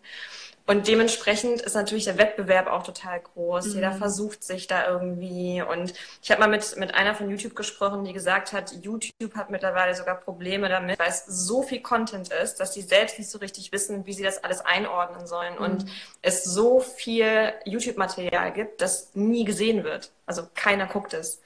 Und 0.70 0.88
dementsprechend 0.88 1.62
ist 1.64 1.74
natürlich 1.74 2.06
der 2.06 2.20
Wettbewerb 2.20 2.68
auch 2.68 2.84
total 2.84 3.22
groß. 3.22 3.66
Mhm. 3.66 3.74
Jeder 3.74 3.92
versucht 3.94 4.44
sich 4.44 4.68
da 4.68 4.88
irgendwie. 4.88 5.64
Und 5.64 5.96
ich 6.22 6.30
habe 6.30 6.42
mal 6.42 6.48
mit, 6.48 6.78
mit 6.78 6.94
einer 6.94 7.16
von 7.16 7.28
YouTube 7.28 7.56
gesprochen, 7.56 8.06
die 8.06 8.14
gesagt 8.14 8.54
hat, 8.54 8.72
YouTube 8.84 9.34
hat 9.34 9.50
mittlerweile 9.50 9.96
sogar 9.96 10.14
Probleme 10.14 10.70
damit, 10.70 11.00
weil 11.00 11.10
es 11.10 11.26
so 11.26 11.64
viel 11.64 11.82
Content 11.82 12.32
ist, 12.32 12.60
dass 12.60 12.76
sie 12.76 12.84
selbst 12.84 13.18
nicht 13.18 13.32
so 13.32 13.40
richtig 13.40 13.72
wissen, 13.72 14.06
wie 14.06 14.14
sie 14.14 14.22
das 14.22 14.44
alles 14.44 14.62
einordnen 14.62 15.26
sollen. 15.26 15.56
Mhm. 15.56 15.62
Und 15.64 15.86
es 16.22 16.44
so 16.44 16.82
viel 16.82 17.52
YouTube-Material 17.66 18.54
gibt, 18.54 18.80
das 18.82 19.16
nie 19.16 19.46
gesehen 19.46 19.84
wird. 19.84 20.12
Also 20.28 20.44
keiner 20.54 20.86
guckt 20.86 21.16
es. 21.16 21.42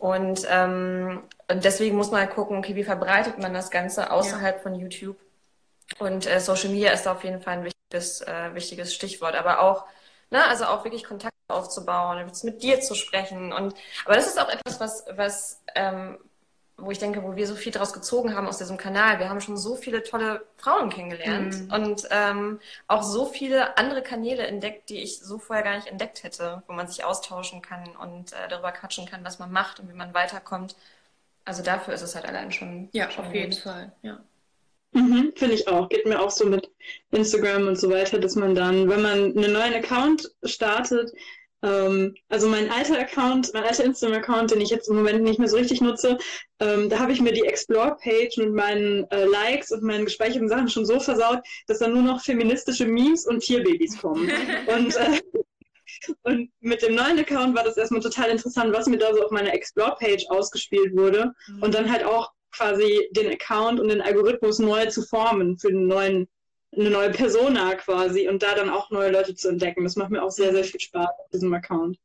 Und, 0.00 0.46
ähm, 0.50 1.22
deswegen 1.50 1.96
muss 1.96 2.10
man 2.10 2.20
halt 2.20 2.30
gucken, 2.30 2.58
okay, 2.58 2.76
wie 2.76 2.84
verbreitet 2.84 3.38
man 3.38 3.54
das 3.54 3.70
Ganze 3.70 4.10
außerhalb 4.10 4.56
ja. 4.56 4.62
von 4.62 4.74
YouTube? 4.74 5.16
Und 5.98 6.26
äh, 6.26 6.40
Social 6.40 6.68
Media 6.68 6.92
ist 6.92 7.08
auf 7.08 7.24
jeden 7.24 7.40
Fall 7.40 7.58
ein 7.58 7.64
wichtiges, 7.64 8.20
äh, 8.20 8.54
wichtiges 8.54 8.94
Stichwort. 8.94 9.34
Aber 9.34 9.60
auch, 9.60 9.86
ne, 10.30 10.44
also 10.44 10.66
auch 10.66 10.84
wirklich 10.84 11.04
Kontakt 11.04 11.32
aufzubauen, 11.48 12.30
mit 12.42 12.62
dir 12.62 12.80
zu 12.80 12.94
sprechen. 12.94 13.52
Und 13.52 13.74
aber 14.04 14.14
das 14.14 14.26
ist 14.26 14.38
auch 14.38 14.50
etwas, 14.50 14.80
was, 14.80 15.04
was 15.16 15.62
ähm, 15.74 16.18
wo 16.78 16.92
ich 16.92 16.98
denke, 16.98 17.24
wo 17.24 17.34
wir 17.34 17.46
so 17.48 17.56
viel 17.56 17.72
daraus 17.72 17.92
gezogen 17.92 18.34
haben 18.34 18.46
aus 18.46 18.58
diesem 18.58 18.76
Kanal. 18.76 19.18
Wir 19.18 19.28
haben 19.28 19.40
schon 19.40 19.56
so 19.56 19.74
viele 19.74 20.04
tolle 20.04 20.46
Frauen 20.56 20.90
kennengelernt 20.90 21.64
mhm. 21.64 21.72
und 21.72 22.08
ähm, 22.10 22.60
auch 22.86 23.02
so 23.02 23.26
viele 23.26 23.76
andere 23.76 24.00
Kanäle 24.00 24.46
entdeckt, 24.46 24.88
die 24.88 25.02
ich 25.02 25.18
so 25.18 25.38
vorher 25.38 25.64
gar 25.64 25.74
nicht 25.74 25.88
entdeckt 25.88 26.22
hätte, 26.22 26.62
wo 26.68 26.72
man 26.72 26.86
sich 26.86 27.04
austauschen 27.04 27.62
kann 27.62 27.84
und 27.96 28.32
äh, 28.32 28.48
darüber 28.48 28.70
quatschen 28.70 29.06
kann, 29.06 29.24
was 29.24 29.40
man 29.40 29.50
macht 29.50 29.80
und 29.80 29.88
wie 29.90 29.96
man 29.96 30.14
weiterkommt. 30.14 30.76
Also 31.44 31.64
dafür 31.64 31.94
ist 31.94 32.02
es 32.02 32.14
halt 32.14 32.26
allein 32.26 32.52
schon. 32.52 32.88
Ja, 32.92 33.10
schon 33.10 33.26
auf 33.26 33.34
jeden 33.34 33.54
Fall. 33.54 33.90
Ja. 34.02 34.20
Mhm, 34.92 35.32
Finde 35.34 35.54
ich 35.54 35.66
auch. 35.66 35.88
Geht 35.88 36.06
mir 36.06 36.20
auch 36.20 36.30
so 36.30 36.46
mit 36.46 36.70
Instagram 37.10 37.66
und 37.66 37.76
so 37.76 37.90
weiter, 37.90 38.20
dass 38.20 38.36
man 38.36 38.54
dann, 38.54 38.88
wenn 38.88 39.02
man 39.02 39.36
einen 39.36 39.52
neuen 39.52 39.74
Account 39.74 40.30
startet, 40.44 41.12
ähm, 41.62 42.14
also 42.28 42.48
mein 42.48 42.70
alter 42.70 42.98
Account, 42.98 43.50
mein 43.52 43.64
alter 43.64 43.84
Instagram-Account, 43.84 44.52
den 44.52 44.60
ich 44.60 44.70
jetzt 44.70 44.88
im 44.88 44.96
Moment 44.96 45.22
nicht 45.22 45.38
mehr 45.38 45.48
so 45.48 45.56
richtig 45.56 45.80
nutze, 45.80 46.18
ähm, 46.60 46.88
da 46.88 46.98
habe 47.00 47.12
ich 47.12 47.20
mir 47.20 47.32
die 47.32 47.44
Explore-Page 47.44 48.36
mit 48.38 48.52
meinen 48.52 49.04
äh, 49.10 49.24
Likes 49.24 49.72
und 49.72 49.82
meinen 49.82 50.04
gespeicherten 50.04 50.48
Sachen 50.48 50.68
schon 50.68 50.86
so 50.86 51.00
versaut, 51.00 51.40
dass 51.66 51.78
da 51.78 51.88
nur 51.88 52.02
noch 52.02 52.22
feministische 52.22 52.86
Memes 52.86 53.26
und 53.26 53.40
Tierbabys 53.40 53.98
kommen. 53.98 54.30
und, 54.66 54.96
äh, 54.96 55.20
und 56.22 56.50
mit 56.60 56.82
dem 56.82 56.94
neuen 56.94 57.18
Account 57.18 57.56
war 57.56 57.64
das 57.64 57.76
erstmal 57.76 58.02
total 58.02 58.30
interessant, 58.30 58.72
was 58.72 58.86
mir 58.86 58.98
da 58.98 59.12
so 59.12 59.24
auf 59.24 59.30
meiner 59.32 59.52
Explore-Page 59.52 60.26
ausgespielt 60.28 60.96
wurde. 60.96 61.32
Mhm. 61.48 61.62
Und 61.62 61.74
dann 61.74 61.90
halt 61.90 62.04
auch 62.04 62.30
quasi 62.52 63.08
den 63.12 63.30
Account 63.32 63.80
und 63.80 63.88
den 63.88 64.00
Algorithmus 64.00 64.58
neu 64.58 64.86
zu 64.86 65.02
formen 65.02 65.58
für 65.58 65.68
den 65.68 65.86
neuen 65.86 66.28
eine 66.76 66.90
neue 66.90 67.10
Persona 67.10 67.74
quasi 67.74 68.28
und 68.28 68.42
da 68.42 68.54
dann 68.54 68.70
auch 68.70 68.90
neue 68.90 69.10
Leute 69.10 69.34
zu 69.34 69.48
entdecken. 69.48 69.84
Das 69.84 69.96
macht 69.96 70.10
mir 70.10 70.22
auch 70.22 70.30
sehr, 70.30 70.52
sehr 70.52 70.64
viel 70.64 70.80
Spaß 70.80 71.08
auf 71.18 71.30
diesem 71.32 71.52
Account. 71.54 71.98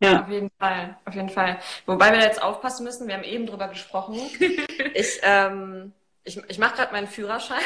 Ja. 0.00 0.22
Auf 0.22 0.28
jeden 0.28 0.50
Fall, 0.58 0.96
auf 1.04 1.14
jeden 1.14 1.28
Fall. 1.28 1.58
Wobei 1.86 2.10
wir 2.10 2.18
da 2.18 2.26
jetzt 2.26 2.42
aufpassen 2.42 2.84
müssen, 2.84 3.06
wir 3.06 3.14
haben 3.14 3.24
eben 3.24 3.46
drüber 3.46 3.68
gesprochen. 3.68 4.18
ich 4.94 5.20
ähm, 5.22 5.92
ich, 6.24 6.40
ich 6.48 6.58
mache 6.58 6.76
gerade 6.76 6.92
meinen 6.92 7.08
Führerschein. 7.08 7.62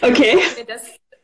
Okay. 0.00 0.36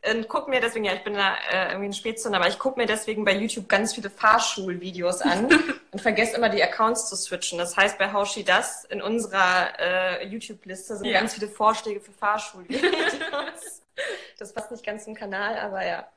Und 0.07 0.29
guck 0.29 0.47
mir 0.47 0.61
deswegen, 0.61 0.85
ja, 0.85 0.93
ich 0.93 1.03
bin 1.03 1.13
da 1.13 1.35
äh, 1.51 1.69
irgendwie 1.69 1.89
ein 1.89 1.93
Spätzünder, 1.93 2.39
aber 2.39 2.47
ich 2.47 2.57
gucke 2.57 2.79
mir 2.79 2.85
deswegen 2.85 3.25
bei 3.25 3.35
YouTube 3.35 3.67
ganz 3.67 3.93
viele 3.93 4.09
Fahrschulvideos 4.09 5.21
an 5.21 5.49
und 5.91 6.01
vergesse 6.01 6.37
immer 6.37 6.47
die 6.47 6.63
Accounts 6.63 7.09
zu 7.09 7.17
switchen. 7.17 7.57
Das 7.57 7.75
heißt, 7.75 7.97
bei 7.97 8.13
Haushi 8.13 8.45
das 8.45 8.85
in 8.85 9.01
unserer 9.01 9.77
äh, 9.77 10.25
YouTube-Liste 10.27 10.95
sind 10.95 11.07
ja. 11.07 11.19
ganz 11.19 11.33
viele 11.33 11.49
Vorschläge 11.49 11.99
für 11.99 12.11
Fahrschulvideos. 12.11 12.83
Das 14.37 14.53
passt 14.53 14.71
nicht 14.71 14.85
ganz 14.85 15.03
zum 15.03 15.13
Kanal, 15.13 15.57
aber 15.57 15.85
ja. 15.85 16.09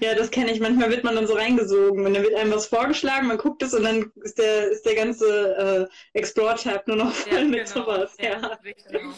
Ja, 0.00 0.14
das 0.14 0.30
kenne 0.30 0.52
ich. 0.52 0.60
Manchmal 0.60 0.90
wird 0.90 1.04
man 1.04 1.14
dann 1.14 1.26
so 1.26 1.34
reingesogen 1.34 2.04
und 2.04 2.12
dann 2.12 2.22
wird 2.22 2.34
einem 2.34 2.52
was 2.52 2.66
vorgeschlagen, 2.66 3.28
man 3.28 3.38
guckt 3.38 3.62
es 3.62 3.72
und 3.72 3.84
dann 3.84 4.12
ist 4.16 4.36
der, 4.36 4.68
ist 4.68 4.84
der 4.84 4.94
ganze 4.94 5.88
äh, 6.14 6.18
Explore-Tab 6.18 6.86
nur 6.88 6.96
noch 6.96 7.12
voll 7.12 7.38
ja, 7.38 7.44
mit 7.44 7.72
genau. 7.72 7.86
sowas. 7.86 8.16
Ja, 8.18 8.58
ja. 8.90 9.10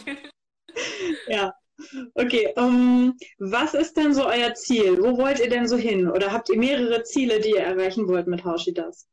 ja. 1.27 1.53
Okay, 2.15 2.53
um, 2.55 3.17
was 3.37 3.73
ist 3.73 3.97
denn 3.97 4.13
so 4.13 4.25
euer 4.25 4.53
Ziel? 4.53 4.97
Wo 4.97 5.17
wollt 5.17 5.39
ihr 5.39 5.49
denn 5.49 5.67
so 5.67 5.77
hin? 5.77 6.09
Oder 6.09 6.31
habt 6.31 6.49
ihr 6.49 6.57
mehrere 6.57 7.03
Ziele, 7.03 7.39
die 7.39 7.51
ihr 7.51 7.63
erreichen 7.63 8.07
wollt 8.07 8.27
mit 8.27 8.45
Hauschidas? 8.45 9.07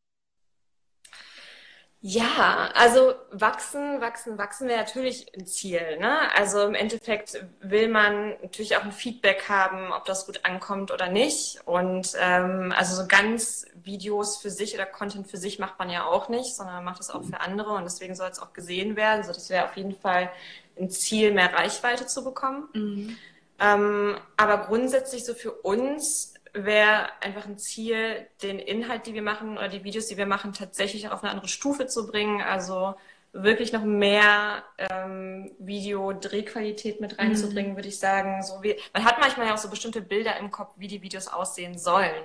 Ja, 2.05 2.69
also 2.75 3.15
wachsen, 3.31 4.01
wachsen, 4.01 4.37
wachsen 4.37 4.67
wäre 4.67 4.81
natürlich 4.81 5.33
ein 5.37 5.47
Ziel. 5.47 5.99
Ne? 6.01 6.19
Also 6.35 6.63
im 6.63 6.75
Endeffekt 6.75 7.47
will 7.61 7.87
man 7.87 8.31
natürlich 8.43 8.77
auch 8.77 8.83
ein 8.83 8.91
Feedback 8.91 9.49
haben, 9.49 9.93
ob 9.93 10.05
das 10.05 10.27
gut 10.27 10.45
ankommt 10.45 10.91
oder 10.91 11.09
nicht. 11.09 11.61
Und 11.65 12.17
ähm, 12.19 12.75
also 12.77 13.01
so 13.01 13.07
ganz 13.07 13.67
Videos 13.85 14.39
für 14.39 14.51
sich 14.51 14.75
oder 14.75 14.85
Content 14.85 15.29
für 15.29 15.37
sich 15.37 15.61
macht 15.61 15.79
man 15.79 15.91
ja 15.91 16.05
auch 16.05 16.29
nicht, 16.29 16.57
sondern 16.57 16.75
man 16.75 16.85
macht 16.87 17.01
es 17.01 17.09
auch 17.09 17.23
für 17.23 17.41
andere 17.41 17.71
und 17.75 17.85
deswegen 17.85 18.17
soll 18.17 18.31
es 18.31 18.41
auch 18.41 18.53
gesehen 18.53 18.97
werden. 18.97 19.23
So, 19.23 19.33
das 19.33 19.49
wäre 19.49 19.67
auf 19.67 19.77
jeden 19.77 19.95
Fall 19.95 20.29
ein 20.77 20.91
Ziel, 20.91 21.31
mehr 21.31 21.55
Reichweite 21.55 22.09
zu 22.09 22.25
bekommen. 22.25 22.69
Mhm. 22.73 23.17
Ähm, 23.61 24.17
aber 24.37 24.67
grundsätzlich 24.67 25.25
so 25.25 25.35
für 25.35 25.53
uns 25.53 26.35
wäre 26.53 27.09
einfach 27.23 27.47
ein 27.47 27.59
Ziel, 27.59 28.27
den 28.43 28.59
Inhalt, 28.59 29.07
die 29.07 29.15
wir 29.15 29.23
machen 29.23 29.57
oder 29.57 29.69
die 29.69 29.85
Videos, 29.85 30.07
die 30.07 30.17
wir 30.17 30.27
machen, 30.27 30.53
tatsächlich 30.53 31.09
auf 31.09 31.23
eine 31.23 31.33
andere 31.33 31.49
Stufe 31.49 31.87
zu 31.87 32.07
bringen. 32.07 32.43
Also 32.43 32.95
wirklich 33.33 33.73
noch 33.73 33.85
mehr 33.85 34.63
ähm, 34.77 35.53
Video-Drehqualität 35.59 37.01
mit 37.01 37.19
reinzubringen, 37.19 37.73
mhm. 37.73 37.77
würde 37.77 37.89
ich 37.89 37.99
sagen. 37.99 38.43
So 38.43 38.63
wie, 38.63 38.77
man 38.93 39.05
hat 39.05 39.19
manchmal 39.21 39.47
ja 39.47 39.55
auch 39.55 39.59
so 39.59 39.71
bestimmte 39.71 40.03
Bilder 40.03 40.37
im 40.39 40.51
Kopf, 40.51 40.75
wie 40.77 40.89
die 40.89 41.03
Videos 41.03 41.29
aussehen 41.29 41.79
sollen. 41.79 42.23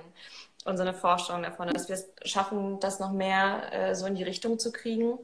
Und 0.64 0.76
so 0.76 0.82
eine 0.82 0.92
Vorstellung 0.92 1.42
davon, 1.42 1.68
dass 1.68 1.88
wir 1.88 1.94
es 1.94 2.10
schaffen, 2.24 2.78
das 2.80 3.00
noch 3.00 3.12
mehr 3.12 3.72
äh, 3.72 3.94
so 3.94 4.06
in 4.06 4.14
die 4.14 4.24
Richtung 4.24 4.58
zu 4.58 4.70
kriegen. 4.70 5.18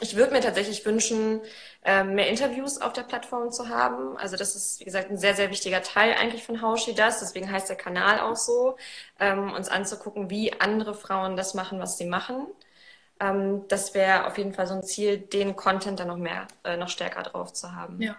Ich 0.00 0.16
würde 0.16 0.32
mir 0.32 0.40
tatsächlich 0.40 0.84
wünschen, 0.84 1.40
ähm, 1.84 2.14
mehr 2.14 2.28
Interviews 2.28 2.80
auf 2.80 2.92
der 2.92 3.02
Plattform 3.02 3.50
zu 3.50 3.68
haben. 3.68 4.16
Also 4.16 4.36
das 4.36 4.54
ist, 4.54 4.80
wie 4.80 4.84
gesagt, 4.84 5.10
ein 5.10 5.16
sehr, 5.16 5.34
sehr 5.34 5.50
wichtiger 5.50 5.82
Teil 5.82 6.14
eigentlich 6.14 6.44
von 6.44 6.62
How 6.62 6.78
She 6.78 6.94
Does. 6.94 7.20
Deswegen 7.20 7.50
heißt 7.50 7.68
der 7.68 7.76
Kanal 7.76 8.20
auch 8.20 8.36
so, 8.36 8.76
ähm, 9.18 9.52
uns 9.52 9.68
anzugucken, 9.68 10.30
wie 10.30 10.52
andere 10.60 10.94
Frauen 10.94 11.36
das 11.36 11.54
machen, 11.54 11.80
was 11.80 11.98
sie 11.98 12.06
machen. 12.06 12.46
Ähm, 13.20 13.66
das 13.68 13.94
wäre 13.94 14.26
auf 14.26 14.38
jeden 14.38 14.54
Fall 14.54 14.66
so 14.66 14.74
ein 14.74 14.82
Ziel, 14.82 15.18
den 15.18 15.56
Content 15.56 15.98
dann 16.00 16.08
noch 16.08 16.16
mehr, 16.16 16.46
äh, 16.64 16.76
noch 16.76 16.88
stärker 16.88 17.22
drauf 17.22 17.52
zu 17.52 17.74
haben. 17.74 18.00
Ja. 18.00 18.16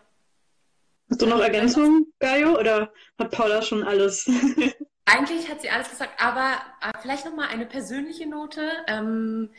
Hast 1.09 1.21
du 1.21 1.25
noch 1.25 1.39
Ergänzungen, 1.39 2.13
Gaio, 2.19 2.59
oder 2.59 2.91
hat 3.17 3.31
Paula 3.31 3.61
schon 3.61 3.83
alles? 3.83 4.29
Eigentlich 5.05 5.49
hat 5.49 5.61
sie 5.61 5.71
alles 5.71 5.89
gesagt, 5.89 6.21
aber 6.21 6.57
äh, 6.81 6.91
vielleicht 7.01 7.25
noch 7.25 7.33
mal 7.33 7.47
eine 7.47 7.65
persönliche 7.65 8.27
Note. 8.27 8.69
Ähm, 8.87 9.49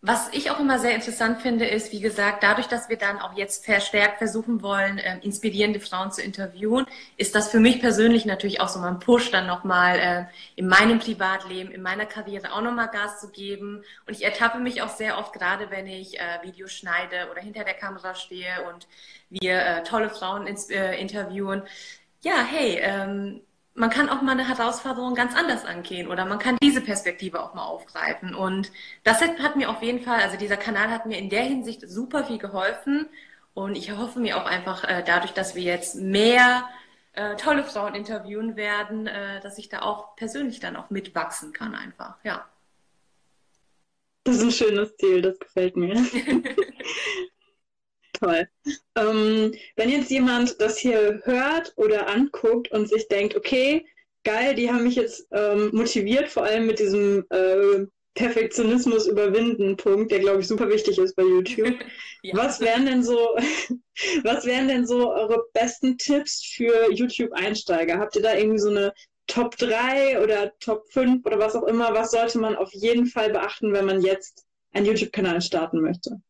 was 0.00 0.32
ich 0.32 0.50
auch 0.52 0.60
immer 0.60 0.78
sehr 0.78 0.94
interessant 0.94 1.42
finde, 1.42 1.66
ist, 1.66 1.90
wie 1.90 2.00
gesagt, 2.00 2.44
dadurch, 2.44 2.68
dass 2.68 2.88
wir 2.88 2.96
dann 2.96 3.18
auch 3.18 3.36
jetzt 3.36 3.64
verstärkt 3.64 4.18
versuchen 4.18 4.62
wollen, 4.62 4.98
äh, 4.98 5.18
inspirierende 5.22 5.80
Frauen 5.80 6.12
zu 6.12 6.22
interviewen, 6.22 6.86
ist 7.16 7.34
das 7.34 7.50
für 7.50 7.58
mich 7.58 7.80
persönlich 7.80 8.24
natürlich 8.24 8.60
auch 8.60 8.68
so 8.68 8.78
ein 8.78 9.00
Push, 9.00 9.32
dann 9.32 9.48
nochmal 9.48 9.98
äh, 9.98 10.24
in 10.54 10.68
meinem 10.68 11.00
Privatleben, 11.00 11.72
in 11.72 11.82
meiner 11.82 12.06
Karriere 12.06 12.52
auch 12.52 12.62
nochmal 12.62 12.88
Gas 12.88 13.20
zu 13.20 13.30
geben. 13.30 13.82
Und 14.06 14.14
ich 14.14 14.24
ertappe 14.24 14.60
mich 14.60 14.82
auch 14.82 14.90
sehr 14.90 15.18
oft, 15.18 15.32
gerade 15.32 15.68
wenn 15.70 15.88
ich 15.88 16.20
äh, 16.20 16.38
Videos 16.42 16.72
schneide 16.72 17.28
oder 17.32 17.40
hinter 17.40 17.64
der 17.64 17.74
Kamera 17.74 18.14
stehe 18.14 18.68
und 18.72 18.86
wir 19.30 19.60
äh, 19.60 19.82
tolle 19.82 20.10
Frauen 20.10 20.46
ins, 20.46 20.70
äh, 20.70 20.94
interviewen. 20.94 21.62
Ja, 22.22 22.44
hey, 22.48 22.78
ähm, 22.80 23.40
man 23.78 23.90
kann 23.90 24.08
auch 24.08 24.22
mal 24.22 24.32
eine 24.32 24.46
Herausforderung 24.46 25.14
ganz 25.14 25.36
anders 25.36 25.64
angehen 25.64 26.08
oder 26.08 26.24
man 26.24 26.38
kann 26.38 26.56
diese 26.62 26.80
Perspektive 26.80 27.42
auch 27.42 27.54
mal 27.54 27.64
aufgreifen. 27.64 28.34
Und 28.34 28.72
das 29.04 29.20
hat 29.22 29.56
mir 29.56 29.70
auf 29.70 29.82
jeden 29.82 30.00
Fall, 30.00 30.20
also 30.20 30.36
dieser 30.36 30.56
Kanal 30.56 30.90
hat 30.90 31.06
mir 31.06 31.18
in 31.18 31.30
der 31.30 31.44
Hinsicht 31.44 31.88
super 31.88 32.24
viel 32.24 32.38
geholfen. 32.38 33.08
Und 33.54 33.76
ich 33.76 33.96
hoffe 33.96 34.20
mir 34.20 34.36
auch 34.36 34.46
einfach 34.46 34.84
äh, 34.84 35.02
dadurch, 35.06 35.32
dass 35.32 35.54
wir 35.54 35.62
jetzt 35.62 35.96
mehr 35.96 36.68
äh, 37.12 37.36
tolle 37.36 37.64
Frauen 37.64 37.94
interviewen 37.94 38.56
werden, 38.56 39.06
äh, 39.06 39.40
dass 39.40 39.58
ich 39.58 39.68
da 39.68 39.82
auch 39.82 40.16
persönlich 40.16 40.60
dann 40.60 40.76
auch 40.76 40.90
mitwachsen 40.90 41.52
kann 41.52 41.74
einfach, 41.74 42.16
ja. 42.24 42.46
Das 44.24 44.36
ist 44.36 44.42
ein 44.42 44.50
schönes 44.50 44.96
Ziel, 44.96 45.22
das 45.22 45.38
gefällt 45.38 45.76
mir. 45.76 45.94
Toll. 48.20 48.48
Ähm, 48.96 49.54
wenn 49.76 49.90
jetzt 49.90 50.10
jemand 50.10 50.60
das 50.60 50.78
hier 50.78 51.20
hört 51.24 51.72
oder 51.76 52.08
anguckt 52.08 52.70
und 52.72 52.88
sich 52.88 53.06
denkt, 53.08 53.36
okay, 53.36 53.86
geil, 54.24 54.54
die 54.54 54.70
haben 54.70 54.84
mich 54.84 54.96
jetzt 54.96 55.26
ähm, 55.30 55.70
motiviert, 55.72 56.28
vor 56.28 56.44
allem 56.44 56.66
mit 56.66 56.78
diesem 56.80 57.24
äh, 57.30 57.86
Perfektionismus 58.14 59.06
überwinden 59.06 59.76
Punkt, 59.76 60.10
der 60.10 60.18
glaube 60.18 60.40
ich 60.40 60.48
super 60.48 60.68
wichtig 60.68 60.98
ist 60.98 61.14
bei 61.14 61.22
YouTube. 61.22 61.76
ja. 62.22 62.36
Was 62.36 62.60
wären 62.60 62.86
denn 62.86 63.04
so, 63.04 63.16
was 64.24 64.44
wären 64.44 64.66
denn 64.66 64.86
so 64.86 65.12
eure 65.12 65.44
besten 65.52 65.96
Tipps 65.96 66.44
für 66.44 66.92
YouTube-Einsteiger? 66.92 67.98
Habt 67.98 68.16
ihr 68.16 68.22
da 68.22 68.34
irgendwie 68.34 68.58
so 68.58 68.70
eine 68.70 68.92
Top 69.28 69.56
3 69.56 70.20
oder 70.22 70.52
Top 70.58 70.90
5 70.90 71.24
oder 71.24 71.38
was 71.38 71.54
auch 71.54 71.64
immer? 71.64 71.94
Was 71.94 72.10
sollte 72.10 72.38
man 72.38 72.56
auf 72.56 72.72
jeden 72.72 73.06
Fall 73.06 73.30
beachten, 73.30 73.72
wenn 73.72 73.84
man 73.84 74.02
jetzt 74.02 74.44
einen 74.72 74.86
YouTube-Kanal 74.86 75.40
starten 75.40 75.80
möchte? 75.80 76.20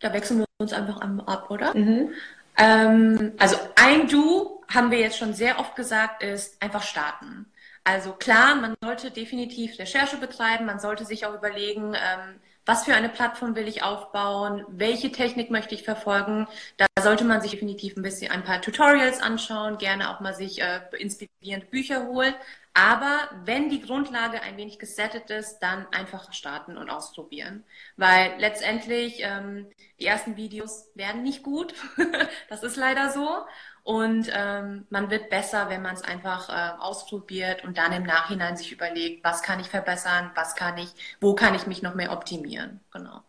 Da 0.00 0.12
wechseln 0.12 0.40
wir 0.40 0.46
uns 0.58 0.72
einfach 0.72 1.00
ab, 1.26 1.50
oder? 1.50 1.76
Mhm. 1.76 2.12
Ähm, 2.56 3.32
also 3.38 3.56
ein 3.76 4.08
Du, 4.08 4.62
haben 4.68 4.90
wir 4.90 4.98
jetzt 4.98 5.18
schon 5.18 5.34
sehr 5.34 5.58
oft 5.58 5.76
gesagt, 5.76 6.22
ist 6.22 6.62
einfach 6.62 6.82
starten. 6.82 7.46
Also 7.84 8.12
klar, 8.12 8.56
man 8.56 8.74
sollte 8.82 9.10
definitiv 9.10 9.78
Recherche 9.78 10.16
betreiben, 10.16 10.66
man 10.66 10.80
sollte 10.80 11.04
sich 11.04 11.26
auch 11.26 11.34
überlegen, 11.34 11.94
ähm, 11.94 12.40
was 12.66 12.84
für 12.84 12.94
eine 12.94 13.08
Plattform 13.08 13.56
will 13.56 13.66
ich 13.66 13.82
aufbauen, 13.82 14.64
welche 14.68 15.10
Technik 15.10 15.50
möchte 15.50 15.74
ich 15.74 15.82
verfolgen. 15.82 16.46
Da 16.76 16.86
sollte 17.00 17.24
man 17.24 17.40
sich 17.40 17.52
definitiv 17.52 17.96
ein 17.96 18.02
bisschen 18.02 18.30
ein 18.30 18.44
paar 18.44 18.60
Tutorials 18.60 19.20
anschauen, 19.20 19.78
gerne 19.78 20.10
auch 20.10 20.20
mal 20.20 20.34
sich 20.34 20.60
äh, 20.60 20.80
inspirierende 20.98 21.66
Bücher 21.66 22.06
holen. 22.06 22.34
Aber 22.72 23.28
wenn 23.44 23.68
die 23.68 23.82
Grundlage 23.82 24.42
ein 24.42 24.56
wenig 24.56 24.78
gesettet 24.78 25.28
ist, 25.30 25.58
dann 25.58 25.86
einfach 25.92 26.32
starten 26.32 26.76
und 26.76 26.88
ausprobieren. 26.88 27.64
Weil 27.96 28.34
letztendlich 28.38 29.18
ähm, 29.20 29.66
die 29.98 30.06
ersten 30.06 30.36
Videos 30.36 30.88
werden 30.94 31.22
nicht 31.22 31.42
gut. 31.42 31.74
das 32.48 32.62
ist 32.62 32.76
leider 32.76 33.10
so. 33.10 33.44
Und 33.82 34.30
ähm, 34.32 34.86
man 34.90 35.10
wird 35.10 35.30
besser, 35.30 35.68
wenn 35.68 35.82
man 35.82 35.94
es 35.94 36.02
einfach 36.02 36.48
äh, 36.48 36.78
ausprobiert 36.80 37.64
und 37.64 37.76
dann 37.78 37.92
im 37.92 38.04
Nachhinein 38.04 38.56
sich 38.56 38.72
überlegt, 38.72 39.24
was 39.24 39.42
kann 39.42 39.58
ich 39.58 39.68
verbessern, 39.68 40.30
was 40.34 40.54
kann 40.54 40.78
ich, 40.78 40.90
wo 41.20 41.34
kann 41.34 41.54
ich 41.54 41.66
mich 41.66 41.82
noch 41.82 41.94
mehr 41.94 42.12
optimieren. 42.12 42.80
Genau. 42.92 43.22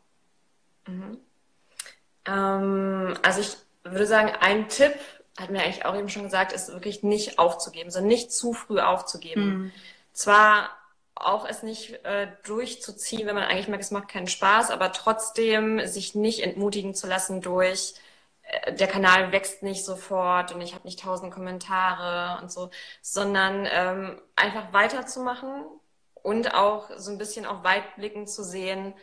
Mhm. 0.88 1.18
Ähm, 2.26 3.18
also 3.24 3.42
ich 3.42 3.58
würde 3.84 4.06
sagen, 4.06 4.32
ein 4.40 4.68
Tipp, 4.68 4.94
hat 5.42 5.50
mir 5.50 5.62
eigentlich 5.62 5.86
auch 5.86 5.96
eben 5.96 6.10
schon 6.10 6.24
gesagt, 6.24 6.52
ist 6.54 6.72
wirklich 6.72 7.04
nicht 7.04 7.40
aufzugeben, 7.40 7.92
sondern 7.92 8.10
nicht 8.10 8.32
zu 8.32 8.54
früh 8.54 8.80
aufzugeben. 8.80 9.46
Mhm. 9.46 9.72
Zwar 10.14 10.70
auch 11.16 11.46
es 11.46 11.64
nicht 11.64 12.04
äh, 12.06 12.28
durchzuziehen, 12.44 13.28
wenn 13.28 13.36
man 13.36 13.44
eigentlich 13.44 13.68
merkt, 13.68 13.84
es 13.84 13.92
macht 13.92 14.08
keinen 14.08 14.28
Spaß, 14.28 14.72
aber 14.72 14.92
trotzdem 14.92 15.86
sich 15.88 16.16
nicht 16.16 16.42
entmutigen 16.42 16.96
zu 16.96 17.08
lassen 17.08 17.42
durch 17.42 17.96
äh, 18.44 18.74
der 18.74 18.88
Kanal 18.88 19.32
wächst 19.32 19.64
nicht 19.64 19.86
sofort 19.86 20.54
und 20.54 20.62
ich 20.62 20.74
habe 20.74 20.86
nicht 20.86 21.00
tausend 21.02 21.34
Kommentare 21.34 22.42
und 22.42 22.52
so, 22.52 22.70
sondern 23.02 23.68
ähm, 23.72 24.22
einfach 24.36 24.74
weiterzumachen 24.74 25.64
und 26.24 26.54
auch 26.54 26.90
so 26.98 27.12
ein 27.12 27.18
bisschen 27.18 27.46
auch 27.46 27.64
weitblickend 27.64 28.30
zu 28.30 28.44
sehen, 28.44 28.94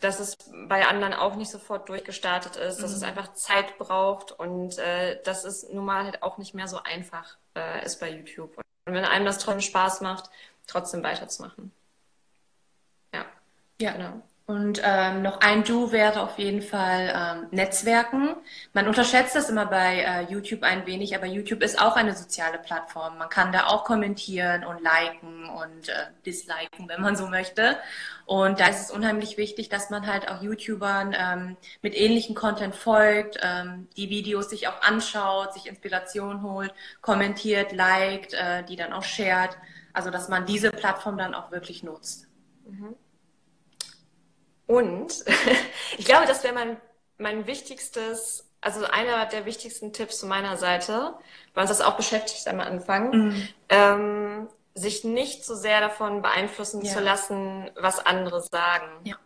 dass 0.00 0.20
es 0.20 0.36
bei 0.68 0.86
anderen 0.86 1.14
auch 1.14 1.36
nicht 1.36 1.50
sofort 1.50 1.88
durchgestartet 1.88 2.56
ist, 2.56 2.82
dass 2.82 2.90
mhm. 2.90 2.96
es 2.96 3.02
einfach 3.02 3.32
Zeit 3.34 3.78
braucht 3.78 4.32
und 4.32 4.78
äh, 4.78 5.22
dass 5.22 5.44
es 5.44 5.68
nun 5.68 5.84
mal 5.84 6.04
halt 6.04 6.22
auch 6.22 6.38
nicht 6.38 6.54
mehr 6.54 6.68
so 6.68 6.82
einfach 6.82 7.36
äh, 7.54 7.84
ist 7.84 8.00
bei 8.00 8.10
YouTube. 8.10 8.56
Und 8.86 8.94
wenn 8.94 9.04
einem 9.04 9.24
das 9.24 9.38
trotzdem 9.38 9.62
Spaß 9.62 10.00
macht, 10.02 10.30
trotzdem 10.66 11.02
weiterzumachen. 11.02 11.72
Ja. 13.14 13.24
Ja, 13.80 13.92
genau. 13.92 14.22
Und 14.46 14.82
ähm, 14.84 15.22
noch 15.22 15.40
ein 15.40 15.64
Du 15.64 15.90
wäre 15.90 16.20
auf 16.20 16.38
jeden 16.38 16.60
Fall 16.60 17.10
ähm, 17.16 17.46
Netzwerken. 17.50 18.36
Man 18.74 18.86
unterschätzt 18.86 19.34
das 19.34 19.48
immer 19.48 19.64
bei 19.64 20.00
äh, 20.00 20.30
YouTube 20.30 20.64
ein 20.64 20.84
wenig, 20.84 21.16
aber 21.16 21.24
YouTube 21.24 21.62
ist 21.62 21.80
auch 21.80 21.96
eine 21.96 22.14
soziale 22.14 22.58
Plattform. 22.58 23.16
Man 23.16 23.30
kann 23.30 23.52
da 23.52 23.68
auch 23.68 23.84
kommentieren 23.84 24.64
und 24.64 24.82
liken 24.82 25.48
und 25.48 25.88
äh, 25.88 25.92
disliken, 26.26 26.90
wenn 26.90 27.00
man 27.00 27.16
so 27.16 27.26
möchte. 27.26 27.78
Und 28.26 28.60
da 28.60 28.66
ist 28.66 28.82
es 28.82 28.90
unheimlich 28.90 29.38
wichtig, 29.38 29.70
dass 29.70 29.88
man 29.88 30.06
halt 30.06 30.28
auch 30.28 30.42
YouTubern 30.42 31.16
ähm, 31.18 31.56
mit 31.80 31.96
ähnlichen 31.96 32.34
Content 32.34 32.74
folgt, 32.74 33.38
ähm, 33.42 33.88
die 33.96 34.10
Videos 34.10 34.50
sich 34.50 34.68
auch 34.68 34.82
anschaut, 34.82 35.54
sich 35.54 35.66
Inspiration 35.66 36.42
holt, 36.42 36.74
kommentiert, 37.00 37.72
liked, 37.72 38.34
äh, 38.34 38.62
die 38.62 38.76
dann 38.76 38.92
auch 38.92 39.04
shared. 39.04 39.56
Also 39.94 40.10
dass 40.10 40.28
man 40.28 40.44
diese 40.44 40.70
Plattform 40.70 41.16
dann 41.16 41.34
auch 41.34 41.50
wirklich 41.50 41.82
nutzt. 41.82 42.28
Mhm. 42.66 42.94
Und 44.74 45.24
ich 45.98 46.04
glaube, 46.04 46.26
das 46.26 46.42
wäre 46.42 46.54
mein, 46.54 46.76
mein 47.16 47.46
wichtigstes, 47.46 48.44
also 48.60 48.84
einer 48.86 49.26
der 49.26 49.46
wichtigsten 49.46 49.92
Tipps 49.92 50.18
zu 50.18 50.26
meiner 50.26 50.56
Seite, 50.56 51.14
weil 51.54 51.62
uns 51.62 51.70
das 51.70 51.80
auch 51.80 51.96
beschäftigt 51.96 52.48
am 52.48 52.60
Anfang, 52.60 53.10
mhm. 53.10 53.48
ähm, 53.68 54.48
sich 54.74 55.04
nicht 55.04 55.44
so 55.44 55.54
sehr 55.54 55.80
davon 55.80 56.22
beeinflussen 56.22 56.82
ja. 56.82 56.92
zu 56.92 57.00
lassen, 57.00 57.70
was 57.76 58.04
andere 58.04 58.42
sagen. 58.42 58.88
Ja. 59.04 59.16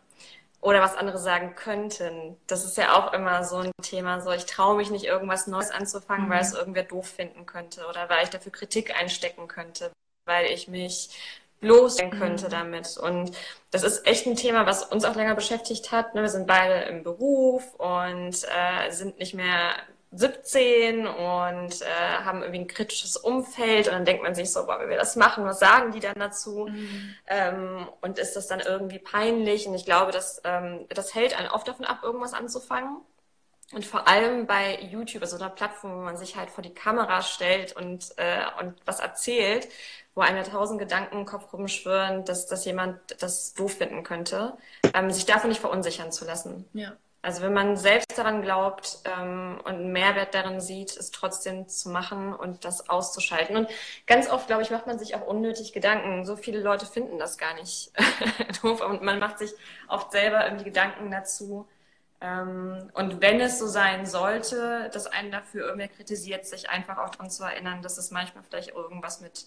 Oder 0.61 0.83
was 0.83 0.97
andere 0.97 1.19
sagen 1.19 1.55
könnten. 1.55 2.37
Das 2.49 2.65
ist 2.65 2.77
ja 2.77 2.99
auch 2.99 3.13
immer 3.13 3.45
so 3.45 3.59
ein 3.59 3.71
Thema. 3.81 4.21
So, 4.21 4.33
ich 4.33 4.45
traue 4.45 4.77
mich 4.77 4.91
nicht, 4.91 5.05
irgendwas 5.05 5.47
Neues 5.47 5.71
anzufangen, 5.71 6.27
mhm. 6.27 6.31
weil 6.31 6.41
es 6.41 6.53
irgendwer 6.53 6.83
doof 6.83 7.07
finden 7.07 7.47
könnte 7.47 7.87
oder 7.87 8.11
weil 8.11 8.25
ich 8.25 8.31
dafür 8.31 8.51
Kritik 8.51 8.95
einstecken 9.01 9.47
könnte, 9.47 9.93
weil 10.25 10.47
ich 10.47 10.67
mich 10.67 11.11
losgehen 11.61 12.11
könnte 12.11 12.47
mhm. 12.47 12.51
damit. 12.51 12.97
Und 12.97 13.33
das 13.71 13.83
ist 13.83 14.07
echt 14.07 14.27
ein 14.27 14.37
Thema, 14.37 14.67
was 14.67 14.85
uns 14.85 15.05
auch 15.05 15.17
länger 15.17 15.35
beschäftigt 15.35 15.93
hat. 15.93 16.15
Ne? 16.15 16.23
Wir 16.23 16.29
sind 16.29 16.47
beide 16.47 16.85
im 16.89 17.03
Beruf 17.03 17.75
und 17.75 18.35
äh, 18.45 18.91
sind 18.91 19.19
nicht 19.19 19.35
mehr 19.35 19.75
17 20.13 21.07
und 21.07 21.83
äh, 21.83 22.25
haben 22.25 22.41
irgendwie 22.41 22.61
ein 22.61 22.67
kritisches 22.67 23.17
Umfeld 23.17 23.89
und 23.89 23.93
dann 23.93 24.05
denkt 24.07 24.23
man 24.23 24.35
sich 24.35 24.51
so, 24.51 24.65
boah, 24.65 24.81
wenn 24.81 24.89
wir 24.89 24.97
das 24.97 25.17
machen, 25.17 25.45
was 25.45 25.59
sagen 25.59 25.93
die 25.93 26.01
dann 26.01 26.19
dazu? 26.19 26.67
Mhm. 26.71 27.15
Ähm, 27.27 27.89
und 28.01 28.19
ist 28.19 28.35
das 28.35 28.47
dann 28.47 28.61
irgendwie 28.61 28.99
peinlich? 28.99 29.67
Und 29.67 29.75
ich 29.75 29.85
glaube, 29.85 30.13
dass, 30.13 30.41
ähm, 30.45 30.87
das 30.89 31.15
hält 31.15 31.39
einen 31.39 31.49
oft 31.49 31.69
davon 31.69 31.85
ab, 31.85 32.01
irgendwas 32.03 32.33
anzufangen. 32.33 33.03
Und 33.73 33.85
vor 33.85 34.09
allem 34.09 34.47
bei 34.47 34.81
YouTube, 34.81 35.21
also 35.21 35.37
einer 35.37 35.51
Plattform, 35.51 35.95
wo 35.95 36.01
man 36.01 36.17
sich 36.17 36.37
halt 36.37 36.49
vor 36.49 36.63
die 36.63 36.73
Kamera 36.73 37.21
stellt 37.21 37.77
und, 37.77 38.15
äh, 38.17 38.45
und 38.61 38.77
was 38.87 39.01
erzählt, 39.01 39.69
wo 40.19 40.23
einem 40.23 40.43
tausend 40.43 40.81
Gedanken 40.81 41.19
im 41.19 41.27
Kopf 41.27 41.53
rumschwirren, 41.53 42.25
dass, 42.25 42.47
dass 42.47 42.65
jemand 42.65 42.99
das 43.21 43.55
doof 43.55 43.75
finden 43.75 44.03
könnte, 44.03 44.55
ähm, 44.93 45.13
sich 45.13 45.27
davon 45.27 45.49
nicht 45.49 45.61
verunsichern 45.61 46.11
zu 46.11 46.25
lassen. 46.25 46.65
Ja. 46.73 46.97
Also 47.23 47.41
wenn 47.43 47.53
man 47.53 47.77
selbst 47.77 48.19
daran 48.19 48.43
glaubt 48.43 48.99
ähm, 49.05 49.61
und 49.63 49.75
einen 49.77 49.93
Mehrwert 49.93 50.35
darin 50.35 50.61
sieht, 50.61 50.97
es 50.97 51.13
trotzdem 51.13 51.69
zu 51.69 51.91
machen 51.91 52.35
und 52.35 52.65
das 52.65 52.89
auszuschalten. 52.89 53.57
Und 53.57 53.69
ganz 54.09 54.29
oft, 54.29 54.49
glaube 54.49 54.63
ich, 54.63 54.71
macht 54.73 54.89
man 54.89 54.99
sich 54.99 55.15
auch 55.15 55.25
unnötig 55.25 55.73
Gedanken. 55.73 56.25
So 56.27 56.35
viele 56.35 56.61
Leute 56.61 56.87
finden 56.87 57.21
das 57.21 57.39
gar 57.39 57.55
nicht 57.55 57.93
doof 58.63 58.85
und 58.85 59.03
man 59.03 59.21
macht 59.21 59.39
sich 59.39 59.53
oft 59.87 60.11
selber 60.11 60.45
irgendwie 60.47 60.65
Gedanken 60.65 61.13
dazu, 61.13 61.69
ähm, 62.21 62.91
und 62.95 63.21
wenn 63.21 63.41
es 63.41 63.59
so 63.59 63.69
sein 63.69 64.05
sollte, 64.05 64.91
dass 64.93 65.07
einen 65.07 65.31
dafür 65.31 65.67
irgendwer 65.67 65.89
kritisiert, 65.89 66.47
sich 66.47 66.69
einfach 66.69 66.99
auch 66.99 67.11
daran 67.11 67.31
zu 67.31 67.45
erinnern, 67.45 67.81
dass 67.81 67.97
es 67.97 68.11
manchmal 68.11 68.43
vielleicht 68.43 68.71
irgendwas 68.71 69.21
mit 69.21 69.47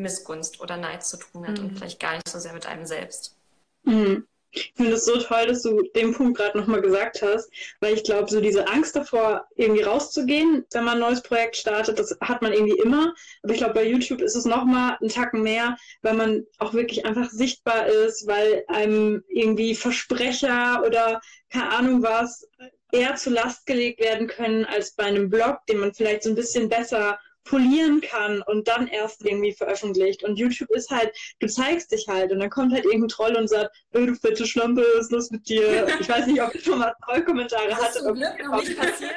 Missgunst 0.00 0.60
oder 0.60 0.76
Neid 0.76 1.04
zu 1.04 1.16
tun 1.16 1.46
hat 1.46 1.58
mhm. 1.58 1.66
und 1.66 1.76
vielleicht 1.76 2.00
gar 2.00 2.14
nicht 2.14 2.28
so 2.28 2.38
sehr 2.38 2.52
mit 2.52 2.66
einem 2.66 2.86
selbst. 2.86 3.36
Mhm. 3.84 4.26
Ich 4.52 4.72
finde 4.76 4.94
es 4.94 5.04
so 5.04 5.16
toll, 5.16 5.46
dass 5.46 5.62
du 5.62 5.80
den 5.94 6.12
Punkt 6.12 6.36
gerade 6.36 6.58
nochmal 6.58 6.82
gesagt 6.82 7.22
hast, 7.22 7.48
weil 7.78 7.94
ich 7.94 8.02
glaube, 8.02 8.28
so 8.28 8.40
diese 8.40 8.66
Angst 8.66 8.96
davor, 8.96 9.46
irgendwie 9.54 9.82
rauszugehen, 9.82 10.66
wenn 10.72 10.84
man 10.84 10.94
ein 10.94 11.00
neues 11.00 11.22
Projekt 11.22 11.56
startet, 11.56 12.00
das 12.00 12.16
hat 12.20 12.42
man 12.42 12.52
irgendwie 12.52 12.78
immer. 12.80 13.14
Aber 13.44 13.52
ich 13.52 13.58
glaube, 13.58 13.74
bei 13.74 13.86
YouTube 13.86 14.20
ist 14.20 14.34
es 14.34 14.46
nochmal 14.46 14.96
einen 15.00 15.08
Tacken 15.08 15.42
mehr, 15.42 15.76
weil 16.02 16.14
man 16.14 16.44
auch 16.58 16.74
wirklich 16.74 17.04
einfach 17.04 17.30
sichtbar 17.30 17.86
ist, 17.86 18.26
weil 18.26 18.64
einem 18.66 19.22
irgendwie 19.28 19.76
Versprecher 19.76 20.82
oder 20.84 21.20
keine 21.52 21.70
Ahnung 21.70 22.02
was 22.02 22.48
eher 22.92 23.14
zur 23.14 23.34
Last 23.34 23.66
gelegt 23.66 24.00
werden 24.00 24.26
können 24.26 24.64
als 24.64 24.92
bei 24.92 25.04
einem 25.04 25.30
Blog, 25.30 25.64
den 25.68 25.78
man 25.78 25.94
vielleicht 25.94 26.24
so 26.24 26.30
ein 26.30 26.34
bisschen 26.34 26.68
besser 26.68 27.20
polieren 27.44 28.00
kann 28.00 28.42
und 28.42 28.68
dann 28.68 28.86
erst 28.86 29.24
irgendwie 29.24 29.52
veröffentlicht. 29.52 30.22
Und 30.22 30.38
YouTube 30.38 30.70
ist 30.70 30.90
halt, 30.90 31.16
du 31.40 31.46
zeigst 31.46 31.92
dich 31.92 32.06
halt 32.08 32.32
und 32.32 32.40
dann 32.40 32.50
kommt 32.50 32.72
halt 32.72 32.84
irgendein 32.84 33.08
Troll 33.08 33.36
und 33.36 33.48
sagt, 33.48 33.74
oh, 33.94 34.06
du 34.06 34.14
fette 34.14 34.46
Schlampe, 34.46 34.84
was 34.94 35.06
ist 35.06 35.12
los 35.12 35.30
mit 35.30 35.48
dir? 35.48 35.86
Ich 36.00 36.08
weiß 36.08 36.26
nicht, 36.26 36.42
ob 36.42 36.54
ich 36.54 36.64
schon 36.64 36.78
mal 36.78 36.94
Trollkommentare 37.04 37.74
hatte. 37.74 37.84
Das 37.84 37.96
ist 37.96 38.04
zum 38.04 38.14
Glück 38.14 38.44
noch 38.44 38.62
nicht 38.62 38.78
passiert. 38.78 39.14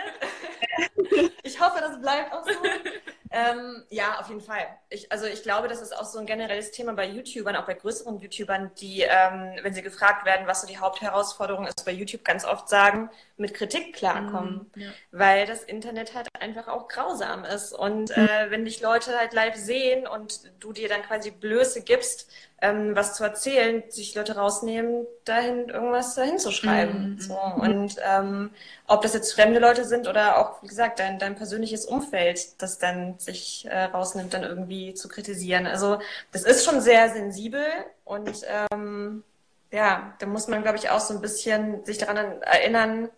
ich 1.44 1.60
hoffe, 1.60 1.80
das 1.80 2.02
bleibt 2.02 2.34
auch 2.34 2.46
so. 2.46 2.52
Ähm, 3.36 3.84
ja, 3.90 4.20
auf 4.20 4.30
jeden 4.30 4.42
Fall. 4.42 4.62
Ich, 4.90 5.12
also 5.12 5.26
ich 5.26 5.42
glaube, 5.42 5.68
das 5.68 5.82
ist 5.82 5.98
auch 5.98 6.06
so 6.06 6.20
ein 6.20 6.28
generelles 6.28 6.70
Thema 6.70 6.94
bei 6.94 7.08
YouTubern, 7.08 7.56
auch 7.56 7.66
bei 7.66 7.74
größeren 7.74 8.20
YouTubern, 8.20 8.70
die, 8.80 9.02
ähm, 9.02 9.56
wenn 9.64 9.74
sie 9.74 9.82
gefragt 9.82 10.24
werden, 10.24 10.46
was 10.46 10.62
so 10.62 10.68
die 10.68 10.78
Hauptherausforderung 10.78 11.66
ist, 11.66 11.84
bei 11.84 11.92
YouTube 11.92 12.24
ganz 12.24 12.46
oft 12.46 12.70
sagen, 12.70 13.10
mit 13.38 13.56
Kritik 13.56 13.96
klarkommen. 13.96 14.70
Mm, 14.76 14.80
ja. 14.80 14.90
Weil 15.10 15.48
das 15.48 15.64
Internet 15.64 16.14
halt 16.14 16.28
einfach 16.40 16.68
auch 16.68 16.88
grausam 16.88 17.44
ist. 17.44 17.74
Und 17.74 18.16
mhm. 18.16 18.24
äh, 18.24 18.52
wenn 18.52 18.66
dich 18.66 18.82
Leute 18.82 19.18
halt 19.18 19.34
live 19.34 19.56
sehen 19.56 20.06
und 20.06 20.52
du 20.60 20.72
dir 20.72 20.88
dann 20.88 21.02
quasi 21.02 21.32
Blöße 21.32 21.82
gibst, 21.82 22.32
ähm, 22.62 22.96
was 22.96 23.16
zu 23.16 23.24
erzählen, 23.24 23.84
sich 23.90 24.16
Leute 24.16 24.36
rausnehmen, 24.36 25.06
dahin 25.26 25.70
irgendwas 25.70 26.16
dahin 26.16 26.40
zu 26.40 26.52
schreiben. 26.52 27.16
Mm, 27.16 27.20
so. 27.20 27.36
Und 27.36 27.98
ähm, 28.10 28.52
ob 28.88 29.02
das 29.02 29.14
jetzt 29.14 29.34
fremde 29.34 29.60
Leute 29.60 29.84
sind 29.84 30.08
oder 30.08 30.38
auch, 30.38 30.64
wie 30.64 30.68
gesagt, 30.68 31.00
dein, 31.00 31.20
dein 31.20 31.36
persönliches 31.36 31.86
Umfeld, 31.86 32.62
das 32.62 32.78
dann 32.78 33.20
sich 33.20 33.66
äh, 33.70 33.84
rausnimmt, 33.84 34.34
dann 34.34 34.44
irgendwie 34.44 34.94
zu 34.94 35.10
kritisieren. 35.10 35.68
Also 35.68 36.00
das 36.32 36.44
ist 36.44 36.64
schon 36.64 36.80
sehr 36.80 37.10
sensibel 37.10 37.66
und 38.06 38.46
ähm, 38.72 39.24
ja, 39.72 40.16
da 40.20 40.26
muss 40.28 40.48
man, 40.48 40.62
glaube 40.62 40.78
ich, 40.78 40.90
auch 40.90 41.00
so 41.00 41.14
ein 41.14 41.22
bisschen 41.22 41.84
sich 41.84 41.98
daran 41.98 42.42
erinnern, 42.44 43.10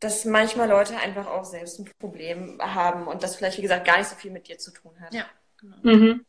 dass 0.00 0.24
manchmal 0.24 0.68
Leute 0.68 0.96
einfach 0.96 1.28
auch 1.28 1.44
selbst 1.44 1.78
ein 1.78 1.88
Problem 2.00 2.58
haben 2.60 3.06
und 3.06 3.22
das 3.22 3.36
vielleicht, 3.36 3.58
wie 3.58 3.62
gesagt, 3.62 3.86
gar 3.86 3.98
nicht 3.98 4.08
so 4.08 4.16
viel 4.16 4.32
mit 4.32 4.48
dir 4.48 4.58
zu 4.58 4.72
tun 4.72 4.92
hat. 5.00 5.14
Ja, 5.14 5.26
genau. 5.60 5.76
Mhm. 5.82 6.26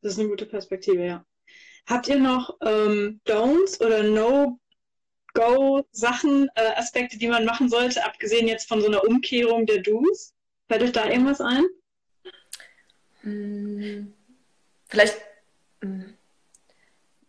Das 0.00 0.12
ist 0.12 0.20
eine 0.20 0.28
gute 0.28 0.46
Perspektive, 0.46 1.04
ja. 1.04 1.24
Habt 1.86 2.08
ihr 2.08 2.18
noch 2.18 2.56
ähm, 2.62 3.20
Don'ts 3.26 3.80
oder 3.80 4.02
No-Go-Sachen, 4.02 4.58
äh, 6.54 6.72
Aspekte, 6.76 7.18
die 7.18 7.28
man 7.28 7.44
machen 7.44 7.68
sollte, 7.68 8.04
abgesehen 8.04 8.48
jetzt 8.48 8.68
von 8.68 8.80
so 8.80 8.86
einer 8.86 9.04
Umkehrung 9.04 9.66
der 9.66 9.78
Do's? 9.78 10.32
Fällt 10.68 10.82
euch 10.82 10.92
da 10.92 11.06
irgendwas 11.06 11.40
ein? 11.40 11.64
Hm, 13.22 14.14
vielleicht, 14.88 15.16
hm, 15.82 16.16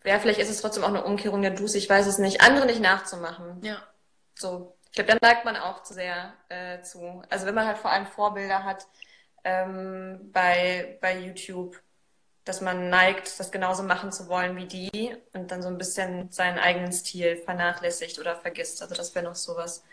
ja, 0.04 0.20
vielleicht 0.20 0.40
ist 0.40 0.50
es 0.50 0.62
trotzdem 0.62 0.84
auch 0.84 0.90
eine 0.90 1.04
Umkehrung 1.04 1.42
der 1.42 1.52
Dus, 1.52 1.76
ich 1.76 1.90
weiß 1.90 2.08
es 2.08 2.18
nicht. 2.18 2.42
Andere 2.42 2.66
nicht 2.66 2.82
nachzumachen. 2.82 3.62
Ja. 3.64 3.82
So. 4.36 4.76
Ich 4.88 4.96
glaube, 4.96 5.12
da 5.12 5.28
neigt 5.28 5.46
man 5.46 5.56
auch 5.56 5.84
zu 5.84 5.94
sehr 5.94 6.34
äh, 6.50 6.82
zu. 6.82 7.22
Also 7.30 7.46
wenn 7.46 7.56
man 7.56 7.66
halt 7.66 7.78
vor 7.78 7.92
allem 7.92 8.08
Vorbilder 8.08 8.64
hat 8.64 8.88
ähm, 9.44 10.32
bei, 10.34 10.98
bei 11.02 11.18
YouTube, 11.18 11.82
dass 12.52 12.60
man 12.60 12.90
neigt, 12.90 13.40
das 13.40 13.50
genauso 13.50 13.82
machen 13.82 14.12
zu 14.12 14.28
wollen 14.28 14.58
wie 14.58 14.66
die 14.66 15.16
und 15.32 15.52
dann 15.52 15.62
so 15.62 15.70
ein 15.70 15.78
bisschen 15.78 16.30
seinen 16.34 16.60
eigenen 16.60 16.92
Stil 16.92 17.38
vernachlässigt 17.38 18.20
oder 18.20 18.36
vergisst. 18.36 18.82
Also 18.82 18.94
das 18.94 19.16
wäre 19.16 19.24
noch 19.24 19.36
sowas, 19.36 19.86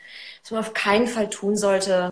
was 0.42 0.50
man 0.50 0.58
auf 0.58 0.74
keinen 0.74 1.06
Fall 1.06 1.30
tun 1.30 1.56
sollte. 1.56 2.10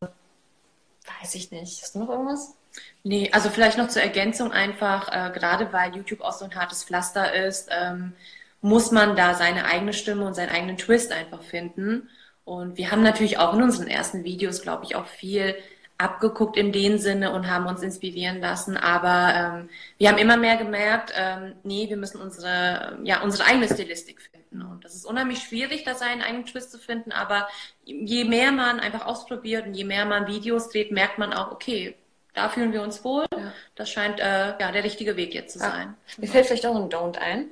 Weiß 1.20 1.34
ich 1.34 1.50
nicht. 1.50 1.82
Ist 1.82 1.96
noch 1.96 2.08
irgendwas? 2.08 2.54
Nee, 3.02 3.28
also 3.32 3.50
vielleicht 3.50 3.76
noch 3.76 3.88
zur 3.88 4.02
Ergänzung 4.02 4.52
einfach, 4.52 5.08
äh, 5.08 5.32
gerade 5.36 5.72
weil 5.72 5.96
YouTube 5.96 6.20
auch 6.20 6.32
so 6.32 6.44
ein 6.44 6.54
hartes 6.54 6.84
Pflaster 6.84 7.34
ist, 7.34 7.68
ähm, 7.72 8.12
muss 8.60 8.92
man 8.92 9.16
da 9.16 9.34
seine 9.34 9.64
eigene 9.64 9.94
Stimme 9.94 10.24
und 10.26 10.34
seinen 10.34 10.50
eigenen 10.50 10.76
Twist 10.76 11.10
einfach 11.10 11.42
finden. 11.42 12.08
Und 12.44 12.76
wir 12.76 12.92
haben 12.92 13.02
natürlich 13.02 13.38
auch 13.38 13.52
in 13.54 13.64
unseren 13.64 13.88
ersten 13.88 14.22
Videos, 14.22 14.62
glaube 14.62 14.84
ich, 14.84 14.94
auch 14.94 15.06
viel 15.06 15.56
abgeguckt 15.98 16.56
in 16.56 16.72
dem 16.72 16.98
Sinne 16.98 17.32
und 17.32 17.50
haben 17.50 17.66
uns 17.66 17.82
inspirieren 17.82 18.40
lassen. 18.40 18.76
Aber 18.76 19.34
ähm, 19.34 19.70
wir 19.98 20.08
haben 20.08 20.18
immer 20.18 20.36
mehr 20.36 20.56
gemerkt, 20.56 21.12
ähm, 21.16 21.54
nee, 21.62 21.88
wir 21.88 21.96
müssen 21.96 22.20
unsere, 22.20 22.98
ja, 23.02 23.22
unsere 23.22 23.48
eigene 23.48 23.66
Stilistik 23.66 24.20
finden. 24.20 24.62
Und 24.62 24.84
das 24.84 24.94
ist 24.94 25.06
unheimlich 25.06 25.38
schwierig, 25.38 25.84
da 25.84 25.94
seinen 25.94 26.22
eigenen 26.22 26.46
Twist 26.46 26.70
zu 26.70 26.78
finden. 26.78 27.12
Aber 27.12 27.48
je 27.84 28.24
mehr 28.24 28.52
man 28.52 28.78
einfach 28.80 29.06
ausprobiert 29.06 29.66
und 29.66 29.74
je 29.74 29.84
mehr 29.84 30.04
man 30.04 30.26
Videos 30.26 30.68
dreht, 30.68 30.92
merkt 30.92 31.18
man 31.18 31.32
auch, 31.32 31.50
okay, 31.50 31.96
da 32.34 32.50
fühlen 32.50 32.72
wir 32.72 32.82
uns 32.82 33.02
wohl. 33.02 33.24
Ja. 33.32 33.52
Das 33.74 33.90
scheint 33.90 34.20
äh, 34.20 34.58
ja 34.58 34.70
der 34.70 34.84
richtige 34.84 35.16
Weg 35.16 35.34
jetzt 35.34 35.54
zu 35.54 35.58
ja. 35.58 35.70
sein. 35.70 35.94
Mir 36.18 36.28
fällt 36.28 36.46
vielleicht 36.46 36.66
auch 36.66 36.76
ein 36.76 36.90
Don't 36.90 37.16
ein. 37.18 37.46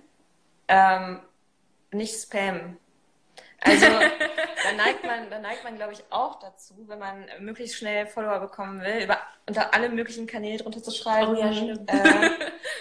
Ähm, 0.69 1.21
nicht 1.91 2.15
spammen. 2.15 2.77
Also 3.65 3.87
da 4.65 4.73
neigt 4.77 5.05
man, 5.05 5.31
da 5.31 5.39
neigt 5.39 5.65
man, 5.65 5.77
glaube 5.77 5.95
ich, 5.95 6.05
auch 6.11 6.39
dazu, 6.39 6.75
wenn 6.87 6.99
man 6.99 7.27
möglichst 7.41 7.77
schnell 7.77 8.07
Follower 8.07 8.41
bekommen 8.41 8.81
will, 8.81 9.05
über 9.05 9.19
unter 9.49 9.75
alle 9.75 9.89
möglichen 9.89 10.27
Kanäle 10.27 10.59
drunter 10.59 10.83
zu 10.83 10.91
schreiben. 10.91 11.35
Oh, 11.35 11.41
ja, 11.41 11.53
stimmt. 11.53 11.91
Äh, 11.91 12.31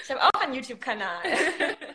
ich 0.03 0.11
habe 0.11 0.21
auch 0.21 0.41
einen 0.41 0.53
YouTube-Kanal. 0.53 1.23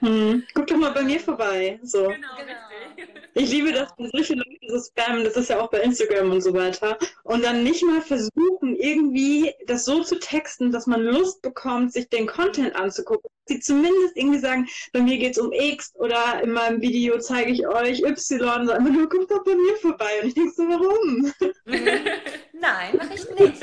Hm, 0.00 0.46
guck 0.54 0.68
doch 0.68 0.76
mal 0.76 0.92
bei 0.92 1.02
mir 1.02 1.18
vorbei. 1.18 1.80
So. 1.82 2.06
Genau, 2.06 2.28
genau. 2.36 3.04
Ich 3.34 3.50
liebe 3.50 3.72
das, 3.72 3.88
wenn 3.98 4.08
solche 4.12 4.34
Leute 4.34 4.58
so 4.68 4.80
spammen, 4.80 5.24
das 5.24 5.36
ist 5.36 5.50
ja 5.50 5.60
auch 5.60 5.70
bei 5.70 5.80
Instagram 5.80 6.30
und 6.30 6.40
so 6.40 6.54
weiter. 6.54 6.96
Und 7.24 7.44
dann 7.44 7.64
nicht 7.64 7.82
mal 7.82 8.00
versuchen, 8.00 8.76
irgendwie 8.76 9.52
das 9.66 9.84
so 9.84 10.04
zu 10.04 10.20
texten, 10.20 10.70
dass 10.70 10.86
man 10.86 11.02
Lust 11.02 11.42
bekommt, 11.42 11.92
sich 11.92 12.08
den 12.08 12.28
Content 12.28 12.76
anzugucken. 12.76 13.28
Sie 13.48 13.60
zumindest 13.60 14.16
irgendwie 14.16 14.38
sagen, 14.38 14.68
bei 14.92 15.00
mir 15.00 15.18
geht 15.18 15.32
es 15.32 15.38
um 15.38 15.52
X 15.52 15.92
oder 15.94 16.42
in 16.42 16.52
meinem 16.52 16.80
Video 16.80 17.18
zeige 17.18 17.50
ich 17.50 17.66
euch 17.66 18.02
Y. 18.02 18.66
So 18.66 18.72
einfach 18.72 18.90
nur, 18.90 19.08
guckt 19.08 19.30
doch 19.30 19.44
bei 19.44 19.54
mir 19.54 19.76
vorbei. 19.76 20.20
Und 20.22 20.28
ich 20.28 20.34
denke 20.34 20.52
so, 20.54 20.62
warum? 20.64 21.32
Nein, 22.60 22.96
mache 22.96 23.14
ich 23.14 23.30
nicht. 23.38 23.62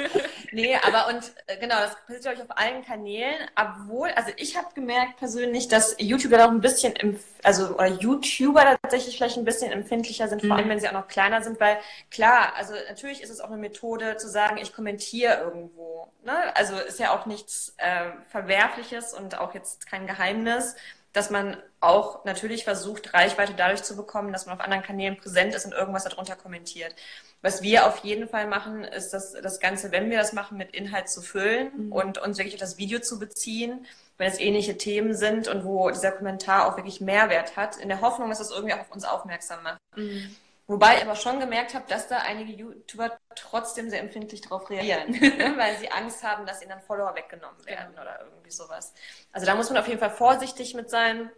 Nee, 0.51 0.75
aber 0.75 1.07
und 1.09 1.33
äh, 1.47 1.57
genau, 1.57 1.75
das 1.75 1.95
passiert, 2.07 2.37
ich, 2.37 2.41
auf 2.41 2.57
allen 2.57 2.83
Kanälen. 2.83 3.35
Obwohl, 3.55 4.09
also 4.09 4.31
ich 4.37 4.55
habe 4.55 4.67
gemerkt 4.73 5.17
persönlich, 5.17 5.67
dass 5.67 5.95
YouTuber 5.99 6.45
auch 6.45 6.51
ein 6.51 6.61
bisschen, 6.61 7.19
also 7.43 7.75
oder 7.75 7.87
YouTuber 7.87 8.77
tatsächlich 8.81 9.17
vielleicht 9.17 9.37
ein 9.37 9.45
bisschen 9.45 9.71
empfindlicher 9.71 10.27
sind, 10.27 10.43
mhm. 10.43 10.47
vor 10.47 10.57
allem 10.57 10.69
wenn 10.69 10.79
sie 10.79 10.87
auch 10.87 10.93
noch 10.93 11.07
kleiner 11.07 11.41
sind, 11.41 11.59
weil 11.59 11.77
klar, 12.09 12.53
also 12.55 12.73
natürlich 12.87 13.21
ist 13.21 13.29
es 13.29 13.41
auch 13.41 13.49
eine 13.49 13.57
Methode 13.57 14.17
zu 14.17 14.29
sagen, 14.29 14.57
ich 14.57 14.73
kommentiere 14.73 15.41
irgendwo. 15.41 16.07
Ne? 16.23 16.55
Also 16.55 16.77
ist 16.77 16.99
ja 16.99 17.13
auch 17.13 17.25
nichts 17.25 17.73
äh, 17.77 18.11
Verwerfliches 18.29 19.13
und 19.13 19.37
auch 19.37 19.53
jetzt 19.53 19.74
kein 19.79 20.07
Geheimnis 20.07 20.75
dass 21.15 21.29
man 21.29 21.55
auch 21.79 22.25
natürlich 22.25 22.65
versucht, 22.65 23.13
Reichweite 23.13 23.53
dadurch 23.55 23.83
zu 23.83 23.95
bekommen, 23.95 24.33
dass 24.33 24.45
man 24.45 24.55
auf 24.55 24.61
anderen 24.61 24.83
Kanälen 24.83 25.15
präsent 25.15 25.55
ist 25.55 25.65
und 25.65 25.71
irgendwas 25.71 26.03
darunter 26.03 26.35
kommentiert. 26.35 26.93
Was 27.41 27.61
wir 27.61 27.85
auf 27.85 27.99
jeden 27.99 28.27
Fall 28.27 28.47
machen, 28.47 28.83
ist 28.83 29.11
das, 29.11 29.31
das 29.31 29.61
Ganze, 29.61 29.93
wenn 29.93 30.09
wir 30.09 30.17
das 30.17 30.33
machen, 30.33 30.57
mit 30.57 30.75
Inhalt 30.75 31.07
zu 31.07 31.21
füllen 31.21 31.71
mhm. 31.85 31.91
und 31.93 32.17
uns 32.17 32.37
wirklich 32.37 32.55
auf 32.55 32.59
das 32.59 32.77
Video 32.77 32.99
zu 32.99 33.17
beziehen, 33.17 33.85
wenn 34.17 34.29
es 34.29 34.39
ähnliche 34.39 34.77
Themen 34.77 35.13
sind 35.13 35.47
und 35.47 35.63
wo 35.63 35.89
dieser 35.89 36.11
Kommentar 36.11 36.67
auch 36.67 36.75
wirklich 36.75 36.99
Mehrwert 36.99 37.55
hat, 37.55 37.77
in 37.77 37.87
der 37.87 38.01
Hoffnung, 38.01 38.29
dass 38.29 38.41
es 38.41 38.49
das 38.49 38.57
irgendwie 38.57 38.73
auch 38.73 38.81
auf 38.81 38.91
uns 38.91 39.05
aufmerksam 39.05 39.63
macht. 39.63 39.79
Mhm. 39.95 40.35
Wobei 40.67 40.97
ich 40.97 41.03
aber 41.03 41.15
schon 41.15 41.39
gemerkt 41.39 41.75
habe, 41.75 41.85
dass 41.87 42.07
da 42.07 42.17
einige 42.19 42.51
YouTuber 42.51 43.19
trotzdem 43.35 43.89
sehr 43.89 43.99
empfindlich 43.99 44.41
darauf 44.41 44.67
reagieren, 44.69 45.13
weil 45.57 45.77
sie 45.77 45.91
Angst 45.91 46.23
haben, 46.23 46.47
dass 46.47 46.61
ihnen 46.61 46.71
dann 46.71 46.81
Follower 46.81 47.13
weggenommen 47.15 47.63
werden 47.65 47.91
genau. 47.91 48.01
oder 48.01 48.21
irgendwie 48.21 48.51
sowas. 48.51 48.93
Also 49.31 49.45
da 49.45 49.53
muss 49.55 49.69
man 49.69 49.77
auf 49.77 49.87
jeden 49.87 49.99
Fall 49.99 50.09
vorsichtig 50.09 50.73
mit 50.73 50.89
sein, 50.89 51.29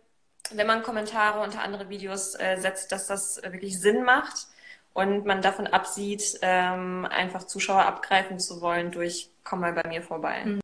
wenn 0.51 0.65
man 0.65 0.82
Kommentare 0.82 1.41
unter 1.41 1.61
andere 1.61 1.89
Videos 1.89 2.36
äh, 2.36 2.55
setzt, 2.57 2.93
dass 2.93 3.07
das 3.07 3.41
wirklich 3.43 3.80
Sinn 3.82 4.03
macht 4.03 4.47
und 4.93 5.25
man 5.25 5.41
davon 5.41 5.67
absieht, 5.67 6.39
ähm, 6.41 7.05
einfach 7.05 7.43
Zuschauer 7.43 7.86
abgreifen 7.86 8.39
zu 8.39 8.61
wollen 8.61 8.91
durch 8.91 9.30
komm 9.43 9.59
mal 9.59 9.73
bei 9.73 9.88
mir 9.89 10.03
vorbei. 10.03 10.45
Mhm. 10.45 10.61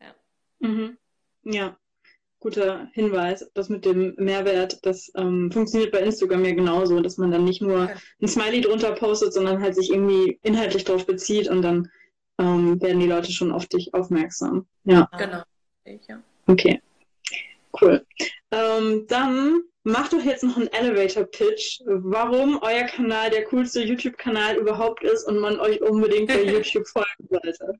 Ja. 0.00 0.14
Mhm. 0.58 0.98
ja 1.44 1.76
guter 2.40 2.88
Hinweis. 2.92 3.48
Das 3.54 3.68
mit 3.68 3.84
dem 3.84 4.14
Mehrwert, 4.16 4.84
das 4.84 5.12
ähm, 5.16 5.50
funktioniert 5.52 5.92
bei 5.92 6.00
Instagram 6.00 6.44
ja 6.44 6.54
genauso, 6.54 7.00
dass 7.00 7.18
man 7.18 7.30
dann 7.30 7.44
nicht 7.44 7.62
nur 7.62 7.90
ein 8.20 8.28
Smiley 8.28 8.62
drunter 8.62 8.92
postet, 8.92 9.32
sondern 9.32 9.62
halt 9.62 9.74
sich 9.74 9.90
irgendwie 9.90 10.38
inhaltlich 10.42 10.84
darauf 10.84 11.06
bezieht 11.06 11.48
und 11.48 11.62
dann 11.62 11.90
ähm, 12.38 12.80
werden 12.80 13.00
die 13.00 13.06
Leute 13.06 13.30
schon 13.30 13.52
auf 13.52 13.66
dich 13.66 13.94
aufmerksam. 13.94 14.66
Ja. 14.84 15.08
Genau. 15.18 15.42
Ja. 15.84 16.22
Okay. 16.46 16.80
Cool. 17.80 18.04
Ähm, 18.50 19.06
dann 19.08 19.62
macht 19.84 20.12
doch 20.12 20.22
jetzt 20.22 20.42
noch 20.42 20.56
einen 20.56 20.68
Elevator-Pitch, 20.68 21.80
warum 21.86 22.60
euer 22.62 22.84
Kanal 22.84 23.30
der 23.30 23.44
coolste 23.44 23.82
YouTube-Kanal 23.82 24.56
überhaupt 24.56 25.02
ist 25.02 25.24
und 25.24 25.38
man 25.38 25.60
euch 25.60 25.80
unbedingt 25.80 26.28
bei 26.28 26.42
YouTube 26.52 26.86
folgen 26.88 27.28
sollte. 27.28 27.78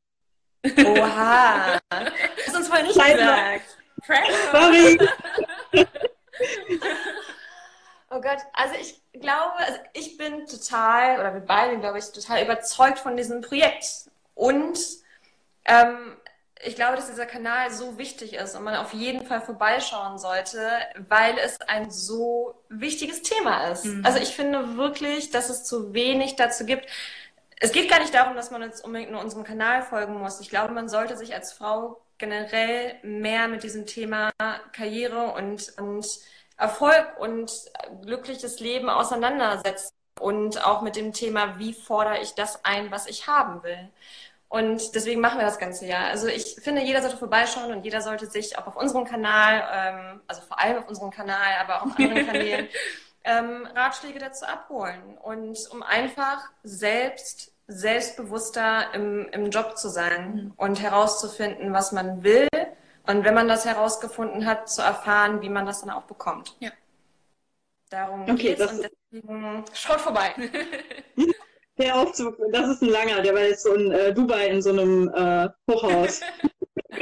Oha! 0.86 1.78
Das 1.88 2.46
hast 2.46 2.56
uns 2.56 2.68
vorher 2.68 2.84
nicht 2.84 2.94
Zeit 2.94 3.16
gesagt. 3.16 3.79
Sorry. 4.52 4.98
oh 8.10 8.20
Gott, 8.20 8.38
also 8.52 8.74
ich 8.80 9.00
glaube, 9.12 9.56
also 9.58 9.78
ich 9.92 10.16
bin 10.16 10.46
total, 10.46 11.20
oder 11.20 11.34
wir 11.34 11.40
beide, 11.40 11.78
glaube 11.78 11.98
ich, 11.98 12.10
total 12.12 12.44
überzeugt 12.44 12.98
von 12.98 13.16
diesem 13.16 13.40
Projekt. 13.40 13.86
Und 14.34 14.78
ähm, 15.64 16.16
ich 16.62 16.74
glaube, 16.76 16.96
dass 16.96 17.06
dieser 17.06 17.26
Kanal 17.26 17.70
so 17.70 17.96
wichtig 17.96 18.34
ist 18.34 18.54
und 18.54 18.64
man 18.64 18.74
auf 18.76 18.92
jeden 18.92 19.26
Fall 19.26 19.40
vorbeischauen 19.40 20.18
sollte, 20.18 20.70
weil 21.08 21.38
es 21.38 21.60
ein 21.62 21.90
so 21.90 22.54
wichtiges 22.68 23.22
Thema 23.22 23.68
ist. 23.68 23.86
Mhm. 23.86 24.04
Also 24.04 24.18
ich 24.18 24.34
finde 24.36 24.76
wirklich, 24.76 25.30
dass 25.30 25.48
es 25.48 25.64
zu 25.64 25.94
wenig 25.94 26.36
dazu 26.36 26.66
gibt. 26.66 26.86
Es 27.58 27.72
geht 27.72 27.90
gar 27.90 28.00
nicht 28.00 28.14
darum, 28.14 28.34
dass 28.36 28.50
man 28.50 28.62
jetzt 28.62 28.84
unbedingt 28.84 29.10
nur 29.10 29.20
unserem 29.20 29.44
Kanal 29.44 29.82
folgen 29.82 30.18
muss. 30.18 30.40
Ich 30.40 30.50
glaube, 30.50 30.74
man 30.74 30.88
sollte 30.88 31.16
sich 31.16 31.34
als 31.34 31.52
Frau 31.52 32.00
generell 32.20 32.94
mehr 33.02 33.48
mit 33.48 33.64
diesem 33.64 33.86
Thema 33.86 34.30
Karriere 34.72 35.32
und, 35.32 35.76
und 35.78 36.06
Erfolg 36.56 37.18
und 37.18 37.50
glückliches 38.02 38.60
Leben 38.60 38.88
auseinandersetzen 38.88 39.92
und 40.20 40.64
auch 40.64 40.82
mit 40.82 40.94
dem 40.94 41.12
Thema, 41.12 41.58
wie 41.58 41.72
fordere 41.72 42.20
ich 42.20 42.34
das 42.34 42.64
ein, 42.64 42.90
was 42.90 43.06
ich 43.06 43.26
haben 43.26 43.62
will. 43.62 43.88
Und 44.48 44.94
deswegen 44.96 45.20
machen 45.20 45.38
wir 45.38 45.46
das 45.46 45.58
ganze 45.58 45.86
Jahr. 45.86 46.08
Also 46.08 46.26
ich 46.26 46.56
finde, 46.56 46.82
jeder 46.82 47.00
sollte 47.02 47.16
vorbeischauen 47.16 47.72
und 47.72 47.84
jeder 47.84 48.02
sollte 48.02 48.26
sich 48.26 48.58
auch 48.58 48.66
auf 48.66 48.76
unserem 48.76 49.04
Kanal, 49.04 49.62
ähm, 49.72 50.20
also 50.26 50.42
vor 50.42 50.58
allem 50.58 50.78
auf 50.78 50.88
unserem 50.88 51.10
Kanal, 51.10 51.54
aber 51.60 51.76
auch 51.76 51.86
auf 51.86 51.98
anderen 51.98 52.26
Kanälen, 52.30 52.68
ähm, 53.22 53.66
Ratschläge 53.74 54.18
dazu 54.18 54.44
abholen. 54.44 55.16
Und 55.22 55.56
um 55.70 55.82
einfach 55.82 56.50
selbst 56.64 57.52
selbstbewusster 57.70 58.92
im, 58.94 59.28
im 59.32 59.50
Job 59.50 59.78
zu 59.78 59.88
sein 59.88 60.34
mhm. 60.34 60.52
und 60.56 60.80
herauszufinden, 60.80 61.72
was 61.72 61.92
man 61.92 62.22
will. 62.22 62.48
Und 63.06 63.24
wenn 63.24 63.34
man 63.34 63.48
das 63.48 63.64
herausgefunden 63.64 64.44
hat, 64.46 64.68
zu 64.68 64.82
erfahren, 64.82 65.40
wie 65.40 65.48
man 65.48 65.66
das 65.66 65.80
dann 65.80 65.90
auch 65.90 66.02
bekommt. 66.02 66.56
Ja. 66.60 66.70
Darum 67.88 68.22
okay, 68.22 68.54
geht's 68.54 68.70
und 68.70 68.88
deswegen 69.12 69.64
schaut 69.72 70.00
vorbei. 70.00 70.34
Der 71.78 71.96
Aufzug, 71.96 72.36
das 72.52 72.68
ist 72.68 72.82
ein 72.82 72.90
langer, 72.90 73.22
der 73.22 73.32
war 73.32 73.40
jetzt 73.40 73.62
so 73.62 73.72
in 73.72 73.90
äh, 73.90 74.12
Dubai 74.12 74.48
in 74.48 74.60
so 74.60 74.68
einem 74.68 75.08
äh, 75.14 75.48
Hochhaus. 75.66 76.20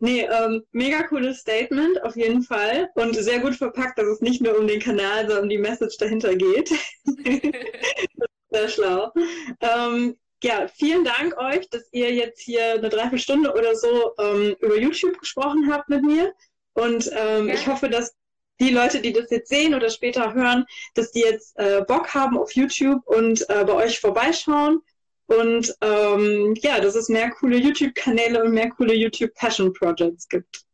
nee, 0.00 0.22
ähm, 0.22 0.64
mega 0.72 1.02
cooles 1.04 1.38
Statement 1.38 2.02
auf 2.02 2.16
jeden 2.16 2.42
Fall 2.42 2.90
und 2.94 3.14
sehr 3.14 3.40
gut 3.40 3.54
verpackt, 3.54 3.98
dass 3.98 4.06
es 4.06 4.20
nicht 4.20 4.42
nur 4.42 4.58
um 4.58 4.66
den 4.66 4.80
Kanal, 4.80 5.26
sondern 5.26 5.44
um 5.44 5.48
die 5.48 5.58
Message 5.58 5.96
dahinter 5.98 6.34
geht. 6.34 6.70
sehr 8.50 8.68
schlau. 8.68 9.12
Ähm, 9.60 10.16
ja, 10.42 10.68
vielen 10.68 11.04
Dank 11.04 11.36
euch, 11.38 11.68
dass 11.70 11.88
ihr 11.92 12.12
jetzt 12.12 12.40
hier 12.40 12.74
eine 12.74 12.90
Dreiviertelstunde 12.90 13.52
oder 13.52 13.74
so 13.74 14.12
ähm, 14.18 14.54
über 14.60 14.76
YouTube 14.76 15.18
gesprochen 15.18 15.72
habt 15.72 15.88
mit 15.88 16.02
mir. 16.02 16.34
Und 16.74 17.10
ähm, 17.14 17.48
ja. 17.48 17.54
ich 17.54 17.66
hoffe, 17.66 17.88
dass 17.88 18.14
die 18.60 18.70
Leute, 18.70 19.00
die 19.00 19.12
das 19.12 19.30
jetzt 19.30 19.48
sehen 19.48 19.74
oder 19.74 19.90
später 19.90 20.34
hören, 20.34 20.64
dass 20.94 21.12
die 21.12 21.20
jetzt 21.20 21.58
äh, 21.58 21.82
Bock 21.86 22.14
haben 22.14 22.38
auf 22.38 22.52
YouTube 22.52 23.06
und 23.06 23.48
äh, 23.48 23.64
bei 23.64 23.72
euch 23.72 24.00
vorbeischauen. 24.00 24.82
Und 25.26 25.74
ähm, 25.80 26.54
ja, 26.58 26.80
dass 26.80 26.94
es 26.94 27.08
mehr 27.08 27.30
coole 27.30 27.56
YouTube-Kanäle 27.56 28.44
und 28.44 28.52
mehr 28.52 28.70
coole 28.70 28.94
YouTube-Passion-Projects 28.94 30.28
gibt. 30.28 30.64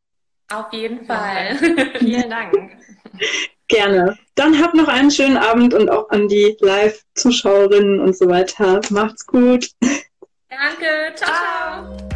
Auf 0.52 0.72
jeden 0.72 1.06
Fall. 1.06 1.56
Vielen 1.98 2.30
Dank. 2.30 2.52
Gerne. 3.68 4.18
Dann 4.34 4.60
habt 4.60 4.74
noch 4.74 4.88
einen 4.88 5.12
schönen 5.12 5.36
Abend 5.36 5.74
und 5.74 5.88
auch 5.88 6.10
an 6.10 6.26
die 6.26 6.56
Live-Zuschauerinnen 6.60 8.00
und 8.00 8.16
so 8.16 8.28
weiter. 8.28 8.80
Macht's 8.90 9.24
gut. 9.24 9.70
Danke. 10.48 11.14
ciao. 11.14 11.28
ciao. 11.28 12.09